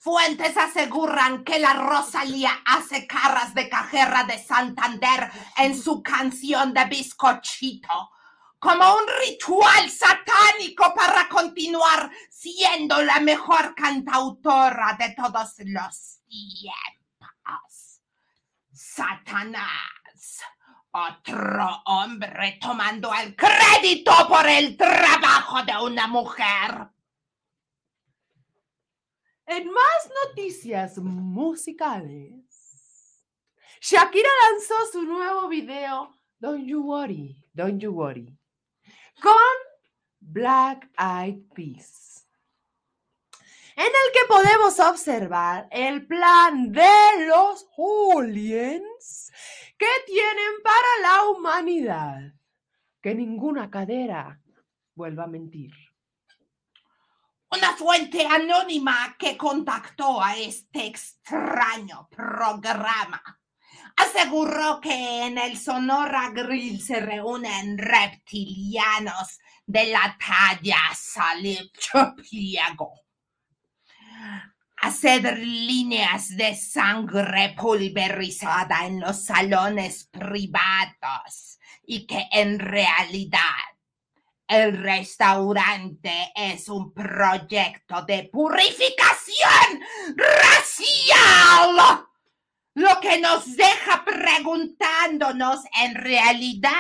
Fuentes 0.02 0.56
aseguran 0.56 1.44
que 1.44 1.58
la 1.58 1.74
Rosalía 1.74 2.62
hace 2.64 3.06
carras 3.06 3.52
de 3.52 3.68
cajera 3.68 4.24
de 4.24 4.42
Santander 4.42 5.30
en 5.58 5.78
su 5.78 6.02
canción 6.02 6.72
de 6.72 6.86
bizcochito, 6.86 8.10
como 8.58 8.94
un 8.94 9.02
ritual 9.26 9.90
satánico 9.90 10.94
para 10.94 11.28
continuar 11.28 12.10
siendo 12.30 13.02
la 13.02 13.20
mejor 13.20 13.74
cantautora 13.74 14.96
de 14.98 15.10
todos 15.10 15.56
los 15.66 16.20
tiempos. 16.26 18.00
Satanás, 18.72 20.40
otro 20.92 21.82
hombre 21.84 22.58
tomando 22.58 23.12
el 23.12 23.36
crédito 23.36 24.12
por 24.26 24.48
el 24.48 24.78
trabajo 24.78 25.62
de 25.62 25.76
una 25.76 26.06
mujer. 26.06 26.88
En 29.50 29.66
más 29.66 30.10
noticias 30.26 30.96
musicales, 30.98 32.44
Shakira 33.80 34.28
lanzó 34.48 34.74
su 34.92 35.02
nuevo 35.02 35.48
video 35.48 36.16
Don't 36.38 36.64
You 36.68 36.80
Worry, 36.80 37.36
Don't 37.52 37.82
You 37.82 37.90
Worry 37.90 38.32
con 39.20 39.32
Black 40.20 40.88
Eyed 40.96 41.40
Peas, 41.52 42.28
en 43.74 43.86
el 43.86 44.12
que 44.12 44.28
podemos 44.28 44.78
observar 44.78 45.66
el 45.72 46.06
plan 46.06 46.70
de 46.70 47.26
los 47.26 47.64
Julians 47.72 49.32
que 49.76 49.88
tienen 50.06 50.62
para 50.62 51.02
la 51.02 51.28
humanidad. 51.28 52.34
Que 53.02 53.16
ninguna 53.16 53.68
cadera 53.68 54.40
vuelva 54.94 55.24
a 55.24 55.26
mentir. 55.26 55.72
Una 57.52 57.74
fuente 57.76 58.24
anónima 58.24 59.16
que 59.18 59.36
contactó 59.36 60.22
a 60.22 60.36
este 60.36 60.86
extraño 60.86 62.08
programa 62.08 63.20
aseguró 63.96 64.80
que 64.80 65.26
en 65.26 65.36
el 65.36 65.58
Sonora 65.58 66.30
Grill 66.30 66.80
se 66.80 67.00
reúnen 67.00 67.76
reptilianos 67.76 69.40
de 69.66 69.86
la 69.86 70.16
talla 70.16 70.78
Salib 70.94 71.72
Pliego. 72.16 72.92
Hacer 74.82 75.38
líneas 75.38 76.36
de 76.36 76.54
sangre 76.54 77.56
pulverizada 77.56 78.86
en 78.86 79.00
los 79.00 79.24
salones 79.24 80.04
privados 80.04 81.58
y 81.84 82.06
que 82.06 82.28
en 82.30 82.60
realidad 82.60 83.40
el 84.50 84.76
restaurante 84.82 86.32
es 86.34 86.68
un 86.68 86.92
proyecto 86.92 88.02
de 88.02 88.28
purificación 88.32 89.80
racial. 90.16 92.04
Lo 92.74 93.00
que 93.00 93.20
nos 93.20 93.56
deja 93.56 94.04
preguntándonos 94.04 95.60
en 95.80 95.94
realidad 95.94 96.72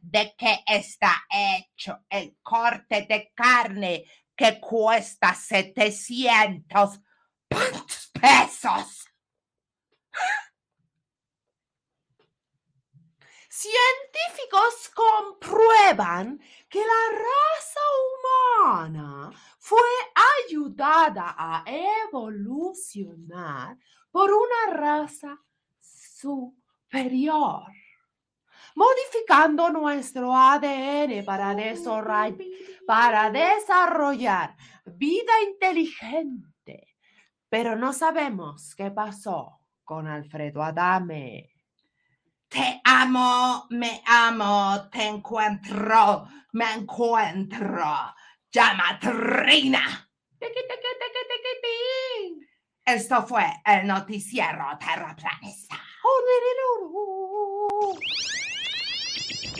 de 0.00 0.34
qué 0.38 0.64
está 0.66 1.22
hecho 1.30 1.98
el 2.08 2.38
corte 2.42 3.06
de 3.06 3.32
carne 3.34 4.04
que 4.34 4.58
cuesta 4.58 5.34
700 5.34 7.00
pesos. 7.48 9.03
Científicos 13.56 14.90
comprueban 14.92 16.40
que 16.68 16.80
la 16.80 17.04
raza 17.12 17.80
humana 18.02 19.30
fue 19.60 19.78
ayudada 20.48 21.36
a 21.38 21.62
evolucionar 22.08 23.78
por 24.10 24.32
una 24.32 24.76
raza 24.76 25.40
superior, 25.80 27.62
modificando 28.74 29.70
nuestro 29.70 30.34
ADN 30.34 31.24
para 31.24 31.54
para 32.84 33.30
desarrollar 33.30 34.56
vida 34.84 35.32
inteligente. 35.48 36.96
Pero 37.48 37.76
no 37.76 37.92
sabemos 37.92 38.74
qué 38.74 38.90
pasó 38.90 39.60
con 39.84 40.08
Alfredo 40.08 40.60
Adame. 40.60 41.53
Te 42.54 42.80
amo, 42.84 43.66
me 43.70 44.00
amo, 44.06 44.88
te 44.88 45.08
encuentro, 45.08 46.28
me 46.52 46.72
encuentro. 46.74 48.14
Llama 48.52 48.96
Trina. 49.00 50.08
Esto 52.84 53.26
fue 53.26 53.44
el 53.66 53.88
noticiero 53.88 54.78
terraplanista. 54.78 55.80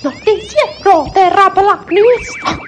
Noticiero 0.04 1.10
terraplanista. 1.12 2.58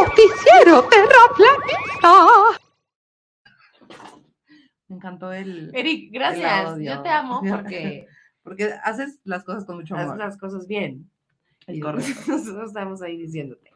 Noticiero 0.00 0.82
terraplanista. 0.88 2.58
Me 4.88 4.96
encantó 4.96 5.32
el... 5.32 5.70
Eric, 5.72 6.10
gracias. 6.12 6.66
audio. 6.66 6.96
Yo 6.96 7.02
te 7.02 7.08
amo 7.08 7.40
porque 7.48 8.08
Porque 8.42 8.74
haces 8.82 9.20
las 9.24 9.44
cosas 9.44 9.64
con 9.64 9.76
mucho 9.76 9.94
haces 9.94 10.06
amor. 10.06 10.18
las 10.18 10.36
cosas 10.36 10.66
bien. 10.66 11.08
Es 11.66 11.76
Y 11.76 11.80
correcto. 11.80 12.20
Nosotros 12.26 12.68
estamos 12.68 13.02
ahí 13.02 13.16
diciéndote. 13.16 13.72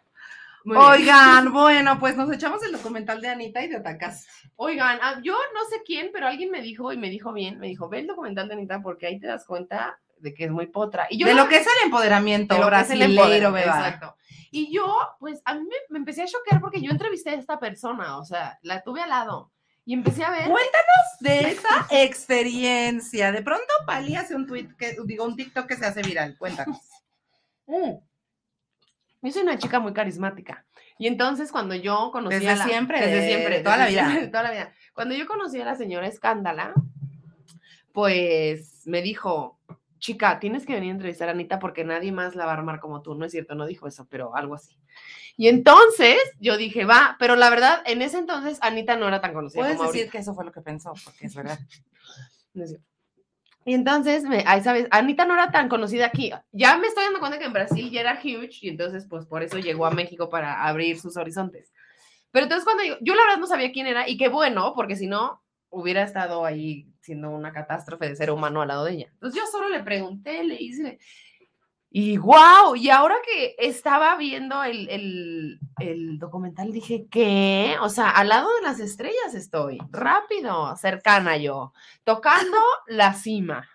Muy 0.65 0.77
bien. 0.77 0.89
Oigan, 0.89 1.53
bueno, 1.53 1.99
pues 2.01 2.17
nos 2.17 2.33
echamos 2.33 2.63
el 2.65 2.73
documental 2.73 3.21
de 3.21 3.29
Anita 3.29 3.63
y 3.63 3.69
de 3.69 3.77
Otacas. 3.77 4.27
Oigan, 4.57 4.99
ah, 5.01 5.21
yo 5.23 5.35
no 5.55 5.65
sé 5.71 5.83
quién, 5.85 6.11
pero 6.13 6.27
alguien 6.27 6.51
me 6.51 6.61
dijo 6.61 6.93
y 6.93 6.97
me 6.97 7.09
dijo 7.09 7.33
bien, 7.33 7.61
me 7.61 7.69
dijo, 7.69 7.89
ve 7.89 8.01
el 8.01 8.09
documental 8.09 8.49
de 8.49 8.55
Anita 8.55 8.83
porque 8.83 9.07
ahí 9.07 9.21
te 9.21 9.29
das 9.29 9.45
cuenta 9.47 10.01
de 10.19 10.35
que 10.35 10.47
es 10.47 10.51
muy 10.51 10.67
potra. 10.67 11.07
Y 11.09 11.19
yo 11.19 11.27
de 11.27 11.35
lo 11.35 11.49
que 11.49 11.59
es 11.59 11.67
el 11.67 11.85
empoderamiento 11.85 12.55
de 12.55 12.61
lo 12.61 12.69
que 12.69 12.81
es 12.81 12.91
el 12.91 12.99
brasileiro. 12.99 13.57
Exacto. 13.57 14.17
Y 14.51 14.73
yo, 14.73 14.97
pues, 15.21 15.41
a 15.45 15.55
mí 15.55 15.61
me, 15.61 15.77
me 15.91 15.99
empecé 15.99 16.23
a 16.23 16.27
choquear 16.27 16.61
porque 16.61 16.81
yo 16.81 16.91
entrevisté 16.91 17.31
a 17.31 17.35
esta 17.35 17.61
persona, 17.61 18.19
o 18.19 18.25
sea, 18.25 18.59
la 18.63 18.83
tuve 18.83 19.03
al 19.03 19.11
lado 19.11 19.53
y 19.87 19.95
empecé 19.95 20.25
a 20.25 20.31
ver. 20.31 20.49
De 21.21 21.41
esa 21.53 21.87
experiencia. 21.91 23.31
De 23.31 23.41
pronto 23.41 23.65
Pali 23.87 24.17
hace 24.17 24.35
un 24.35 24.47
tweet 24.47 24.69
que, 24.77 24.97
digo, 25.07 25.25
un 25.25 25.37
TikTok 25.37 25.67
que 25.67 25.77
se 25.77 25.87
hace 25.87 26.03
viral. 26.03 26.37
Cuéntanos. 26.37 26.79
Mm. 27.69 27.99
Yo 29.23 29.33
soy 29.33 29.43
una 29.43 29.59
chica 29.59 29.81
muy 29.81 29.93
carismática. 29.93 30.65
Y 31.01 31.09
entonces 31.09 31.51
cuando 31.51 31.75
yo 31.75 32.11
conocí 32.13 32.37
Desde 32.37 32.51
a 32.51 32.55
la, 32.55 32.65
siempre, 32.65 33.01
desde 33.01 33.23
de 33.23 33.27
siempre, 33.27 33.59
toda 33.59 33.77
la 33.77 33.89
vida. 33.89 34.07
toda 34.31 34.45
la 34.45 34.51
vida. 34.53 34.73
Cuando 34.95 35.17
yo 35.17 35.27
conocí 35.27 35.61
a 35.61 35.65
la 35.65 35.75
señora 35.75 36.07
Escándala, 36.07 36.75
pues 37.91 38.87
me 38.87 39.03
dijo, 39.03 39.59
chica, 39.99 40.39
tienes 40.39 40.65
que 40.65 40.75
venir 40.75 40.91
a 40.91 40.93
entrevistar 40.93 41.29
a 41.29 41.33
Anita 41.33 41.59
porque 41.59 41.83
nadie 41.83 42.13
más 42.13 42.37
la 42.37 42.47
va 42.47 42.53
a 42.53 42.55
armar 42.55 42.79
como 42.79 43.03
tú. 43.03 43.17
No 43.17 43.25
es 43.25 43.33
cierto, 43.33 43.57
no 43.57 43.67
dijo 43.67 43.89
eso, 43.89 44.07
pero 44.09 44.37
algo 44.37 44.55
así. 44.55 44.79
Y 45.37 45.49
entonces 45.49 46.17
yo 46.41 46.57
dije, 46.57 46.85
va, 46.85 47.17
pero 47.19 47.37
la 47.37 47.51
verdad, 47.51 47.83
en 47.85 48.01
ese 48.01 48.19
entonces 48.19 48.59
Anita 48.63 48.97
no 48.97 49.07
era 49.07 49.21
tan 49.21 49.35
conocida 49.35 49.63
Puedes 49.63 49.77
como 49.77 49.89
decir 49.91 50.03
ahorita. 50.03 50.13
que 50.13 50.19
eso 50.19 50.35
fue 50.35 50.45
lo 50.45 50.53
que 50.53 50.63
pensó, 50.63 50.95
porque 51.05 51.27
es 51.27 51.35
verdad. 51.35 51.59
Y 53.69 53.75
entonces, 53.75 54.23
me, 54.23 54.45
ahí 54.47 54.63
sabes, 54.63 54.87
Anita 54.93 55.25
no 55.25 55.35
era 55.35 55.51
tan 55.51 55.69
conocida 55.69 56.07
aquí. 56.07 56.31
Ya 56.53 56.79
me 56.79 56.87
estoy 56.87 57.03
dando 57.03 57.19
cuenta 57.19 57.41
que 57.41 57.47
en 57.47 57.53
Brasil 57.53 57.91
ya 57.91 58.01
era 58.01 58.15
huge 58.15 58.59
y 58.61 58.69
entonces, 58.69 59.07
pues 59.11 59.27
por 59.27 59.43
eso 59.43 59.59
llegó 59.59 59.87
a 59.87 59.91
México 59.91 60.31
para 60.31 60.65
abrir 60.65 61.01
sus 61.01 61.17
horizontes. 61.17 61.73
Pero 62.31 62.45
entonces, 62.45 62.65
cuando 62.65 62.85
yo, 62.85 62.95
yo 63.01 63.17
la 63.17 63.25
verdad 63.25 63.39
no 63.41 63.49
sabía 63.49 63.73
quién 63.73 63.89
era 63.89 64.09
y 64.09 64.17
qué 64.17 64.29
bueno, 64.29 64.73
porque 64.77 64.95
si 64.95 65.09
no, 65.09 65.43
hubiera 65.69 66.05
estado 66.05 66.45
ahí 66.45 66.87
siendo 67.01 67.31
una 67.31 67.53
catástrofe 67.53 68.09
de 68.09 68.15
ser 68.15 68.31
humano 68.31 68.63
al 68.63 68.69
lado 68.69 68.85
de 68.85 68.93
ella. 68.93 69.09
Entonces, 69.15 69.41
yo 69.41 69.47
solo 69.51 69.69
le 69.69 69.83
pregunté, 69.83 70.45
le 70.45 70.63
hice. 70.63 71.01
Y 71.99 72.19
wow, 72.19 72.77
y 72.77 72.91
ahora 72.91 73.17
que 73.25 73.55
estaba 73.59 74.17
viendo 74.17 74.63
el, 74.63 74.87
el, 74.91 75.59
el 75.79 76.19
documental, 76.19 76.71
dije, 76.71 77.07
¿qué? 77.11 77.75
O 77.81 77.89
sea, 77.89 78.11
al 78.11 78.29
lado 78.29 78.55
de 78.57 78.61
las 78.61 78.81
estrellas 78.81 79.33
estoy, 79.35 79.79
rápido, 79.91 80.77
cercana 80.77 81.39
yo 81.39 81.73
tocando 82.05 82.59
la 82.87 83.15
cima. 83.15 83.67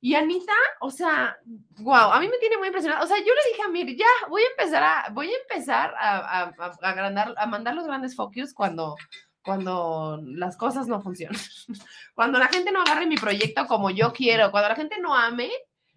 Y 0.00 0.16
Anita, 0.16 0.52
o 0.80 0.90
sea, 0.90 1.36
wow, 1.78 2.10
a 2.10 2.18
mí 2.18 2.26
me 2.26 2.38
tiene 2.38 2.58
muy 2.58 2.66
impresionada. 2.66 3.04
O 3.04 3.06
sea, 3.06 3.18
yo 3.18 3.26
le 3.32 3.50
dije 3.52 3.62
a 3.64 3.68
Mir, 3.68 3.96
ya, 3.96 4.06
voy 4.28 4.42
a 4.42 4.50
empezar 4.60 4.82
a, 4.82 5.10
voy 5.12 5.28
a 5.32 5.36
empezar 5.48 5.94
a, 6.00 6.16
a, 6.18 6.42
a- 6.58 6.76
a 6.82 6.92
agrandar- 6.92 7.34
a 7.36 7.46
mandar 7.46 7.76
los 7.76 7.86
grandes 7.86 8.16
focus 8.16 8.52
cuando, 8.54 8.96
cuando 9.44 10.20
las 10.24 10.56
cosas 10.56 10.88
no 10.88 11.00
funcionan. 11.00 11.40
Cuando 12.16 12.40
la 12.40 12.48
gente 12.48 12.72
no 12.72 12.82
agarre 12.82 13.06
mi 13.06 13.16
proyecto 13.16 13.68
como 13.68 13.88
yo 13.90 14.12
quiero, 14.12 14.50
cuando 14.50 14.68
la 14.70 14.74
gente 14.74 14.98
no 15.00 15.14
ame 15.14 15.48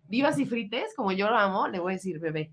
vivas 0.08 0.40
y 0.40 0.46
frites 0.46 0.94
como 0.96 1.12
yo 1.12 1.30
lo 1.30 1.38
amo, 1.38 1.68
le 1.68 1.80
voy 1.80 1.94
a 1.94 1.96
decir, 1.96 2.20
bebé. 2.20 2.52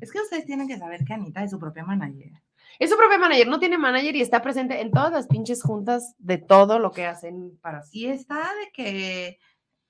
Es 0.00 0.10
que 0.10 0.20
ustedes 0.20 0.46
tienen 0.46 0.68
que 0.68 0.78
saber 0.78 1.04
que 1.04 1.14
Anita 1.14 1.44
es 1.44 1.50
su 1.50 1.58
propia 1.58 1.84
manager. 1.84 2.32
Es 2.78 2.90
su 2.90 2.96
propia 2.96 3.18
manager, 3.18 3.48
no 3.48 3.58
tiene 3.58 3.78
manager 3.78 4.16
y 4.16 4.20
está 4.20 4.42
presente 4.42 4.80
en 4.80 4.90
todas 4.90 5.12
las 5.12 5.26
pinches 5.26 5.62
juntas 5.62 6.14
de 6.18 6.38
todo 6.38 6.78
lo 6.78 6.90
que 6.90 7.06
hacen 7.06 7.58
para 7.60 7.82
sí. 7.82 8.00
Y 8.00 8.06
está 8.06 8.38
de 8.38 8.72
que 8.72 9.38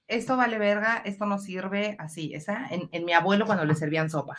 esto 0.09 0.37
vale 0.37 0.59
verga, 0.59 1.03
esto 1.05 1.25
no 1.25 1.39
sirve, 1.39 1.97
así. 1.99 2.35
Está 2.35 2.69
en, 2.71 2.89
en 2.93 3.05
mi 3.05 3.13
abuelo 3.13 3.47
cuando 3.47 3.65
le 3.65 3.75
servían 3.75 4.11
sopa. 4.11 4.37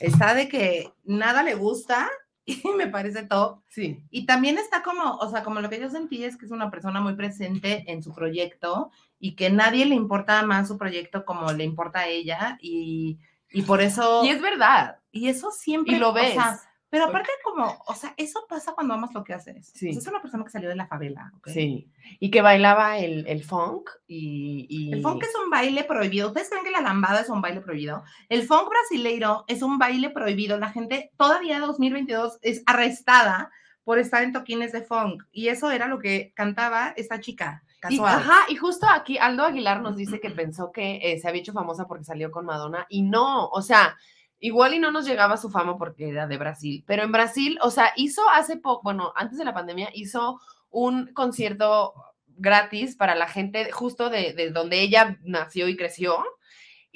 Está 0.00 0.34
de 0.34 0.48
que 0.48 0.92
nada 1.04 1.42
le 1.42 1.54
gusta 1.54 2.10
y 2.44 2.62
me 2.76 2.86
parece 2.86 3.24
top. 3.24 3.60
Sí. 3.68 4.04
Y 4.10 4.26
también 4.26 4.58
está 4.58 4.82
como, 4.82 5.16
o 5.16 5.30
sea, 5.30 5.42
como 5.42 5.60
lo 5.60 5.68
que 5.68 5.80
yo 5.80 5.90
sentí 5.90 6.24
es 6.24 6.36
que 6.36 6.46
es 6.46 6.52
una 6.52 6.70
persona 6.70 7.00
muy 7.00 7.14
presente 7.14 7.84
en 7.90 8.02
su 8.02 8.12
proyecto 8.12 8.90
y 9.18 9.34
que 9.34 9.50
nadie 9.50 9.86
le 9.86 9.94
importa 9.94 10.42
más 10.44 10.68
su 10.68 10.76
proyecto 10.78 11.24
como 11.24 11.52
le 11.52 11.64
importa 11.64 12.00
a 12.00 12.08
ella 12.08 12.58
y, 12.60 13.18
y 13.50 13.62
por 13.62 13.80
eso... 13.80 14.24
Y 14.24 14.28
es 14.28 14.40
verdad. 14.42 14.98
y 15.12 15.28
eso 15.28 15.50
siempre... 15.50 15.96
Y 15.96 15.98
lo 15.98 16.10
o 16.10 16.14
sea, 16.14 16.50
ves. 16.52 16.60
pero 16.90 17.04
aparte 17.06 17.30
como, 17.42 17.82
o 17.86 17.94
sea, 17.94 18.12
eso 18.16 18.44
pasa 18.48 18.72
cuando 18.74 18.94
amas 18.94 19.14
lo 19.14 19.24
que 19.24 19.32
haces. 19.32 19.72
Sí. 19.74 19.88
O 19.88 19.92
sea, 19.92 20.00
es 20.02 20.06
una 20.08 20.20
persona 20.22 20.44
que 20.44 20.50
salió 20.50 20.68
de 20.68 20.76
la 20.76 20.86
favela. 20.86 21.32
Sí. 21.46 21.90
Y 22.20 22.30
que 22.30 22.42
bailaba 22.42 22.98
el, 22.98 23.26
el 23.26 23.42
funk 23.42 23.88
y, 24.06 24.66
y- 24.68 24.92
El 24.92 25.02
funk 25.02 25.22
es 25.22 25.32
un 25.42 25.50
baile 25.50 25.84
prohibido. 25.84 26.28
¿Ustedes 26.28 26.50
creen 26.50 26.64
que 26.64 26.70
la 26.70 26.80
lambada 26.82 27.20
es 27.22 27.28
un 27.30 27.40
baile 27.40 27.60
prohibido? 27.62 28.04
El 28.28 28.42
funk 28.46 28.68
brasileiro 28.68 29.44
es 29.48 29.62
un 29.62 29.78
baile 29.78 30.10
prohibido. 30.10 30.58
La 30.58 30.68
gente 30.70 31.10
todavía 31.16 31.58
2022 31.60 32.38
es 32.42 32.62
arrestada 32.66 33.50
por 33.84 33.98
estar 33.98 34.22
en 34.22 34.32
toquines 34.32 34.72
de 34.72 34.82
funk. 34.82 35.22
Y 35.32 35.48
eso 35.48 35.70
era 35.70 35.86
lo 35.86 35.98
que 35.98 36.32
cantaba 36.34 36.92
esta 36.96 37.20
chica. 37.20 37.62
Y, 37.88 38.00
ajá, 38.00 38.46
y 38.48 38.56
justo 38.56 38.86
aquí 38.88 39.18
Aldo 39.18 39.44
Aguilar 39.44 39.80
nos 39.80 39.96
dice 39.96 40.20
que 40.20 40.30
pensó 40.30 40.72
que 40.72 40.98
eh, 41.02 41.18
se 41.20 41.28
había 41.28 41.42
hecho 41.42 41.52
famosa 41.52 41.86
porque 41.86 42.04
salió 42.04 42.30
con 42.30 42.46
Madonna 42.46 42.86
y 42.88 43.02
no, 43.02 43.48
o 43.48 43.62
sea, 43.62 43.96
igual 44.40 44.74
y 44.74 44.78
no 44.78 44.90
nos 44.90 45.06
llegaba 45.06 45.36
su 45.36 45.50
fama 45.50 45.76
porque 45.76 46.08
era 46.08 46.26
de 46.26 46.38
Brasil, 46.38 46.84
pero 46.86 47.02
en 47.02 47.12
Brasil, 47.12 47.58
o 47.62 47.70
sea, 47.70 47.92
hizo 47.96 48.22
hace 48.30 48.56
poco, 48.56 48.82
bueno, 48.82 49.12
antes 49.14 49.38
de 49.38 49.44
la 49.44 49.54
pandemia, 49.54 49.90
hizo 49.92 50.40
un 50.70 51.12
concierto 51.12 51.94
gratis 52.26 52.96
para 52.96 53.14
la 53.14 53.28
gente 53.28 53.70
justo 53.72 54.10
de, 54.10 54.32
de 54.32 54.50
donde 54.50 54.80
ella 54.80 55.18
nació 55.22 55.68
y 55.68 55.76
creció. 55.76 56.24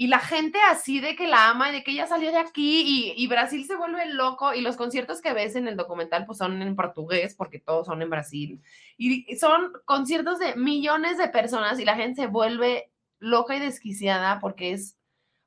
Y 0.00 0.06
la 0.06 0.18
gente 0.18 0.58
así 0.70 0.98
de 0.98 1.14
que 1.14 1.28
la 1.28 1.50
ama 1.50 1.68
y 1.68 1.72
de 1.72 1.84
que 1.84 1.90
ella 1.90 2.06
salió 2.06 2.30
de 2.30 2.38
aquí 2.38 2.80
y, 2.86 3.22
y 3.22 3.26
Brasil 3.26 3.66
se 3.66 3.76
vuelve 3.76 4.06
loco 4.06 4.54
y 4.54 4.62
los 4.62 4.78
conciertos 4.78 5.20
que 5.20 5.34
ves 5.34 5.56
en 5.56 5.68
el 5.68 5.76
documental 5.76 6.24
pues 6.24 6.38
son 6.38 6.62
en 6.62 6.74
portugués 6.74 7.34
porque 7.34 7.58
todos 7.58 7.86
son 7.86 8.00
en 8.00 8.08
Brasil 8.08 8.62
y 8.96 9.36
son 9.36 9.72
conciertos 9.84 10.38
de 10.38 10.56
millones 10.56 11.18
de 11.18 11.28
personas 11.28 11.78
y 11.78 11.84
la 11.84 11.96
gente 11.96 12.22
se 12.22 12.28
vuelve 12.28 12.90
loca 13.18 13.54
y 13.54 13.60
desquiciada 13.60 14.40
porque 14.40 14.72
es, 14.72 14.96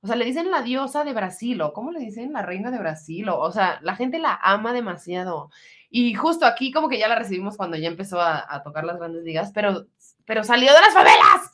o 0.02 0.06
sea, 0.06 0.16
le 0.16 0.26
dicen 0.26 0.52
la 0.52 0.62
diosa 0.62 1.04
de 1.04 1.14
Brasil, 1.14 1.60
o 1.64 1.74
¿cómo 1.74 1.92
le 1.92 2.02
dicen? 2.02 2.32
La 2.32 2.44
reina 2.44 2.70
de 2.70 2.78
Brasil, 2.78 3.28
o, 3.30 3.40
o 3.40 3.52
sea, 3.52 3.80
la 3.82 3.96
gente 3.96 4.20
la 4.20 4.40
ama 4.40 4.72
demasiado. 4.72 5.50
Y 5.90 6.14
justo 6.14 6.46
aquí 6.46 6.72
como 6.72 6.90
que 6.90 7.00
ya 7.00 7.08
la 7.08 7.16
recibimos 7.16 7.58
cuando 7.58 7.76
ya 7.78 7.88
empezó 7.88 8.22
a, 8.22 8.46
a 8.48 8.62
tocar 8.62 8.84
las 8.84 9.00
grandes 9.00 9.24
ligas, 9.24 9.52
pero, 9.52 9.88
pero 10.26 10.44
salió 10.44 10.72
de 10.72 10.82
las 10.82 10.94
favelas. 10.94 11.53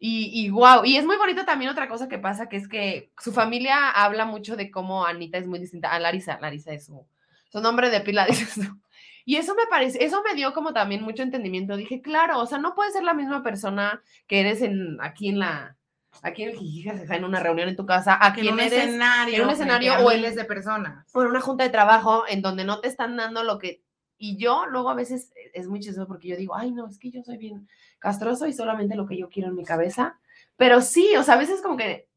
Y, 0.00 0.30
y 0.44 0.50
wow, 0.50 0.84
y 0.84 0.96
es 0.96 1.04
muy 1.04 1.16
bonito 1.16 1.44
también 1.44 1.70
otra 1.70 1.88
cosa 1.88 2.08
que 2.08 2.18
pasa, 2.18 2.48
que 2.48 2.56
es 2.56 2.68
que 2.68 3.10
su 3.18 3.32
familia 3.32 3.90
habla 3.90 4.24
mucho 4.26 4.54
de 4.56 4.70
cómo 4.70 5.04
Anita 5.04 5.38
es 5.38 5.46
muy 5.48 5.58
distinta 5.58 5.90
a 5.92 5.98
Larisa. 5.98 6.38
Larisa 6.40 6.72
es 6.72 6.86
su, 6.86 7.04
su 7.50 7.60
nombre 7.60 7.90
de 7.90 8.00
pila, 8.00 8.24
dices 8.28 8.54
tú. 8.54 8.78
Y 9.24 9.36
eso 9.36 9.54
me 9.54 9.66
parece, 9.68 10.02
eso 10.04 10.22
me 10.26 10.34
dio 10.34 10.54
como 10.54 10.72
también 10.72 11.02
mucho 11.02 11.22
entendimiento. 11.22 11.76
Dije, 11.76 12.00
claro, 12.00 12.38
o 12.38 12.46
sea, 12.46 12.58
no 12.58 12.74
puedes 12.74 12.94
ser 12.94 13.02
la 13.02 13.12
misma 13.12 13.42
persona 13.42 14.00
que 14.26 14.40
eres 14.40 14.62
en, 14.62 14.96
aquí 15.02 15.28
en 15.28 15.38
la, 15.40 15.76
aquí 16.22 16.44
en 16.44 16.50
el 16.50 17.12
en 17.12 17.24
una 17.24 17.40
reunión 17.40 17.68
en 17.68 17.76
tu 17.76 17.84
casa, 17.84 18.16
a 18.18 18.34
en 18.34 18.52
un 18.54 18.60
eres 18.60 18.72
escenario, 18.72 19.36
en 19.36 19.42
un 19.44 19.50
escenario 19.50 19.92
o 19.98 20.10
en- 20.12 20.34
de 20.34 20.44
personas. 20.44 21.04
o 21.12 21.22
en 21.22 21.28
una 21.28 21.40
junta 21.40 21.64
de 21.64 21.70
trabajo 21.70 22.24
en 22.26 22.40
donde 22.40 22.64
no 22.64 22.80
te 22.80 22.88
están 22.88 23.16
dando 23.16 23.42
lo 23.42 23.58
que... 23.58 23.82
Y 24.18 24.36
yo 24.36 24.66
luego 24.66 24.90
a 24.90 24.94
veces 24.94 25.32
es 25.54 25.68
muy 25.68 25.80
chistoso 25.80 26.06
porque 26.08 26.28
yo 26.28 26.36
digo, 26.36 26.54
ay, 26.56 26.72
no, 26.72 26.88
es 26.88 26.98
que 26.98 27.10
yo 27.10 27.22
soy 27.22 27.36
bien 27.38 27.68
castroso 28.00 28.46
y 28.46 28.52
solamente 28.52 28.96
lo 28.96 29.06
que 29.06 29.16
yo 29.16 29.28
quiero 29.28 29.48
en 29.48 29.54
mi 29.54 29.64
cabeza. 29.64 30.18
Pero 30.56 30.80
sí, 30.82 31.14
o 31.16 31.22
sea, 31.22 31.34
a 31.34 31.38
veces 31.38 31.60
como 31.62 31.76
que 31.76 32.08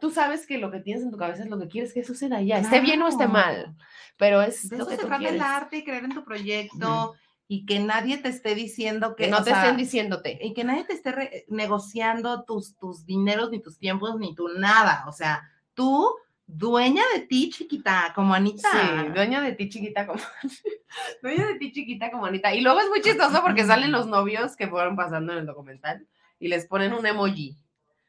tú 0.00 0.10
sabes 0.10 0.46
que 0.46 0.58
lo 0.58 0.70
que 0.70 0.80
tienes 0.80 1.02
en 1.02 1.10
tu 1.10 1.18
cabeza 1.18 1.42
es 1.42 1.50
lo 1.50 1.58
que 1.58 1.68
quieres 1.68 1.92
que 1.92 2.04
suceda 2.04 2.40
ya, 2.42 2.58
esté 2.58 2.80
bien 2.80 3.00
o 3.02 3.08
esté 3.08 3.26
mal, 3.28 3.54
Claro. 3.54 3.76
pero 4.18 4.42
es 4.42 4.68
De 4.68 4.78
lo 4.78 4.82
eso 4.84 4.90
que 4.90 4.96
se 4.96 5.02
tú 5.02 5.08
trata 5.08 5.22
el 5.22 5.28
quieres. 5.28 5.46
arte 5.46 5.76
y 5.78 5.84
creer 5.84 6.04
en 6.04 6.14
tu 6.14 6.24
proyecto 6.24 7.14
y 7.48 7.64
que 7.64 7.78
nadie 7.80 8.18
te 8.18 8.28
esté 8.28 8.54
diciendo 8.54 9.14
que, 9.14 9.24
Que 9.24 9.30
no 9.30 9.38
te 9.44 9.50
sea, 9.50 9.62
estén 9.62 9.76
diciéndote. 9.76 10.38
y 10.42 10.52
que 10.54 10.64
nadie 10.64 10.84
te 10.84 10.94
esté 10.94 11.12
re- 11.12 11.44
negociando 11.48 12.44
tus, 12.44 12.76
tus 12.76 13.06
dineros, 13.06 13.50
ni 13.50 13.60
tus 13.60 13.78
tiempos, 13.78 14.18
ni 14.18 14.34
tu 14.34 14.48
nada. 14.48 15.04
O 15.06 15.12
sea, 15.12 15.42
tú, 15.74 16.12
dueña 16.46 17.02
de 17.14 17.20
ti, 17.22 17.50
chiquita, 17.50 18.12
como 18.14 18.34
Anita. 18.34 18.68
Sí, 18.70 19.08
dueña 19.14 19.40
de 19.40 19.52
ti 19.52 19.68
chiquita 19.68 20.06
como 20.06 20.20
dueña 21.22 21.46
de 21.46 21.54
ti 21.56 21.72
chiquita 21.72 22.10
como 22.10 22.26
Anita. 22.26 22.54
Y 22.54 22.60
luego 22.60 22.80
es 22.80 22.88
muy 22.88 23.00
chistoso 23.00 23.42
porque 23.42 23.64
salen 23.64 23.92
los 23.92 24.06
novios 24.06 24.56
que 24.56 24.68
fueron 24.68 24.96
pasando 24.96 25.32
en 25.32 25.40
el 25.40 25.46
documental 25.46 26.06
y 26.38 26.48
les 26.48 26.66
ponen 26.66 26.92
un 26.92 27.06
emoji 27.06 27.56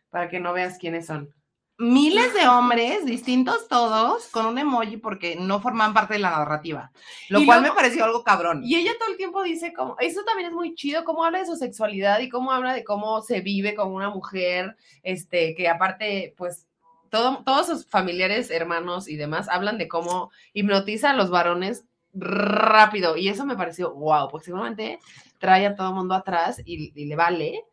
para 0.10 0.30
que 0.30 0.40
no 0.40 0.54
veas 0.54 0.78
quiénes 0.78 1.06
son. 1.06 1.34
Miles 1.80 2.34
de 2.34 2.48
hombres, 2.48 3.06
distintos 3.06 3.68
todos, 3.68 4.30
con 4.30 4.48
un 4.48 4.58
emoji 4.58 4.98
porque 4.98 5.36
no 5.36 5.62
forman 5.62 5.94
parte 5.94 6.16
de 6.16 6.20
la 6.22 6.32
narrativa. 6.32 6.92
Lo 7.30 7.40
Y 7.40 7.46
cual 7.46 7.60
luego- 7.60 7.76
me 7.76 7.80
pareció 7.82 8.04
algo 8.04 8.24
cabrón. 8.24 8.62
Y 8.64 8.76
ella 8.78 8.94
todo 8.98 9.12
el 9.12 9.18
tiempo 9.18 9.44
dice 9.44 9.74
como, 9.74 9.96
eso 10.00 10.24
también 10.24 10.50
es 10.50 10.56
muy 10.56 10.74
chido, 10.74 11.04
cómo 11.04 11.24
habla 11.24 11.38
de 11.40 11.46
su 11.46 11.56
sexualidad 11.56 12.20
y 12.20 12.30
cómo 12.30 12.52
habla 12.52 12.74
de 12.74 12.84
cómo 12.84 13.22
se 13.22 13.42
vive 13.42 13.76
como 13.76 13.94
una 13.96 14.10
mujer, 14.10 14.76
este, 15.04 15.54
que 15.54 15.70
aparte, 15.70 16.34
pues, 16.36 16.67
todo, 17.10 17.44
todos 17.44 17.68
sus 17.68 17.86
familiares, 17.88 18.52
hermanos 18.52 19.08
y 19.08 19.16
demás 19.18 19.48
hablan 19.50 19.78
de 19.78 19.88
cómo 19.88 20.32
hipnotiza 20.54 21.12
a 21.12 21.14
los 21.14 21.30
varones 21.30 21.86
rápido. 22.14 23.18
Y 23.18 23.30
eso 23.30 23.46
me 23.46 23.56
pareció, 23.56 23.94
wow, 23.94 24.30
porque 24.30 24.46
seguramente 24.46 25.00
trae 25.40 25.66
a 25.68 25.76
todo 25.76 25.90
el 25.90 25.96
mundo 25.96 26.16
atrás 26.16 26.62
y, 26.66 26.92
y 27.00 27.06
le 27.06 27.16
vale. 27.16 27.64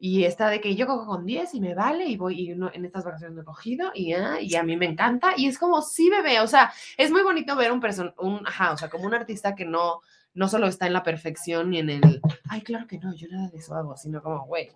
Y 0.00 0.24
está 0.24 0.48
de 0.50 0.60
que 0.60 0.74
yo 0.74 0.86
cojo 0.88 1.06
con 1.06 1.24
10 1.26 1.54
y 1.54 1.60
me 1.60 1.74
vale 1.74 2.06
y 2.06 2.16
voy, 2.16 2.40
y 2.50 2.54
no- 2.56 2.70
en 2.72 2.84
estas 2.84 3.04
vacaciones 3.04 3.36
no 3.36 3.42
he 3.42 3.44
cogido 3.44 3.92
y, 3.94 4.12
ah, 4.14 4.40
y 4.40 4.56
a 4.56 4.64
mí 4.64 4.76
me 4.76 4.86
encanta. 4.86 5.32
Y 5.36 5.46
es 5.46 5.58
como, 5.58 5.80
sí, 5.80 6.10
bebé, 6.10 6.40
o 6.40 6.46
sea, 6.48 6.72
es 6.96 7.12
muy 7.12 7.22
bonito 7.22 7.54
ver 7.54 7.70
un 7.70 7.80
person, 7.80 8.12
un, 8.18 8.44
ajá, 8.46 8.72
o 8.72 8.76
sea, 8.76 8.90
como 8.90 9.04
un 9.04 9.14
artista 9.14 9.54
que 9.54 9.64
no, 9.64 10.00
no 10.34 10.48
solo 10.48 10.66
está 10.66 10.88
en 10.88 10.92
la 10.94 11.04
perfección 11.04 11.70
ni 11.70 11.78
en 11.78 11.90
el, 11.90 12.20
ay, 12.48 12.62
claro 12.62 12.88
que 12.88 12.98
no, 12.98 13.14
yo 13.14 13.28
nada 13.30 13.48
de 13.48 13.58
eso 13.58 13.74
hago, 13.76 13.96
sino 13.96 14.20
como, 14.22 14.44
güey, 14.46 14.70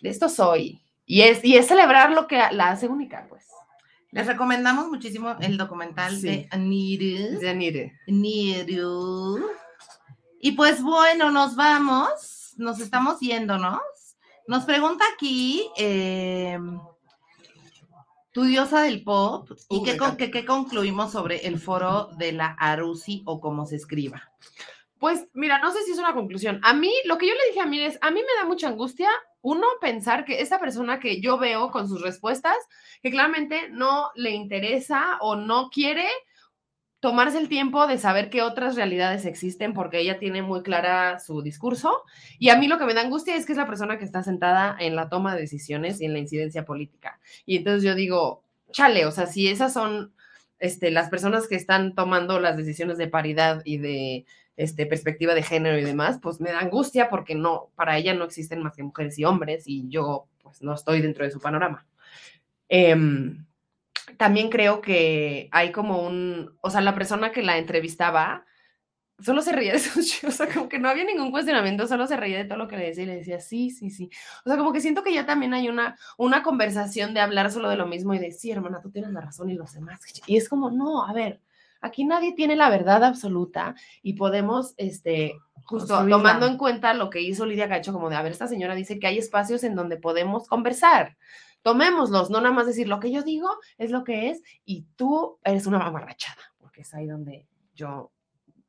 de 0.00 0.08
esto 0.10 0.28
soy. 0.28 0.82
Y 1.12 1.20
es, 1.22 1.44
y 1.44 1.56
es 1.56 1.66
celebrar 1.68 2.10
lo 2.12 2.26
que 2.26 2.36
la 2.52 2.70
hace 2.70 2.88
única, 2.88 3.26
pues. 3.28 3.44
Les 4.12 4.26
recomendamos 4.26 4.88
muchísimo 4.88 5.36
el 5.40 5.58
documental 5.58 6.16
Sí. 6.16 6.22
de 6.26 6.48
Aniru. 6.50 7.38
De 7.38 7.50
Anire. 7.50 7.98
Niru. 8.06 9.38
Y 10.40 10.52
pues 10.52 10.82
bueno, 10.82 11.30
nos 11.30 11.54
vamos, 11.54 12.54
nos 12.56 12.80
estamos 12.80 13.20
yéndonos. 13.20 13.78
Nos 14.46 14.64
pregunta 14.64 15.04
aquí 15.14 15.68
eh, 15.76 16.58
tu 18.32 18.44
diosa 18.44 18.80
del 18.82 19.04
pop 19.04 19.50
y 19.68 19.76
Uh, 19.76 19.82
qué, 19.82 19.96
con- 19.98 20.16
qué- 20.16 20.30
qué 20.30 20.44
concluimos 20.46 21.12
sobre 21.12 21.46
el 21.46 21.58
foro 21.58 22.08
de 22.16 22.32
la 22.32 22.56
Arusi 22.58 23.22
o 23.26 23.38
como 23.40 23.66
se 23.66 23.76
escriba. 23.76 24.30
Pues 24.98 25.26
mira, 25.34 25.58
no 25.58 25.70
sé 25.72 25.82
si 25.84 25.92
es 25.92 25.98
una 25.98 26.14
conclusión. 26.14 26.58
A 26.62 26.72
mí, 26.72 26.90
lo 27.04 27.18
que 27.18 27.26
yo 27.28 27.34
le 27.34 27.48
dije 27.50 27.60
a 27.60 27.66
mí 27.66 27.80
es, 27.82 27.98
a 28.00 28.10
mí 28.10 28.20
me 28.20 28.40
da 28.40 28.46
mucha 28.48 28.68
angustia, 28.68 29.08
uno, 29.42 29.66
pensar 29.80 30.24
que 30.24 30.40
esta 30.40 30.58
persona 30.58 31.00
que 31.00 31.20
yo 31.20 31.36
veo 31.38 31.70
con 31.70 31.88
sus 31.88 32.00
respuestas, 32.00 32.56
que 33.02 33.10
claramente 33.10 33.68
no 33.70 34.10
le 34.14 34.30
interesa 34.30 35.18
o 35.20 35.36
no 35.36 35.68
quiere 35.70 36.06
tomarse 37.02 37.36
el 37.38 37.48
tiempo 37.48 37.88
de 37.88 37.98
saber 37.98 38.30
que 38.30 38.42
otras 38.42 38.76
realidades 38.76 39.26
existen 39.26 39.74
porque 39.74 39.98
ella 39.98 40.20
tiene 40.20 40.40
muy 40.40 40.62
clara 40.62 41.18
su 41.18 41.42
discurso. 41.42 42.04
Y 42.38 42.50
a 42.50 42.56
mí 42.56 42.68
lo 42.68 42.78
que 42.78 42.84
me 42.84 42.94
da 42.94 43.00
angustia 43.00 43.34
es 43.34 43.44
que 43.44 43.52
es 43.52 43.58
la 43.58 43.66
persona 43.66 43.98
que 43.98 44.04
está 44.04 44.22
sentada 44.22 44.76
en 44.78 44.94
la 44.94 45.08
toma 45.08 45.34
de 45.34 45.40
decisiones 45.40 46.00
y 46.00 46.04
en 46.04 46.12
la 46.12 46.20
incidencia 46.20 46.64
política. 46.64 47.18
Y 47.44 47.56
entonces 47.56 47.82
yo 47.82 47.96
digo, 47.96 48.44
chale, 48.70 49.04
o 49.04 49.10
sea, 49.10 49.26
si 49.26 49.48
esas 49.48 49.72
son 49.72 50.14
este, 50.60 50.92
las 50.92 51.10
personas 51.10 51.48
que 51.48 51.56
están 51.56 51.96
tomando 51.96 52.38
las 52.38 52.56
decisiones 52.56 52.98
de 52.98 53.08
paridad 53.08 53.62
y 53.64 53.78
de 53.78 54.24
este, 54.56 54.86
perspectiva 54.86 55.34
de 55.34 55.42
género 55.42 55.78
y 55.78 55.84
demás, 55.84 56.18
pues 56.22 56.40
me 56.40 56.50
da 56.50 56.60
angustia 56.60 57.08
porque 57.08 57.34
no, 57.34 57.70
para 57.74 57.96
ella 57.96 58.14
no 58.14 58.24
existen 58.24 58.62
más 58.62 58.74
que 58.74 58.82
mujeres 58.82 59.18
y 59.18 59.24
hombres 59.24 59.64
y 59.66 59.88
yo 59.88 60.26
pues 60.42 60.62
no 60.62 60.74
estoy 60.74 61.00
dentro 61.00 61.24
de 61.24 61.30
su 61.30 61.40
panorama. 61.40 61.86
Em, 62.68 63.46
también 64.16 64.50
creo 64.50 64.80
que 64.80 65.48
hay 65.52 65.72
como 65.72 66.06
un, 66.06 66.56
o 66.60 66.70
sea, 66.70 66.80
la 66.80 66.94
persona 66.94 67.32
que 67.32 67.42
la 67.42 67.58
entrevistaba 67.58 68.44
solo 69.22 69.42
se 69.42 69.52
reía 69.52 69.72
de 69.72 69.78
sus 69.78 70.06
chistes, 70.06 70.24
o 70.28 70.32
sea, 70.32 70.52
como 70.52 70.68
que 70.68 70.78
no 70.78 70.88
había 70.88 71.04
ningún 71.04 71.30
cuestionamiento, 71.30 71.86
solo 71.86 72.06
se 72.06 72.16
reía 72.16 72.38
de 72.38 72.44
todo 72.44 72.58
lo 72.58 72.68
que 72.68 72.76
le 72.76 72.86
decía 72.86 73.04
y 73.04 73.06
le 73.06 73.16
decía, 73.16 73.40
sí, 73.40 73.70
sí, 73.70 73.90
sí. 73.90 74.10
O 74.44 74.48
sea, 74.48 74.58
como 74.58 74.72
que 74.72 74.80
siento 74.80 75.02
que 75.02 75.14
ya 75.14 75.26
también 75.26 75.54
hay 75.54 75.68
una, 75.68 75.96
una 76.18 76.42
conversación 76.42 77.14
de 77.14 77.20
hablar 77.20 77.50
solo 77.50 77.68
de 77.68 77.76
lo 77.76 77.86
mismo 77.86 78.14
y 78.14 78.18
de, 78.18 78.32
sí, 78.32 78.50
hermana, 78.50 78.80
tú 78.80 78.90
tienes 78.90 79.12
la 79.12 79.20
razón 79.20 79.50
y 79.50 79.54
los 79.54 79.72
demás. 79.72 80.00
Y 80.26 80.36
es 80.36 80.48
como, 80.48 80.70
no, 80.70 81.06
a 81.06 81.12
ver, 81.12 81.40
aquí 81.82 82.04
nadie 82.04 82.32
tiene 82.32 82.56
la 82.56 82.70
verdad 82.70 83.04
absoluta 83.04 83.74
y 84.02 84.14
podemos, 84.14 84.72
este, 84.78 85.34
justo 85.64 85.88
Construirla. 85.88 86.16
tomando 86.16 86.46
en 86.46 86.56
cuenta 86.56 86.94
lo 86.94 87.10
que 87.10 87.20
hizo 87.20 87.44
Lidia 87.44 87.68
Cacho, 87.68 87.92
como 87.92 88.08
de, 88.08 88.16
a 88.16 88.22
ver, 88.22 88.32
esta 88.32 88.48
señora 88.48 88.74
dice 88.74 88.98
que 88.98 89.06
hay 89.06 89.18
espacios 89.18 89.62
en 89.64 89.74
donde 89.74 89.96
podemos 89.98 90.48
conversar. 90.48 91.16
Tomémoslos, 91.62 92.30
no 92.30 92.40
nada 92.40 92.52
más 92.54 92.66
decir 92.66 92.88
lo 92.88 92.98
que 92.98 93.12
yo 93.12 93.22
digo 93.22 93.48
es 93.78 93.90
lo 93.92 94.02
que 94.02 94.30
es 94.30 94.42
y 94.64 94.86
tú 94.96 95.38
eres 95.44 95.66
una 95.66 95.78
mamarrachada, 95.78 96.42
porque 96.58 96.80
es 96.80 96.92
ahí 96.94 97.06
donde 97.06 97.46
yo, 97.74 98.10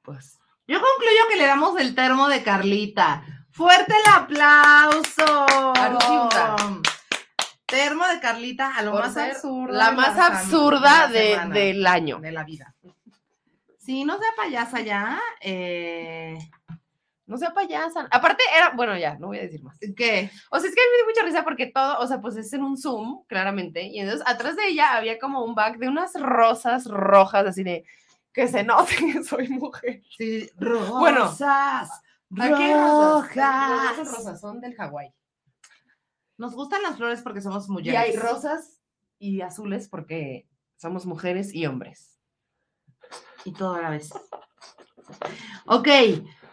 pues, 0.04 0.40
Yo 0.68 0.76
concluyo 0.80 1.22
que 1.30 1.38
le 1.38 1.46
damos 1.48 1.80
el 1.80 1.96
termo 1.96 2.28
de 2.30 2.44
Carlita. 2.44 3.24
¡Fuerte 3.50 3.94
el 3.94 4.14
aplauso! 4.14 5.46
Termo 7.66 8.06
de 8.08 8.20
Carlita 8.20 8.76
a 8.76 8.82
lo 8.84 8.92
por 8.92 9.02
más 9.02 9.14
ser 9.14 9.32
absurdo. 9.32 9.74
la 9.74 9.92
más 9.92 10.18
absurda 10.20 11.08
de 11.08 11.40
de- 11.40 11.50
del 11.60 11.88
año. 11.88 12.20
de 12.20 12.32
la 12.32 12.44
vida. 12.44 12.76
Sí, 13.84 14.04
no 14.06 14.18
sea 14.18 14.30
payasa 14.38 14.82
ya. 14.82 15.20
Eh, 15.42 16.38
No 17.26 17.38
sea 17.38 17.54
payasa. 17.54 18.08
Aparte 18.12 18.44
era, 18.56 18.72
bueno, 18.76 18.98
ya, 18.98 19.16
no 19.18 19.28
voy 19.28 19.40
a 19.40 19.44
decir 19.44 19.64
más. 19.64 19.78
¿Qué? 19.96 20.30
O 20.52 20.60
sea, 20.60 20.70
es 20.70 20.76
que 20.76 20.82
a 20.82 20.86
mí 20.86 20.90
me 20.92 20.98
dio 20.98 21.06
mucha 21.08 21.26
risa 21.26 21.44
porque 21.44 21.68
todo, 21.68 21.98
o 22.00 22.08
sea, 22.08 22.20
pues 22.22 22.36
es 22.36 22.52
en 22.54 22.64
un 22.64 22.78
Zoom, 22.78 23.26
claramente, 23.28 23.84
y 23.88 24.00
entonces 24.00 24.26
atrás 24.28 24.56
de 24.56 24.68
ella 24.68 24.96
había 24.96 25.20
como 25.20 25.44
un 25.44 25.56
back 25.56 25.78
de 25.78 25.88
unas 25.88 26.14
rosas 26.20 26.86
rojas, 26.86 27.46
así 27.48 27.64
de 27.64 27.86
que 28.34 28.48
se 28.48 28.64
note 28.64 28.94
que 29.14 29.24
soy 29.24 29.48
mujer. 29.50 30.02
Sí, 30.18 30.50
rosas. 30.58 30.90
Bueno. 31.00 31.20
rosas. 31.26 31.90
¿A 32.40 32.48
qué 32.58 32.74
rosas? 32.74 33.36
Las 33.36 33.98
rosas 33.98 34.18
rosas 34.18 34.42
son 34.42 34.60
del 34.60 34.76
Hawái. 34.76 35.14
Nos 36.38 36.56
gustan 36.56 36.82
las 36.84 36.98
flores 36.98 37.22
porque 37.22 37.42
somos 37.42 37.68
Y 37.68 37.72
mujeres. 37.72 38.00
hay 38.00 38.16
rosas 38.16 38.80
y 39.20 39.42
azules 39.42 39.88
porque 39.88 40.46
somos 40.76 41.06
mujeres 41.06 41.54
y 41.54 41.66
hombres. 41.68 42.13
Y 43.46 43.52
todo 43.54 43.76
a 43.76 43.82
la 43.82 43.90
vez. 43.90 44.12
Ok. 45.66 45.88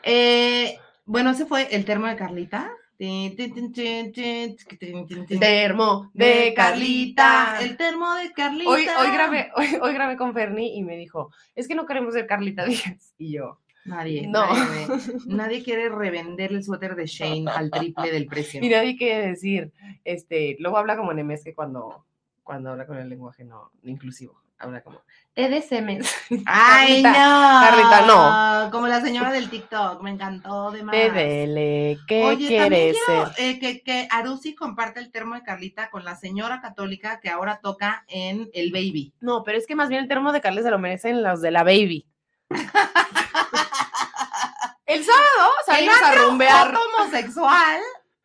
eh, 0.02 0.78
bueno, 1.04 1.30
ese 1.30 1.46
fue 1.46 1.74
el 1.74 1.84
termo 1.84 2.06
de 2.06 2.16
Carlita. 2.16 2.70
Termo 5.38 6.10
de 6.12 6.52
Carlita. 6.54 7.56
El 7.60 7.76
termo 7.76 8.14
de 8.14 8.32
Carlita. 8.32 8.70
Hoy, 8.70 8.86
hoy, 8.98 9.10
grabé, 9.12 9.50
hoy, 9.56 9.66
hoy 9.80 9.92
grabé 9.94 10.16
con 10.16 10.34
Fernie 10.34 10.74
y 10.76 10.82
me 10.82 10.96
dijo, 10.96 11.32
es 11.54 11.66
que 11.66 11.74
no 11.74 11.86
queremos 11.86 12.14
ser 12.14 12.26
Carlita 12.26 12.64
Díaz. 12.64 13.14
Y 13.18 13.32
yo, 13.32 13.58
Nadie, 13.86 14.26
No. 14.26 14.46
nadie, 14.46 14.86
nadie 15.26 15.62
quiere 15.64 15.88
revender 15.88 16.52
el 16.52 16.62
suéter 16.62 16.94
de 16.94 17.06
Shane 17.06 17.50
al 17.50 17.70
triple 17.70 18.12
del 18.12 18.26
precio. 18.26 18.62
y 18.62 18.68
nadie 18.68 18.96
quiere 18.96 19.28
decir, 19.28 19.72
este, 20.04 20.56
luego 20.60 20.76
habla 20.76 20.96
como 20.96 21.12
Nemes 21.14 21.42
que 21.42 21.54
cuando, 21.54 22.04
cuando 22.42 22.70
habla 22.70 22.86
con 22.86 22.98
el 22.98 23.08
lenguaje 23.08 23.44
no 23.44 23.70
inclusivo. 23.82 24.40
Habla 24.60 24.82
como, 24.82 25.02
TDCMs. 25.34 26.14
Ay, 26.46 27.02
Carlita, 27.02 27.12
no. 27.12 27.60
Carlita, 27.66 28.06
no. 28.06 28.70
Como 28.70 28.86
la 28.88 29.00
señora 29.00 29.32
del 29.32 29.48
TikTok, 29.48 30.02
me 30.02 30.10
encantó 30.10 30.70
de 30.70 30.82
más. 30.82 30.94
TDL, 30.94 32.04
¿qué 32.06 32.22
Oye, 32.24 32.46
quieres 32.48 32.96
quiero 33.06 33.32
ser? 33.32 33.44
eh, 33.44 33.58
que, 33.58 33.82
que 33.82 34.06
Arusi 34.10 34.54
comparte 34.54 35.00
el 35.00 35.10
termo 35.10 35.34
de 35.34 35.42
Carlita 35.42 35.90
con 35.90 36.04
la 36.04 36.16
señora 36.16 36.60
católica 36.60 37.20
que 37.20 37.30
ahora 37.30 37.60
toca 37.62 38.04
en 38.08 38.50
el 38.52 38.70
Baby. 38.70 39.14
No, 39.20 39.42
pero 39.42 39.56
es 39.58 39.66
que 39.66 39.74
más 39.74 39.88
bien 39.88 40.02
el 40.02 40.08
termo 40.08 40.32
de 40.32 40.40
Carles 40.40 40.64
se 40.64 40.70
lo 40.70 40.78
merecen 40.78 41.22
los 41.22 41.40
de 41.40 41.50
la 41.50 41.64
baby. 41.64 42.06
el 44.86 45.04
sábado 45.04 45.50
salimos 45.66 46.02
a 46.02 46.14
rumbear. 46.16 46.74
homosexual, 46.98 47.80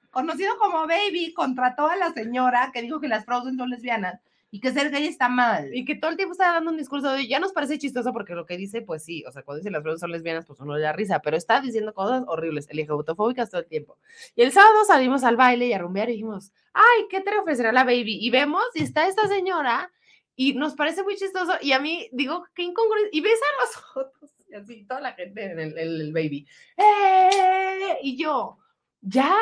conocido 0.09 0.57
como 0.57 0.88
Baby, 0.88 1.33
contrató 1.33 1.88
a 1.88 1.95
la 1.95 2.11
señora 2.11 2.71
que 2.73 2.81
dijo 2.81 2.99
que 2.99 3.07
las 3.07 3.25
Frozen 3.25 3.57
son 3.57 3.69
lesbianas 3.69 4.19
y 4.56 4.62
que 4.62 4.72
ser 4.72 4.89
gay 4.89 5.06
está 5.06 5.28
mal. 5.28 5.76
Y 5.76 5.84
que 5.84 5.95
todo 5.95 6.12
el 6.12 6.16
tiempo 6.16 6.32
estaba 6.32 6.53
dando 6.53 6.72
un 6.72 6.78
discurso 6.78 7.12
de 7.12 7.28
ya 7.28 7.41
nos 7.41 7.51
parece 7.51 7.78
chistoso 7.78 8.14
porque 8.14 8.36
lo 8.36 8.45
que 8.45 8.56
dice, 8.56 8.82
pues 8.82 9.03
sí, 9.03 9.22
o 9.28 9.32
sea, 9.34 9.43
cuando 9.43 9.60
dice 9.60 9.70
las 9.70 9.84
bromas 9.84 9.99
son 9.99 10.14
lesbianas, 10.14 10.45
pues 10.45 10.62
uno 10.62 10.78
le 10.78 10.82
da 10.82 10.93
risa, 10.93 11.20
pero 11.20 11.36
está 11.36 11.60
diciendo 11.60 11.93
cosas 11.93 12.24
horribles, 12.26 12.70
LGBTfóbicas 12.72 13.49
todo 13.49 13.60
el 13.60 13.68
tiempo. 13.68 13.97
Y 14.34 14.43
el 14.43 14.53
sábado 14.53 14.86
salimos 14.86 15.26
al 15.26 15.36
baile 15.36 15.68
y 15.68 15.74
a 15.74 15.78
rumbear 15.78 16.08
y 16.08 16.14
dijimos, 16.14 16.53
ay, 16.72 17.06
¿qué 17.10 17.20
te 17.20 17.38
ofrecerá 17.38 17.74
la 17.74 17.84
baby? 17.84 18.18
Y 18.22 18.30
vemos 18.30 18.64
y 18.76 18.84
está 18.84 19.10
esta 19.10 19.28
señora 19.28 19.91
y 20.38 20.53
nos 20.53 20.74
parece 20.76 21.03
muy 21.03 21.18
chistoso 21.18 21.51
y 21.62 21.74
a 21.74 21.80
mí 21.80 22.08
digo, 22.14 22.45
qué 22.53 22.64
incongruencia. 22.64 23.10
Y 23.12 23.20
ves 23.20 23.39
a 23.41 23.62
los 23.62 23.76
fotos 23.93 24.36
y 24.47 24.56
así, 24.56 24.86
toda 24.86 25.01
la 25.01 25.12
gente 25.16 25.51
en 25.51 25.60
el, 25.60 25.78
en 25.78 25.88
el 25.99 26.14
baby. 26.14 26.47
¡Eh! 26.78 27.97
Y 28.03 28.16
yo, 28.16 28.58
ya, 29.01 29.36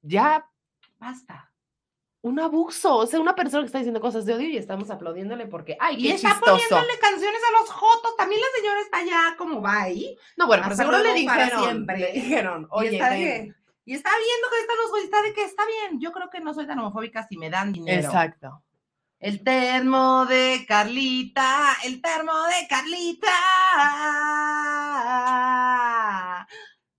ya, 0.00 0.48
basta. 1.00 1.49
Un 2.22 2.38
abuso, 2.38 2.96
o 2.96 3.06
sea, 3.06 3.18
una 3.18 3.34
persona 3.34 3.62
que 3.62 3.66
está 3.66 3.78
diciendo 3.78 3.98
cosas 4.00 4.26
de 4.26 4.34
odio 4.34 4.48
y 4.50 4.56
estamos 4.58 4.90
aplaudiéndole 4.90 5.46
porque, 5.46 5.74
ay, 5.80 5.96
Y 5.98 6.08
qué 6.08 6.14
está 6.16 6.32
chistoso. 6.32 6.52
poniéndole 6.52 6.98
canciones 7.00 7.40
a 7.48 7.52
los 7.60 7.70
jotos. 7.70 8.14
También 8.18 8.42
la 8.42 8.46
señora 8.60 8.80
está 8.82 9.02
ya 9.04 9.34
como 9.38 9.62
va 9.62 9.82
ahí. 9.82 10.18
No, 10.36 10.46
bueno, 10.46 10.64
pero 10.64 10.76
seguro 10.76 10.98
le 10.98 11.24
para 11.24 11.44
dijeron, 11.44 11.64
siempre. 11.64 11.98
le 11.98 12.12
dijeron, 12.12 12.62
y, 12.64 12.66
oye, 12.70 12.90
está 12.92 13.08
ven". 13.10 13.20
de- 13.22 13.54
y 13.86 13.94
está 13.94 14.10
viendo 14.10 14.48
que 14.50 14.60
están 14.60 14.76
los 14.76 15.02
está 15.02 15.22
de 15.22 15.32
que 15.32 15.44
está 15.44 15.62
bien. 15.66 15.98
Yo 16.00 16.12
creo 16.12 16.28
que 16.28 16.40
no 16.40 16.52
soy 16.52 16.66
tan 16.66 16.78
homofóbica 16.78 17.26
si 17.26 17.38
me 17.38 17.48
dan 17.48 17.72
dinero. 17.72 18.06
Exacto. 18.06 18.62
El 19.18 19.42
termo 19.42 20.26
de 20.26 20.64
Carlita, 20.68 21.74
el 21.84 22.02
termo 22.02 22.32
de 22.44 22.68
Carlita. 22.68 23.32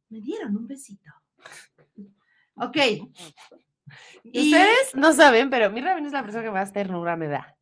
Me 0.09 0.19
dieron 0.19 0.57
un 0.57 0.67
besito. 0.67 1.11
Ok. 2.55 2.77
Y- 4.23 4.51
Ustedes 4.53 4.95
no 4.95 5.13
saben, 5.13 5.49
pero 5.49 5.69
mi 5.71 5.81
Raven 5.81 6.05
es 6.05 6.11
la 6.13 6.23
persona 6.23 6.43
que 6.43 6.51
más 6.51 6.71
ternura 6.73 7.15
me 7.15 7.27
da. 7.27 7.55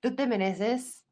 Tú 0.00 0.14
te 0.14 0.26
mereces 0.26 1.04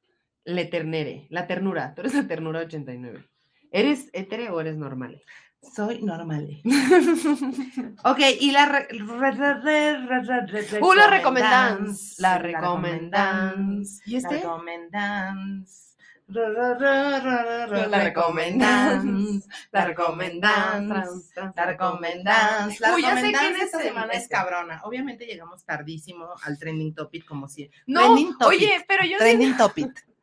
le 0.45 0.65
ternere, 0.65 1.27
la 1.31 1.47
ternura. 1.47 1.95
Tú 1.95 2.01
eres 2.03 2.15
la 2.15 2.27
ternura 2.27 2.61
89. 2.61 3.25
¿Eres 3.71 4.09
hétero 4.13 4.55
o 4.55 4.61
eres 4.61 4.77
normal? 4.77 5.23
Soy 5.63 6.03
normal. 6.03 6.61
Ok, 8.05 8.19
y 8.41 8.51
la 8.51 8.65
re, 8.67 8.89
re- 8.89 9.31
re- 9.33 10.81
Uh, 10.81 10.93
la 10.95 11.07
recomendans. 11.09 12.19
La 12.19 12.31
la 12.31 12.39
recomendans. 12.39 14.01
¿Y 14.07 14.13
La 14.13 14.19
este? 14.19 14.35
recomendans. 14.37 15.87
Re- 15.87 15.90
re- 16.33 17.21
re- 17.21 17.67
re- 17.67 17.87
La 17.89 18.05
recomendans. 18.05 19.47
La 19.73 19.85
recomendans. 19.85 21.33
La 21.55 21.67
recomendans. 21.67 22.81
La 22.81 22.95
Uy, 22.95 23.03
ya 23.03 23.21
sé 23.21 23.33
quién 23.33 23.57
esta 23.57 23.79
semana 23.81 24.13
es 24.13 24.23
este. 24.23 24.35
cabrona. 24.35 24.81
Obviamente 24.85 25.27
llegamos 25.27 25.65
tardísimo 25.65 26.29
al 26.45 26.59
trending 26.59 26.95
topic 26.95 27.25
como 27.27 27.49
si. 27.49 27.71
No, 27.87 28.01
Trending 28.01 28.39
topic. 28.39 28.47
oye, 28.49 28.85
pero 28.89 29.05
yo 29.05 29.19
Trending 29.19 29.57
topic. 29.57 30.07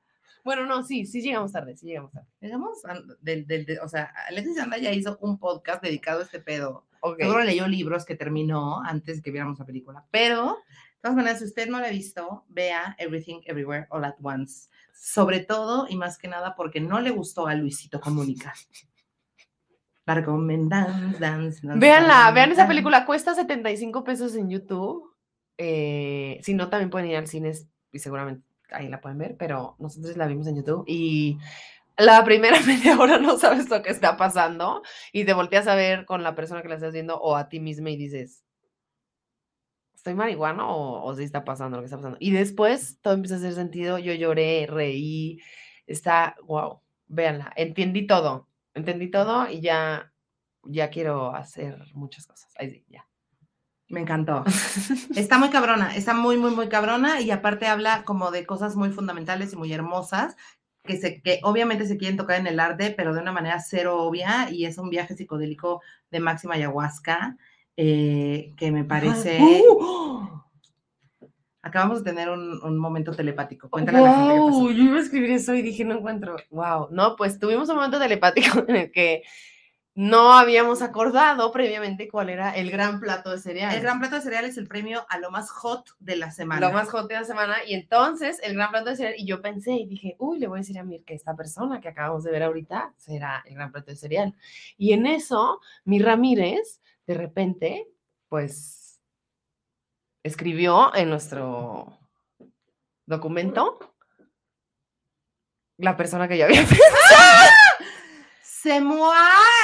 Bueno, 0.44 0.66
no, 0.66 0.82
sí, 0.86 1.06
sí 1.06 1.22
llegamos 1.22 1.52
tarde, 1.52 1.76
sí 1.76 1.88
llegamos 1.88 2.14
tarde. 2.14 2.26
Llegamos 2.40 2.86
al- 2.86 3.18
del, 3.20 3.46
del, 3.46 3.66
del- 3.66 3.80
o 3.82 3.90
sea, 3.90 4.14
Alexis 4.30 4.58
Anda 4.58 4.78
ya 4.78 4.94
hizo 4.94 5.18
un 5.20 5.38
podcast 5.40 5.84
dedicado 5.84 6.22
a 6.22 6.24
este 6.24 6.40
pedo. 6.40 6.86
Ok. 7.02 7.18
Seguro 7.20 7.44
leyó 7.44 7.68
libros 7.68 8.06
que 8.06 8.16
terminó 8.16 8.82
antes 8.82 9.22
que 9.22 9.30
viéramos 9.32 9.60
la 9.60 9.66
película. 9.66 10.06
Pero, 10.10 10.56
de 10.56 10.58
todas 11.08 11.16
maneras, 11.16 11.40
si 11.40 11.46
usted 11.46 11.68
no 11.68 11.80
la 11.80 11.88
ha 11.88 11.92
visto, 11.92 12.46
vea 12.50 12.96
Everything 13.00 13.42
Everywhere 13.46 13.88
All 13.90 14.06
at 14.06 14.16
Once. 14.22 14.70
Sobre 14.94 15.40
todo 15.40 15.88
y 15.90 15.96
más 15.96 16.18
que 16.18 16.28
nada 16.28 16.56
porque 16.56 16.80
no 16.80 17.00
le 17.00 17.12
gustó 17.12 17.48
a 17.48 17.56
Luisito 17.56 18.00
Comunica. 18.00 18.54
La 20.06 20.16
recomendan. 20.16 21.14
Dance, 21.20 21.62
dance, 21.66 21.80
Véanla, 21.80 22.14
dance, 22.14 22.34
vean 22.34 22.52
esa 22.52 22.68
película, 22.68 23.06
cuesta 23.06 23.36
75 23.36 24.04
pesos 24.04 24.36
en 24.36 24.50
YouTube. 24.50 25.14
eh, 25.58 26.40
si 26.44 26.54
no, 26.54 26.70
también 26.70 26.90
pueden 26.90 27.10
ir 27.10 27.18
al 27.18 27.28
cine 27.28 27.52
y 27.92 28.00
seguramente 28.00 28.46
ahí 28.72 28.88
la 28.90 29.02
pueden 29.02 29.18
ver, 29.18 29.36
pero 29.38 29.76
nosotros 29.80 30.16
la 30.18 30.28
vimos 30.28 30.48
en 30.48 30.58
YouTube 30.58 30.84
y 30.88 31.38
la 31.98 32.24
primera 32.24 32.60
media 32.66 32.98
hora 32.98 33.18
no 33.18 33.38
sabes 33.38 33.70
lo 33.70 33.82
que 33.82 33.90
está 33.90 34.18
pasando 34.18 34.82
y 35.12 35.26
te 35.26 35.34
volteas 35.34 35.68
a 35.68 35.76
ver 35.76 36.06
con 36.06 36.24
la 36.24 36.36
persona 36.36 36.62
que 36.62 36.70
la 36.70 36.76
estás 36.76 36.94
viendo 36.94 37.20
o 37.20 37.36
a 37.36 37.50
ti 37.50 37.60
misma 37.60 37.90
y 37.90 37.98
dices, 37.98 38.44
¿estoy 39.98 40.14
marihuana 40.14 40.68
o, 40.68 41.04
o 41.04 41.16
sí 41.16 41.24
está 41.24 41.44
pasando 41.44 41.78
lo 41.78 41.82
que 41.82 41.86
está 41.86 41.98
pasando? 41.98 42.18
Y 42.20 42.32
después 42.32 43.00
todo 43.02 43.16
empieza 43.16 43.36
a 43.36 43.38
hacer 43.40 43.54
sentido, 43.54 43.98
yo 43.98 44.14
lloré, 44.14 44.68
reí, 44.70 45.42
está, 45.88 46.36
wow, 46.44 46.82
véanla, 47.08 47.52
entendí 47.56 48.06
todo, 48.06 48.48
entendí 48.76 49.10
todo 49.10 49.50
y 49.50 49.60
ya, 49.60 50.14
ya 50.64 50.90
quiero 50.90 51.36
hacer 51.36 51.84
muchas 51.94 52.28
cosas. 52.28 52.54
Ahí 52.58 52.70
sí, 52.70 52.86
ya. 52.90 53.08
Me 53.90 54.02
encantó. 54.02 54.44
Está 55.16 55.38
muy 55.38 55.50
cabrona, 55.50 55.96
está 55.96 56.14
muy, 56.14 56.38
muy, 56.38 56.52
muy 56.52 56.70
cabrona 56.70 57.22
y 57.22 57.32
aparte 57.32 57.68
habla 57.68 58.04
como 58.04 58.32
de 58.32 58.46
cosas 58.46 58.76
muy 58.76 58.92
fundamentales 58.92 59.54
y 59.54 59.56
muy 59.56 59.74
hermosas 59.74 60.36
que, 60.84 60.98
se, 60.98 61.22
que 61.22 61.40
obviamente 61.44 61.88
se 61.88 61.98
quieren 61.98 62.18
tocar 62.18 62.40
en 62.40 62.48
el 62.48 62.60
arte, 62.60 62.94
pero 62.96 63.14
de 63.14 63.22
una 63.22 63.32
manera 63.32 63.60
cero 63.62 64.04
obvia 64.04 64.52
y 64.52 64.66
es 64.66 64.78
un 64.78 64.90
viaje 64.90 65.16
psicodélico 65.16 65.82
de 66.12 66.20
máxima 66.20 66.56
ayahuasca 66.56 67.38
eh, 67.78 68.54
que 68.58 68.72
me 68.72 68.84
parece... 68.84 69.40
¡Uh! 69.40 70.28
Acabamos 71.62 72.04
de 72.04 72.12
tener 72.12 72.30
un, 72.30 72.62
un 72.64 72.78
momento 72.78 73.12
telepático. 73.12 73.70
Cuéntale 73.70 73.98
a 73.98 74.02
la 74.02 74.14
gente 74.14 74.34
qué 74.34 74.40
pasó. 74.40 74.60
Wow, 74.60 74.72
yo 74.72 74.84
iba 74.84 74.98
a 74.98 75.02
escribir 75.02 75.32
eso 75.32 75.54
y 75.54 75.62
dije, 75.62 75.84
no 75.84 75.96
encuentro. 75.96 76.38
Wow, 76.50 76.88
no, 76.92 77.16
pues 77.18 77.40
tuvimos 77.40 77.68
un 77.70 77.76
momento 77.76 78.00
telepático 78.00 78.64
en 78.68 78.76
el 78.76 78.92
que 78.92 79.24
no 79.98 80.34
habíamos 80.34 80.84
acordado 80.84 81.52
previamente 81.52 82.08
cuál 82.08 82.30
era 82.30 82.56
el 82.56 82.70
gran 82.70 83.00
plato 83.00 83.32
de 83.32 83.40
cereal. 83.40 83.74
El 83.74 83.82
gran 83.82 83.98
plato 83.98 84.16
de 84.18 84.22
cereal 84.22 84.46
es 84.46 84.56
el 84.60 84.68
premio 84.68 85.08
a 85.10 85.18
lo 85.18 85.32
más 85.32 85.50
hot 85.50 85.90
de 85.98 86.16
la 86.16 86.30
semana. 86.30 86.68
lo 86.68 86.72
más 86.72 86.88
hot 86.90 87.08
de 87.08 87.16
la 87.16 87.24
semana. 87.24 87.56
Y 87.66 87.74
entonces, 87.74 88.40
el 88.44 88.54
gran 88.54 88.70
plato 88.70 88.92
de 88.92 88.96
cereal, 88.96 89.16
y 89.18 89.26
yo 89.26 89.42
pensé 89.42 89.72
y 89.72 89.88
dije, 89.88 90.16
uy, 90.20 90.38
le 90.38 90.46
voy 90.46 90.60
a 90.60 90.62
decir 90.62 90.78
a 90.78 90.84
Mir 90.84 91.04
que 91.04 91.16
esta 91.16 91.36
persona 91.36 91.82
que 91.82 91.90
acabamos 91.90 92.24
de 92.24 92.30
ver 92.30 92.44
ahorita 92.44 92.94
será 92.96 93.44
el 93.48 93.56
gran 93.56 93.72
plato 93.72 93.90
de 93.90 93.98
cereal. 93.98 94.36
Y 94.78 94.94
en 94.94 95.08
eso, 95.08 95.62
mi 95.84 95.98
Ramírez, 95.98 96.80
de 97.08 97.14
repente, 97.14 97.88
pues, 98.28 99.02
escribió 100.24 100.94
en 100.94 101.10
nuestro 101.10 101.98
documento 103.06 103.80
la 105.78 105.96
persona 105.96 106.28
que 106.28 106.38
yo 106.38 106.46
había 106.46 106.66
Semoa 108.42 109.24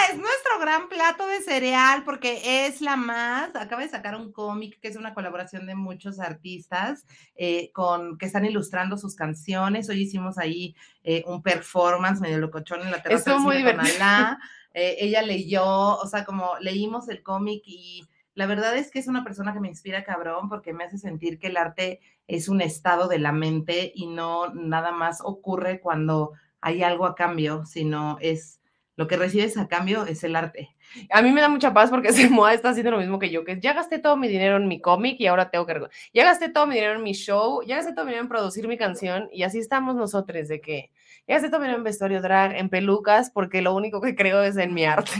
es 0.10 0.18
nuestro 0.18 0.60
gran 0.62 0.88
plato 0.88 1.28
de 1.28 1.42
cereal 1.42 2.04
porque 2.06 2.68
es 2.68 2.80
la 2.80 2.96
más. 2.96 3.54
Acaba 3.56 3.82
de 3.82 3.90
sacar 3.90 4.16
un 4.16 4.32
cómic 4.32 4.80
que 4.80 4.88
es 4.88 4.96
una 4.96 5.14
colaboración 5.14 5.66
de 5.66 5.76
muchos 5.76 6.20
artistas 6.20 7.06
eh, 7.36 7.72
con 7.74 8.18
que 8.18 8.28
están 8.28 8.46
ilustrando 8.46 8.96
sus 8.96 9.16
canciones. 9.16 9.90
Hoy 9.90 10.04
hicimos 10.04 10.38
ahí 10.38 10.76
eh, 11.04 11.24
un 11.26 11.42
performance 11.42 12.22
medio 12.22 12.38
locochón 12.38 12.82
en 12.82 12.92
la 12.92 13.02
terraza. 13.02 13.32
Estuvo 13.32 13.40
muy 13.40 13.58
divertido. 13.58 13.98
Eh, 14.74 14.98
ella 15.00 15.22
leyó, 15.22 15.66
o 15.98 16.08
sea, 16.08 16.26
como 16.26 16.52
leímos 16.60 17.10
el 17.10 17.22
cómic 17.24 17.62
y 17.66 18.06
la 18.36 18.48
verdad 18.48 18.76
es 18.76 18.90
que 18.90 19.00
es 19.00 19.08
una 19.08 19.24
persona 19.24 19.54
que 19.54 19.60
me 19.60 19.68
inspira 19.68 20.04
cabrón 20.04 20.50
porque 20.50 20.74
me 20.74 20.84
hace 20.84 20.98
sentir 20.98 21.38
que 21.40 21.48
el 21.48 21.58
arte 21.58 22.00
es 22.28 22.50
un 22.50 22.62
estado 22.62 23.08
de 23.08 23.20
la 23.20 23.32
mente 23.32 23.92
y 23.94 24.08
no 24.08 24.54
nada 24.54 24.92
más 24.92 25.20
ocurre 25.24 25.80
cuando 25.80 26.34
hay 26.62 26.82
algo 26.82 27.06
a 27.06 27.16
cambio, 27.16 27.66
sino 27.66 28.18
es 28.22 28.60
lo 28.96 29.08
que 29.08 29.18
recibes 29.18 29.58
a 29.58 29.68
cambio 29.68 30.06
es 30.06 30.24
el 30.24 30.36
arte. 30.36 30.76
A 31.10 31.22
mí 31.22 31.32
me 31.32 31.42
da 31.42 31.50
mucha 31.50 31.74
paz 31.74 31.90
porque 31.90 32.14
Semoa 32.14 32.54
está 32.54 32.70
haciendo 32.70 32.92
lo 32.92 33.00
mismo 33.00 33.20
que 33.20 33.32
yo, 33.32 33.44
que 33.44 33.60
ya 33.60 33.74
gasté 33.74 34.00
todo 34.00 34.16
mi 34.18 34.28
dinero 34.28 34.58
en 34.58 34.68
mi 34.68 34.80
cómic 34.80 35.20
y 35.20 35.28
ahora 35.28 35.50
tengo 35.50 35.66
que... 35.66 35.82
Ya 36.14 36.24
gasté 36.24 36.50
todo 36.50 36.68
mi 36.68 36.76
dinero 36.76 36.94
en 36.94 37.04
mi 37.04 37.14
show, 37.14 37.64
ya 37.64 37.78
gasté 37.78 37.94
todo 37.94 38.06
mi 38.06 38.12
dinero 38.12 38.24
en 38.24 38.30
producir 38.30 38.68
mi 38.68 38.78
canción 38.78 39.30
y 39.32 39.44
así 39.44 39.58
estamos 39.58 39.96
nosotros 39.96 40.48
de 40.48 40.62
que 40.62 40.92
todo 41.28 41.60
mi 41.60 41.66
dinero 41.66 41.78
en 41.78 41.84
vestuario 41.84 42.22
drag, 42.22 42.56
en 42.56 42.70
pelucas, 42.70 43.30
porque 43.32 43.62
lo 43.62 43.74
único 43.74 44.02
que 44.02 44.16
creo 44.16 44.44
es 44.44 44.58
en 44.58 44.74
mi 44.74 44.86
arte. 44.86 45.12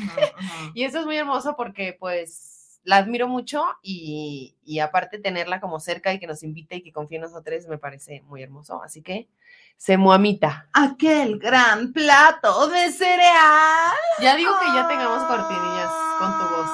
Y 0.74 0.84
eso 0.84 1.00
es 1.00 1.06
muy 1.06 1.18
hermoso 1.18 1.56
porque 1.56 1.96
pues 2.00 2.82
la 2.84 2.98
admiro 2.98 3.28
mucho 3.28 3.64
y, 3.82 4.56
y 4.66 4.80
aparte 4.80 5.20
tenerla 5.20 5.62
como 5.62 5.80
cerca 5.80 6.14
y 6.14 6.20
que 6.20 6.28
nos 6.28 6.44
invite 6.44 6.78
y 6.78 6.84
que 6.84 6.92
confíe 6.92 7.18
en 7.18 7.24
nosotros 7.24 7.68
me 7.68 7.78
parece 7.78 8.22
muy 8.24 8.44
hermoso. 8.44 8.82
Así 8.84 9.02
que, 9.02 9.30
Semoamita. 9.78 10.68
Aquel 10.74 11.40
gran 11.40 11.94
plato 11.94 12.68
de 12.70 12.92
cereal. 12.92 13.94
Ya 14.22 14.36
digo 14.36 14.52
que 14.60 14.68
ya 14.74 14.88
tengamos 14.88 15.24
cortinillas 15.24 15.92
con 16.20 16.32
tu 16.32 16.56
voz. 16.56 16.70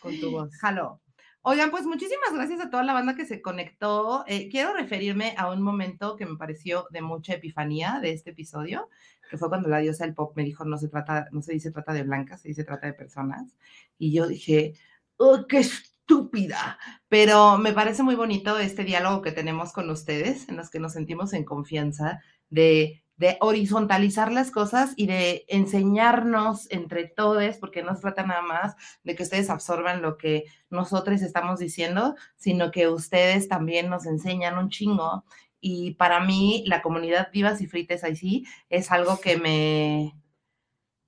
Con 0.00 0.20
tu 0.20 0.30
voz. 0.30 0.50
Jalo. 0.60 1.01
Oigan, 1.44 1.72
pues 1.72 1.86
muchísimas 1.86 2.32
gracias 2.32 2.60
a 2.60 2.70
toda 2.70 2.84
la 2.84 2.92
banda 2.92 3.16
que 3.16 3.26
se 3.26 3.42
conectó. 3.42 4.24
Eh, 4.28 4.48
quiero 4.48 4.74
referirme 4.74 5.34
a 5.36 5.50
un 5.50 5.60
momento 5.60 6.14
que 6.14 6.24
me 6.24 6.36
pareció 6.36 6.86
de 6.90 7.02
mucha 7.02 7.34
epifanía 7.34 7.98
de 8.00 8.12
este 8.12 8.30
episodio, 8.30 8.88
que 9.28 9.36
fue 9.36 9.48
cuando 9.48 9.68
la 9.68 9.78
diosa 9.78 10.04
del 10.04 10.14
pop 10.14 10.36
me 10.36 10.44
dijo, 10.44 10.64
no 10.64 10.78
se 10.78 10.86
trata, 10.86 11.28
no 11.32 11.42
se 11.42 11.52
dice 11.52 11.72
trata 11.72 11.92
de 11.94 12.04
blancas, 12.04 12.42
se 12.42 12.48
dice 12.48 12.62
trata 12.62 12.86
de 12.86 12.92
personas. 12.92 13.56
Y 13.98 14.12
yo 14.12 14.28
dije, 14.28 14.74
oh, 15.16 15.46
qué 15.48 15.58
estúpida. 15.58 16.78
Pero 17.08 17.58
me 17.58 17.72
parece 17.72 18.04
muy 18.04 18.14
bonito 18.14 18.56
este 18.58 18.84
diálogo 18.84 19.20
que 19.20 19.32
tenemos 19.32 19.72
con 19.72 19.90
ustedes, 19.90 20.48
en 20.48 20.56
los 20.56 20.70
que 20.70 20.78
nos 20.78 20.92
sentimos 20.92 21.32
en 21.32 21.44
confianza 21.44 22.20
de 22.50 23.02
de 23.22 23.36
horizontalizar 23.38 24.32
las 24.32 24.50
cosas 24.50 24.94
y 24.96 25.06
de 25.06 25.44
enseñarnos 25.46 26.68
entre 26.72 27.04
todos, 27.04 27.56
porque 27.58 27.84
no 27.84 27.94
se 27.94 28.02
trata 28.02 28.26
nada 28.26 28.42
más 28.42 28.74
de 29.04 29.14
que 29.14 29.22
ustedes 29.22 29.48
absorban 29.48 30.02
lo 30.02 30.18
que 30.18 30.46
nosotros 30.70 31.22
estamos 31.22 31.60
diciendo, 31.60 32.16
sino 32.36 32.72
que 32.72 32.88
ustedes 32.88 33.46
también 33.46 33.88
nos 33.88 34.06
enseñan 34.06 34.58
un 34.58 34.70
chingo. 34.70 35.24
Y 35.60 35.92
para 35.94 36.18
mí, 36.18 36.64
la 36.66 36.82
comunidad 36.82 37.28
Vivas 37.32 37.60
y 37.60 37.68
Frites 37.68 38.02
ahí 38.02 38.16
sí 38.16 38.44
es 38.68 38.90
algo 38.90 39.20
que 39.20 39.36
me, 39.36 40.16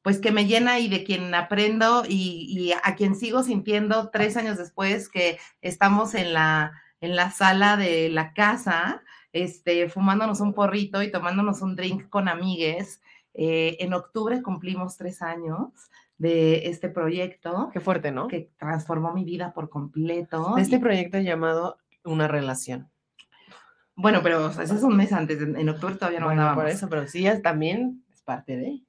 pues 0.01 0.21
que 0.21 0.31
me 0.31 0.47
llena 0.47 0.79
y 0.79 0.89
de 0.89 1.03
quien 1.03 1.35
aprendo 1.35 2.05
y, 2.09 2.47
y, 2.49 2.75
a 2.81 2.95
quien 2.95 3.17
sigo 3.17 3.43
sintiendo 3.43 4.11
tres 4.11 4.37
años 4.37 4.57
después 4.57 5.09
que 5.09 5.41
estamos 5.63 6.15
en 6.15 6.33
la, 6.33 6.81
en 7.01 7.17
la 7.17 7.33
sala 7.33 7.77
de 7.77 8.09
la 8.09 8.35
casa 8.35 9.03
este, 9.35 9.89
fumándonos 9.89 10.41
un 10.41 10.55
porrito 10.55 11.03
y 11.03 11.11
tomándonos 11.11 11.61
un 11.61 11.75
drink 11.75 12.09
con 12.09 12.29
amigues. 12.29 13.03
Eh, 13.35 13.77
en 13.81 13.93
octubre 13.93 14.41
cumplimos 14.43 14.97
tres 14.97 15.21
años 15.21 15.73
de 16.17 16.69
este 16.69 16.89
proyecto. 16.89 17.69
Qué 17.73 17.81
fuerte, 17.81 18.13
¿no? 18.13 18.29
Que 18.29 18.53
transformó 18.57 19.13
mi 19.13 19.25
vida 19.25 19.53
por 19.53 19.69
completo. 19.69 20.57
Este 20.57 20.79
proyecto 20.79 21.19
llamado 21.19 21.79
Una 22.05 22.29
Relación. 22.29 22.89
Bueno, 23.97 24.21
pero 24.23 24.49
ese 24.49 24.63
es 24.63 24.83
un 24.85 24.97
mes 24.97 25.13
antes, 25.13 25.41
en, 25.41 25.69
octubre 25.69 25.97
todavía 25.97 26.21
no 26.21 26.27
bueno, 26.27 26.55
por 26.55 26.69
eso, 26.69 26.89
pero 26.89 27.07
sí, 27.07 27.27
también 27.43 28.05
es 28.13 28.23
parte 28.23 28.57
de. 28.57 28.83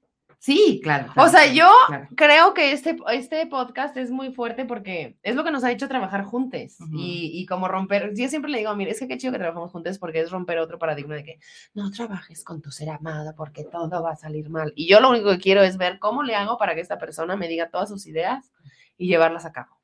Sí, 0.45 0.79
claro. 0.83 1.11
o 1.17 1.27
sea, 1.27 1.51
yo 1.51 1.67
creo 2.15 2.53
que 2.53 2.71
este, 2.71 2.95
este 3.11 3.47
podcast 3.47 3.97
es 3.97 4.11
muy 4.11 4.31
fuerte 4.31 4.63
porque 4.63 5.17
es 5.23 5.35
lo 5.35 5.43
que 5.43 5.49
nos 5.49 5.63
ha 5.63 5.71
hecho 5.71 5.87
trabajar 5.87 6.23
juntos 6.23 6.77
y, 6.91 7.31
y, 7.33 7.47
como 7.47 7.67
romper, 7.67 8.13
yo 8.13 8.27
siempre 8.29 8.51
le 8.51 8.59
digo, 8.59 8.75
mire, 8.75 8.91
es 8.91 8.99
que 8.99 9.07
qué 9.07 9.17
chido 9.17 9.33
que 9.33 9.39
trabajamos 9.39 9.71
juntos 9.71 9.97
porque 9.97 10.19
es 10.19 10.29
romper 10.29 10.59
otro 10.59 10.77
paradigma 10.77 11.15
de 11.15 11.23
que 11.23 11.39
no 11.73 11.89
trabajes 11.89 12.43
con 12.43 12.61
tu 12.61 12.69
ser 12.69 12.91
amada 12.91 13.33
porque 13.35 13.63
todo 13.63 14.03
va 14.03 14.11
a 14.11 14.15
salir 14.15 14.51
mal. 14.51 14.71
Y 14.75 14.87
yo 14.87 14.99
lo 14.99 15.09
único 15.09 15.31
que 15.31 15.39
quiero 15.39 15.63
es 15.63 15.77
ver 15.77 15.97
cómo 15.97 16.21
le 16.21 16.35
hago 16.35 16.59
para 16.59 16.75
que 16.75 16.81
esta 16.81 16.99
persona 16.99 17.35
me 17.35 17.47
diga 17.47 17.71
todas 17.71 17.89
sus 17.89 18.05
ideas 18.05 18.51
y 18.97 19.07
llevarlas 19.07 19.45
a 19.45 19.51
cabo. 19.51 19.79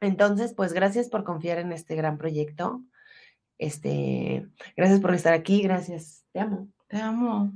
Entonces, 0.00 0.54
pues 0.54 0.72
gracias 0.72 1.08
por 1.08 1.24
confiar 1.24 1.58
en 1.58 1.72
este 1.72 1.96
gran 1.96 2.16
proyecto. 2.16 2.80
Este, 3.58 4.46
gracias 4.76 5.00
por 5.00 5.12
estar 5.16 5.32
aquí, 5.32 5.62
gracias. 5.62 6.24
Te 6.30 6.38
amo. 6.38 6.68
Te 6.86 6.98
amo. 6.98 7.52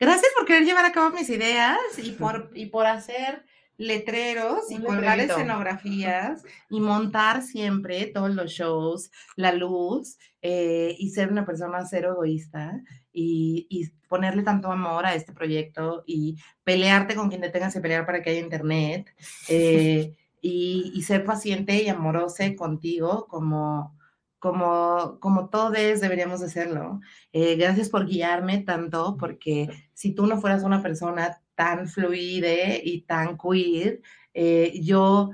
Gracias 0.00 0.32
por 0.34 0.46
querer 0.46 0.64
llevar 0.64 0.86
a 0.86 0.92
cabo 0.92 1.14
mis 1.14 1.28
ideas 1.28 1.78
y 2.02 2.12
por, 2.12 2.50
y 2.54 2.66
por 2.66 2.86
hacer 2.86 3.44
letreros 3.76 4.70
y 4.70 4.78
colgar 4.78 5.20
escenografías 5.20 6.42
y 6.70 6.80
montar 6.80 7.42
siempre 7.42 8.06
todos 8.06 8.34
los 8.34 8.50
shows, 8.50 9.10
la 9.36 9.52
luz 9.52 10.16
eh, 10.40 10.96
y 10.98 11.10
ser 11.10 11.30
una 11.30 11.44
persona 11.44 11.84
cero 11.84 12.12
egoísta 12.12 12.82
y, 13.12 13.66
y, 13.68 13.90
ponerle 14.08 14.42
tanto 14.42 14.72
amor 14.72 15.06
a 15.06 15.14
este 15.14 15.32
proyecto 15.32 16.02
y 16.06 16.36
pelearte 16.64 17.14
con 17.14 17.28
quien 17.28 17.42
te 17.42 17.50
tengas 17.50 17.72
que 17.74 17.80
pelear 17.80 18.06
para 18.06 18.22
que 18.22 18.30
haya 18.30 18.40
internet 18.40 19.14
eh, 19.48 20.16
y, 20.40 20.92
y, 20.94 21.02
ser 21.02 21.24
paciente 21.24 21.82
y 21.82 21.88
amorosa 21.88 22.44
contigo 22.56 23.26
como, 23.28 23.96
como, 24.40 25.18
como 25.20 25.50
todos 25.50 25.72
deberíamos 25.72 26.42
hacerlo. 26.42 27.00
Eh, 27.32 27.56
gracias 27.56 27.90
por 27.90 28.06
guiarme 28.06 28.58
tanto, 28.58 29.16
porque 29.18 29.68
si 29.92 30.12
tú 30.12 30.26
no 30.26 30.40
fueras 30.40 30.64
una 30.64 30.82
persona 30.82 31.40
tan 31.54 31.86
fluide 31.86 32.80
y 32.82 33.02
tan 33.02 33.36
queer, 33.38 34.00
eh, 34.34 34.80
yo 34.82 35.30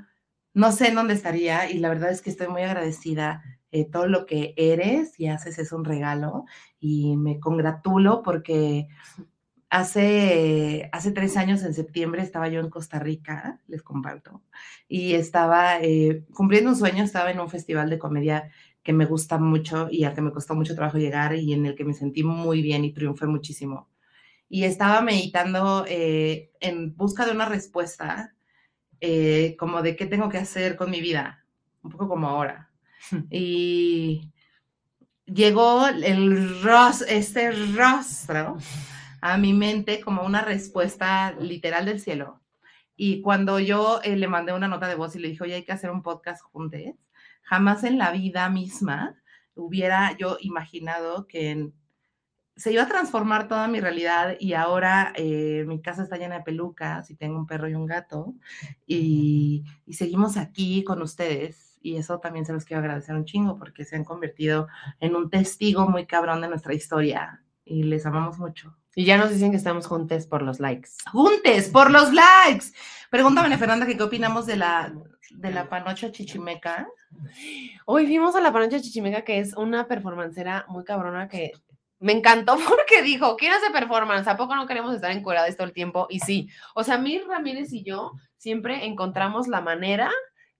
no 0.52 0.72
sé 0.72 0.88
en 0.88 0.96
dónde 0.96 1.14
estaría 1.14 1.70
y 1.70 1.78
la 1.78 1.88
verdad 1.88 2.10
es 2.10 2.20
que 2.20 2.30
estoy 2.30 2.48
muy 2.48 2.62
agradecida. 2.62 3.42
Eh, 3.70 3.84
todo 3.84 4.06
lo 4.06 4.26
que 4.26 4.54
eres 4.56 5.18
y 5.18 5.26
haces 5.28 5.58
es 5.58 5.72
un 5.72 5.84
regalo 5.84 6.44
y 6.80 7.16
me 7.16 7.40
congratulo 7.40 8.22
porque 8.22 8.88
hace, 9.70 10.88
hace 10.92 11.12
tres 11.12 11.36
años 11.36 11.62
en 11.62 11.74
septiembre 11.74 12.22
estaba 12.22 12.48
yo 12.48 12.60
en 12.60 12.70
Costa 12.70 12.98
Rica, 12.98 13.60
les 13.66 13.82
comparto, 13.82 14.42
y 14.88 15.14
estaba 15.14 15.78
cumpliendo 16.32 16.70
un 16.70 16.76
sueño, 16.76 17.04
estaba 17.04 17.30
en 17.30 17.40
un 17.40 17.50
festival 17.50 17.90
de 17.90 17.98
comedia 17.98 18.50
que 18.86 18.92
me 18.92 19.04
gusta 19.04 19.36
mucho 19.36 19.88
y 19.90 20.04
al 20.04 20.14
que 20.14 20.20
me 20.20 20.30
costó 20.30 20.54
mucho 20.54 20.76
trabajo 20.76 20.96
llegar 20.96 21.34
y 21.34 21.52
en 21.52 21.66
el 21.66 21.74
que 21.74 21.84
me 21.84 21.92
sentí 21.92 22.22
muy 22.22 22.62
bien 22.62 22.84
y 22.84 22.92
triunfé 22.92 23.26
muchísimo. 23.26 23.90
Y 24.48 24.62
estaba 24.62 25.00
meditando 25.00 25.84
eh, 25.88 26.52
en 26.60 26.94
busca 26.94 27.26
de 27.26 27.32
una 27.32 27.46
respuesta, 27.46 28.32
eh, 29.00 29.56
como 29.58 29.82
de 29.82 29.96
qué 29.96 30.06
tengo 30.06 30.28
que 30.28 30.38
hacer 30.38 30.76
con 30.76 30.92
mi 30.92 31.00
vida, 31.00 31.44
un 31.82 31.90
poco 31.90 32.08
como 32.08 32.28
ahora. 32.28 32.70
Y 33.28 34.32
llegó 35.24 35.88
el 35.88 36.62
ros, 36.62 37.02
este 37.08 37.50
rostro 37.50 38.58
a 39.20 39.36
mi 39.36 39.52
mente 39.52 40.00
como 40.00 40.22
una 40.22 40.42
respuesta 40.42 41.32
literal 41.40 41.86
del 41.86 41.98
cielo. 41.98 42.40
Y 42.94 43.20
cuando 43.20 43.58
yo 43.58 44.00
eh, 44.04 44.14
le 44.14 44.28
mandé 44.28 44.52
una 44.52 44.68
nota 44.68 44.86
de 44.86 44.94
voz 44.94 45.16
y 45.16 45.18
le 45.18 45.28
dije, 45.28 45.42
oye, 45.42 45.54
hay 45.56 45.64
que 45.64 45.72
hacer 45.72 45.90
un 45.90 46.04
podcast 46.04 46.40
juntos, 46.40 46.80
jamás 47.46 47.84
en 47.84 47.96
la 47.96 48.10
vida 48.10 48.48
misma 48.50 49.16
hubiera 49.54 50.16
yo 50.18 50.36
imaginado 50.40 51.26
que 51.26 51.72
se 52.56 52.72
iba 52.72 52.82
a 52.82 52.88
transformar 52.88 53.48
toda 53.48 53.68
mi 53.68 53.80
realidad 53.80 54.36
y 54.40 54.54
ahora 54.54 55.12
eh, 55.14 55.64
mi 55.66 55.80
casa 55.80 56.02
está 56.02 56.16
llena 56.16 56.38
de 56.38 56.44
pelucas 56.44 57.10
y 57.10 57.14
tengo 57.14 57.38
un 57.38 57.46
perro 57.46 57.68
y 57.68 57.74
un 57.74 57.86
gato 57.86 58.34
y, 58.86 59.64
y, 59.86 59.94
seguimos 59.94 60.36
aquí 60.36 60.82
con 60.84 61.02
ustedes 61.02 61.78
y 61.82 61.96
eso 61.96 62.18
también 62.18 62.46
se 62.46 62.52
los 62.52 62.64
quiero 62.64 62.80
agradecer 62.80 63.14
un 63.14 63.26
chingo 63.26 63.58
porque 63.58 63.84
se 63.84 63.96
han 63.96 64.04
convertido 64.04 64.68
en 65.00 65.14
un 65.14 65.30
testigo 65.30 65.86
muy 65.86 66.06
cabrón 66.06 66.40
de 66.40 66.48
nuestra 66.48 66.74
historia 66.74 67.42
y 67.64 67.82
les 67.82 68.06
amamos 68.06 68.38
mucho. 68.38 68.76
Y 68.94 69.04
ya 69.04 69.18
nos 69.18 69.30
dicen 69.30 69.50
que 69.50 69.58
estamos 69.58 69.86
juntes 69.86 70.26
por 70.26 70.40
los 70.40 70.58
likes. 70.58 70.88
Juntes, 71.12 71.68
por 71.68 71.90
los 71.90 72.14
likes. 72.14 72.66
Pregúntame, 73.10 73.58
Fernanda, 73.58 73.84
que 73.84 73.96
qué 73.96 74.02
opinamos 74.02 74.46
de 74.46 74.56
la, 74.56 74.94
de 75.36 75.50
la 75.50 75.68
panocha 75.68 76.10
chichimeca. 76.10 76.88
Hoy 77.84 78.06
vimos 78.06 78.34
a 78.34 78.40
la 78.40 78.52
panocha 78.52 78.80
chichimeca, 78.80 79.22
que 79.22 79.38
es 79.38 79.54
una 79.56 79.86
performancera 79.86 80.64
muy 80.68 80.84
cabrona 80.84 81.28
que 81.28 81.52
me 81.98 82.12
encantó 82.12 82.56
porque 82.68 83.02
dijo, 83.02 83.36
¿quién 83.36 83.52
hace 83.52 83.70
performance? 83.70 84.28
¿A 84.28 84.36
poco 84.36 84.54
no 84.54 84.66
queremos 84.66 84.94
estar 84.94 85.10
encueradas 85.10 85.56
todo 85.56 85.66
el 85.66 85.72
tiempo? 85.72 86.06
Y 86.10 86.20
sí, 86.20 86.48
o 86.74 86.84
sea, 86.84 86.98
Mir 86.98 87.26
Ramírez 87.26 87.72
y 87.72 87.82
yo 87.82 88.12
siempre 88.36 88.86
encontramos 88.86 89.48
la 89.48 89.60
manera 89.60 90.10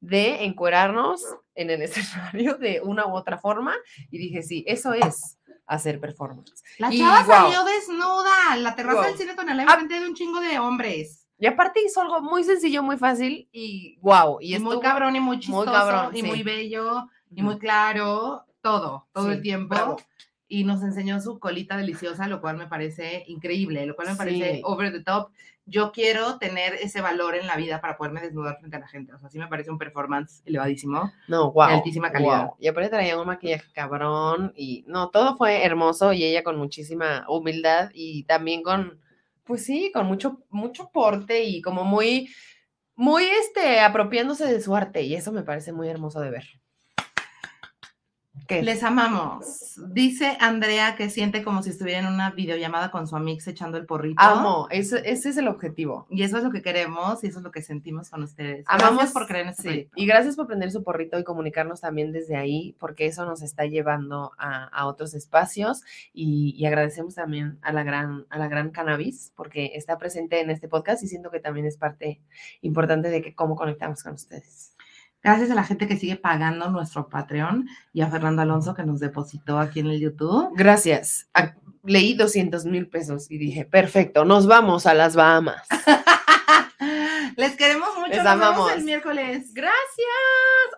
de 0.01 0.45
encuerarnos 0.45 1.23
en 1.55 1.71
el 1.71 1.83
escenario 1.83 2.55
de 2.55 2.81
una 2.83 3.07
u 3.07 3.15
otra 3.15 3.39
forma. 3.39 3.75
Y 4.11 4.19
dije, 4.19 4.43
sí, 4.43 4.65
eso 4.67 4.93
es 4.93 5.39
hacer 5.67 6.01
performance. 6.01 6.63
La 6.79 6.91
chava 6.91 7.25
salió 7.25 7.65
desnuda 7.65 8.55
en 8.55 8.63
la 8.63 8.77
terraza 8.77 9.09
del 9.09 9.19
cine 9.19 9.35
con 9.35 9.49
el 9.49 9.61
ah. 9.61 9.75
frente 9.75 10.01
de 10.01 10.07
un 10.07 10.15
chingo 10.15 10.41
de 10.41 10.59
hombres. 10.59 11.26
Y 11.39 11.47
aparte 11.47 11.81
hizo 11.85 12.01
algo 12.01 12.21
muy 12.21 12.45
sencillo, 12.45 12.83
muy 12.83 12.97
fácil 12.97 13.49
y 13.53 13.99
wow. 14.01 14.39
Y, 14.41 14.59
muy 14.59 14.81
cabrón 14.81 15.17
y 15.17 15.21
muy 15.21 15.39
chistoso. 15.39 15.65
Muy 15.65 15.73
cabrón, 15.73 16.17
y 16.17 16.23
muy 16.23 16.43
bello 16.43 17.09
y 17.35 17.43
muy 17.43 17.59
claro. 17.59 18.45
Todo, 18.61 19.07
todo 19.13 19.31
el 19.31 19.43
tiempo. 19.43 19.97
Y 20.49 20.65
nos 20.65 20.83
enseñó 20.83 21.21
su 21.21 21.39
colita 21.39 21.77
deliciosa, 21.77 22.27
lo 22.27 22.41
cual 22.41 22.57
me 22.57 22.67
parece 22.67 23.25
increíble, 23.27 23.87
lo 23.87 23.95
cual 23.95 24.09
me 24.09 24.17
parece 24.17 24.61
over 24.65 24.93
the 24.93 25.03
top 25.03 25.31
yo 25.67 25.91
quiero 25.91 26.39
tener 26.39 26.75
ese 26.75 27.01
valor 27.01 27.35
en 27.35 27.49
la 27.49 27.57
vida 27.57 27.81
para 27.81 27.97
poderme 27.97 28.21
desnudar 28.21 28.57
frente 28.59 28.77
a 28.77 28.81
la 28.81 28.87
gente. 28.87 29.13
O 29.13 29.19
sea, 29.19 29.29
sí 29.29 29.39
me 29.39 29.49
parece 29.49 29.71
un 29.71 29.79
performance 29.79 30.41
elevadísimo. 30.47 31.13
No, 31.27 31.51
wow. 31.51 31.67
De 31.67 31.75
altísima 31.75 32.13
calidad. 32.13 32.51
Y 32.61 32.69
aparte 32.69 32.91
traía 32.91 33.19
un 33.19 33.27
maquillaje 33.27 33.67
cabrón 33.73 34.53
y 34.57 34.85
no, 34.87 35.11
todo 35.11 35.37
fue 35.37 35.65
hermoso 35.65 36.13
y 36.13 36.25
ella 36.25 36.45
con 36.45 36.57
muchísima 36.57 37.27
humildad 37.29 37.91
y 37.93 38.23
también 38.25 38.63
con, 38.63 39.01
pues 39.47 39.65
sí, 39.65 39.91
con 39.95 40.07
mucho, 40.07 40.45
mucho 40.51 40.91
porte 40.93 41.45
y 41.45 41.63
como 41.63 41.85
muy, 41.85 42.31
muy, 42.97 43.25
este, 43.25 43.81
apropiándose 43.81 44.47
de 44.47 44.61
su 44.63 44.77
arte 44.77 45.03
y 45.03 45.15
eso 45.15 45.33
me 45.33 45.45
parece 45.45 45.73
muy 45.73 45.89
hermoso 45.89 46.21
de 46.21 46.31
ver. 46.31 46.45
Les 48.49 48.83
amamos. 48.83 49.75
Dice 49.89 50.37
Andrea 50.41 50.97
que 50.97 51.11
siente 51.11 51.43
como 51.43 51.63
si 51.63 51.71
estuviera 51.71 52.01
en 52.01 52.07
una 52.07 52.31
videollamada 52.31 52.91
con 52.91 53.07
su 53.07 53.17
amix 53.17 53.47
echando 53.47 53.79
el 53.79 53.87
porrito. 53.87 54.21
Amo, 54.23 54.69
ese, 54.71 55.03
ese, 55.05 55.31
es 55.31 55.37
el 55.37 55.49
objetivo. 55.49 56.07
Y 56.11 56.23
eso 56.23 56.39
es 56.39 56.45
lo 56.45 56.51
que 56.51 56.63
queremos 56.63 57.23
y 57.25 57.29
eso 57.29 57.39
es 57.39 57.45
lo 57.45 57.51
que 57.51 57.63
sentimos 57.63 58.11
con 58.11 58.23
ustedes. 58.23 58.65
Amamos 58.69 59.11
por 59.11 59.27
creer 59.27 59.47
en 59.47 59.51
este 59.51 59.91
Y 59.95 60.07
gracias 60.07 60.37
por 60.37 60.47
prender 60.47 60.71
su 60.71 60.83
porrito 60.83 61.19
y 61.19 61.25
comunicarnos 61.25 61.81
también 61.81 62.13
desde 62.13 62.37
ahí, 62.37 62.77
porque 62.79 63.07
eso 63.07 63.25
nos 63.25 63.43
está 63.43 63.67
llevando 63.67 64.33
a, 64.39 64.65
a 64.65 64.87
otros 64.87 65.15
espacios. 65.15 65.83
Y, 66.13 66.55
y, 66.57 66.67
agradecemos 66.67 67.15
también 67.15 67.59
a 67.63 67.73
la, 67.73 67.83
gran, 67.83 68.27
a 68.31 68.39
la 68.39 68.49
gran 68.49 68.71
cannabis, 68.71 69.33
porque 69.37 69.73
está 69.75 69.99
presente 69.99 70.41
en 70.41 70.51
este 70.51 70.69
podcast 70.69 71.03
y 71.03 71.09
siento 71.09 71.31
que 71.31 71.41
también 71.41 71.67
es 71.67 71.77
parte 71.77 72.21
importante 72.61 73.09
de 73.09 73.23
que 73.23 73.35
cómo 73.35 73.57
conectamos 73.57 74.03
con 74.03 74.15
ustedes. 74.15 74.76
Gracias 75.27 75.51
a 75.51 75.57
la 75.57 75.65
gente 75.65 75.89
que 75.89 75.97
sigue 75.97 76.15
pagando 76.15 76.71
nuestro 76.71 77.09
Patreon 77.09 77.69
y 77.93 78.01
a 78.01 78.07
Fernando 78.09 78.43
Alonso 78.43 78.75
que 78.75 78.85
nos 78.85 79.01
depositó 79.01 79.59
aquí 79.59 79.81
en 79.81 79.89
el 79.89 79.99
YouTube. 79.99 80.51
Gracias. 80.55 81.29
A- 81.35 81.53
leí 81.83 82.15
200 82.15 82.65
mil 82.65 82.87
pesos 82.89 83.29
y 83.29 83.37
dije, 83.37 83.65
perfecto, 83.65 84.25
nos 84.25 84.47
vamos 84.47 84.87
a 84.87 84.95
las 84.95 85.17
Bahamas. 85.17 85.67
Les 87.37 87.57
queremos 87.57 87.89
mucho. 87.97 88.09
Les 88.09 88.23
Nos 88.23 88.25
vemos 88.25 88.47
amamos. 88.47 88.73
el 88.73 88.85
miércoles. 88.85 89.53
Gracias. 89.53 90.07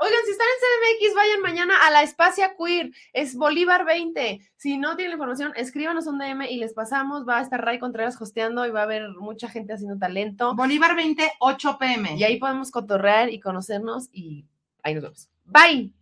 Oigan, 0.01 0.21
si 0.25 0.31
están 0.31 0.47
en 0.47 0.99
CDMX, 0.99 1.15
vayan 1.15 1.41
mañana 1.41 1.75
a 1.87 1.91
la 1.91 2.03
Espacia 2.03 2.55
Queer. 2.57 2.91
Es 3.13 3.35
Bolívar 3.37 3.85
20. 3.85 4.41
Si 4.57 4.79
no 4.79 4.97
tienen 4.97 5.11
la 5.11 5.15
información, 5.17 5.53
escríbanos 5.57 6.07
un 6.07 6.19
DM 6.19 6.43
y 6.49 6.57
les 6.57 6.73
pasamos. 6.75 7.27
Va 7.29 7.39
a 7.39 7.43
estar 7.43 7.65
Ray 7.65 7.79
Contreras 7.79 8.21
hosteando 8.21 8.67
y 8.67 8.71
va 8.71 8.81
a 8.81 8.85
haber 8.85 9.09
mucha 9.11 9.49
gente 9.49 9.73
haciendo 9.73 9.99
talento. 9.99 10.55
Bolívar 10.55 10.95
20, 10.97 11.33
8 11.41 11.77
pm. 11.79 12.17
Y 12.17 12.25
ahí 12.25 12.39
podemos 12.39 12.71
cotorrear 12.71 13.31
y 13.31 13.41
conocernos 13.41 14.09
y 14.13 14.45
ahí 14.83 14.95
nos 14.95 15.03
vemos. 15.03 15.29
Bye. 15.45 15.98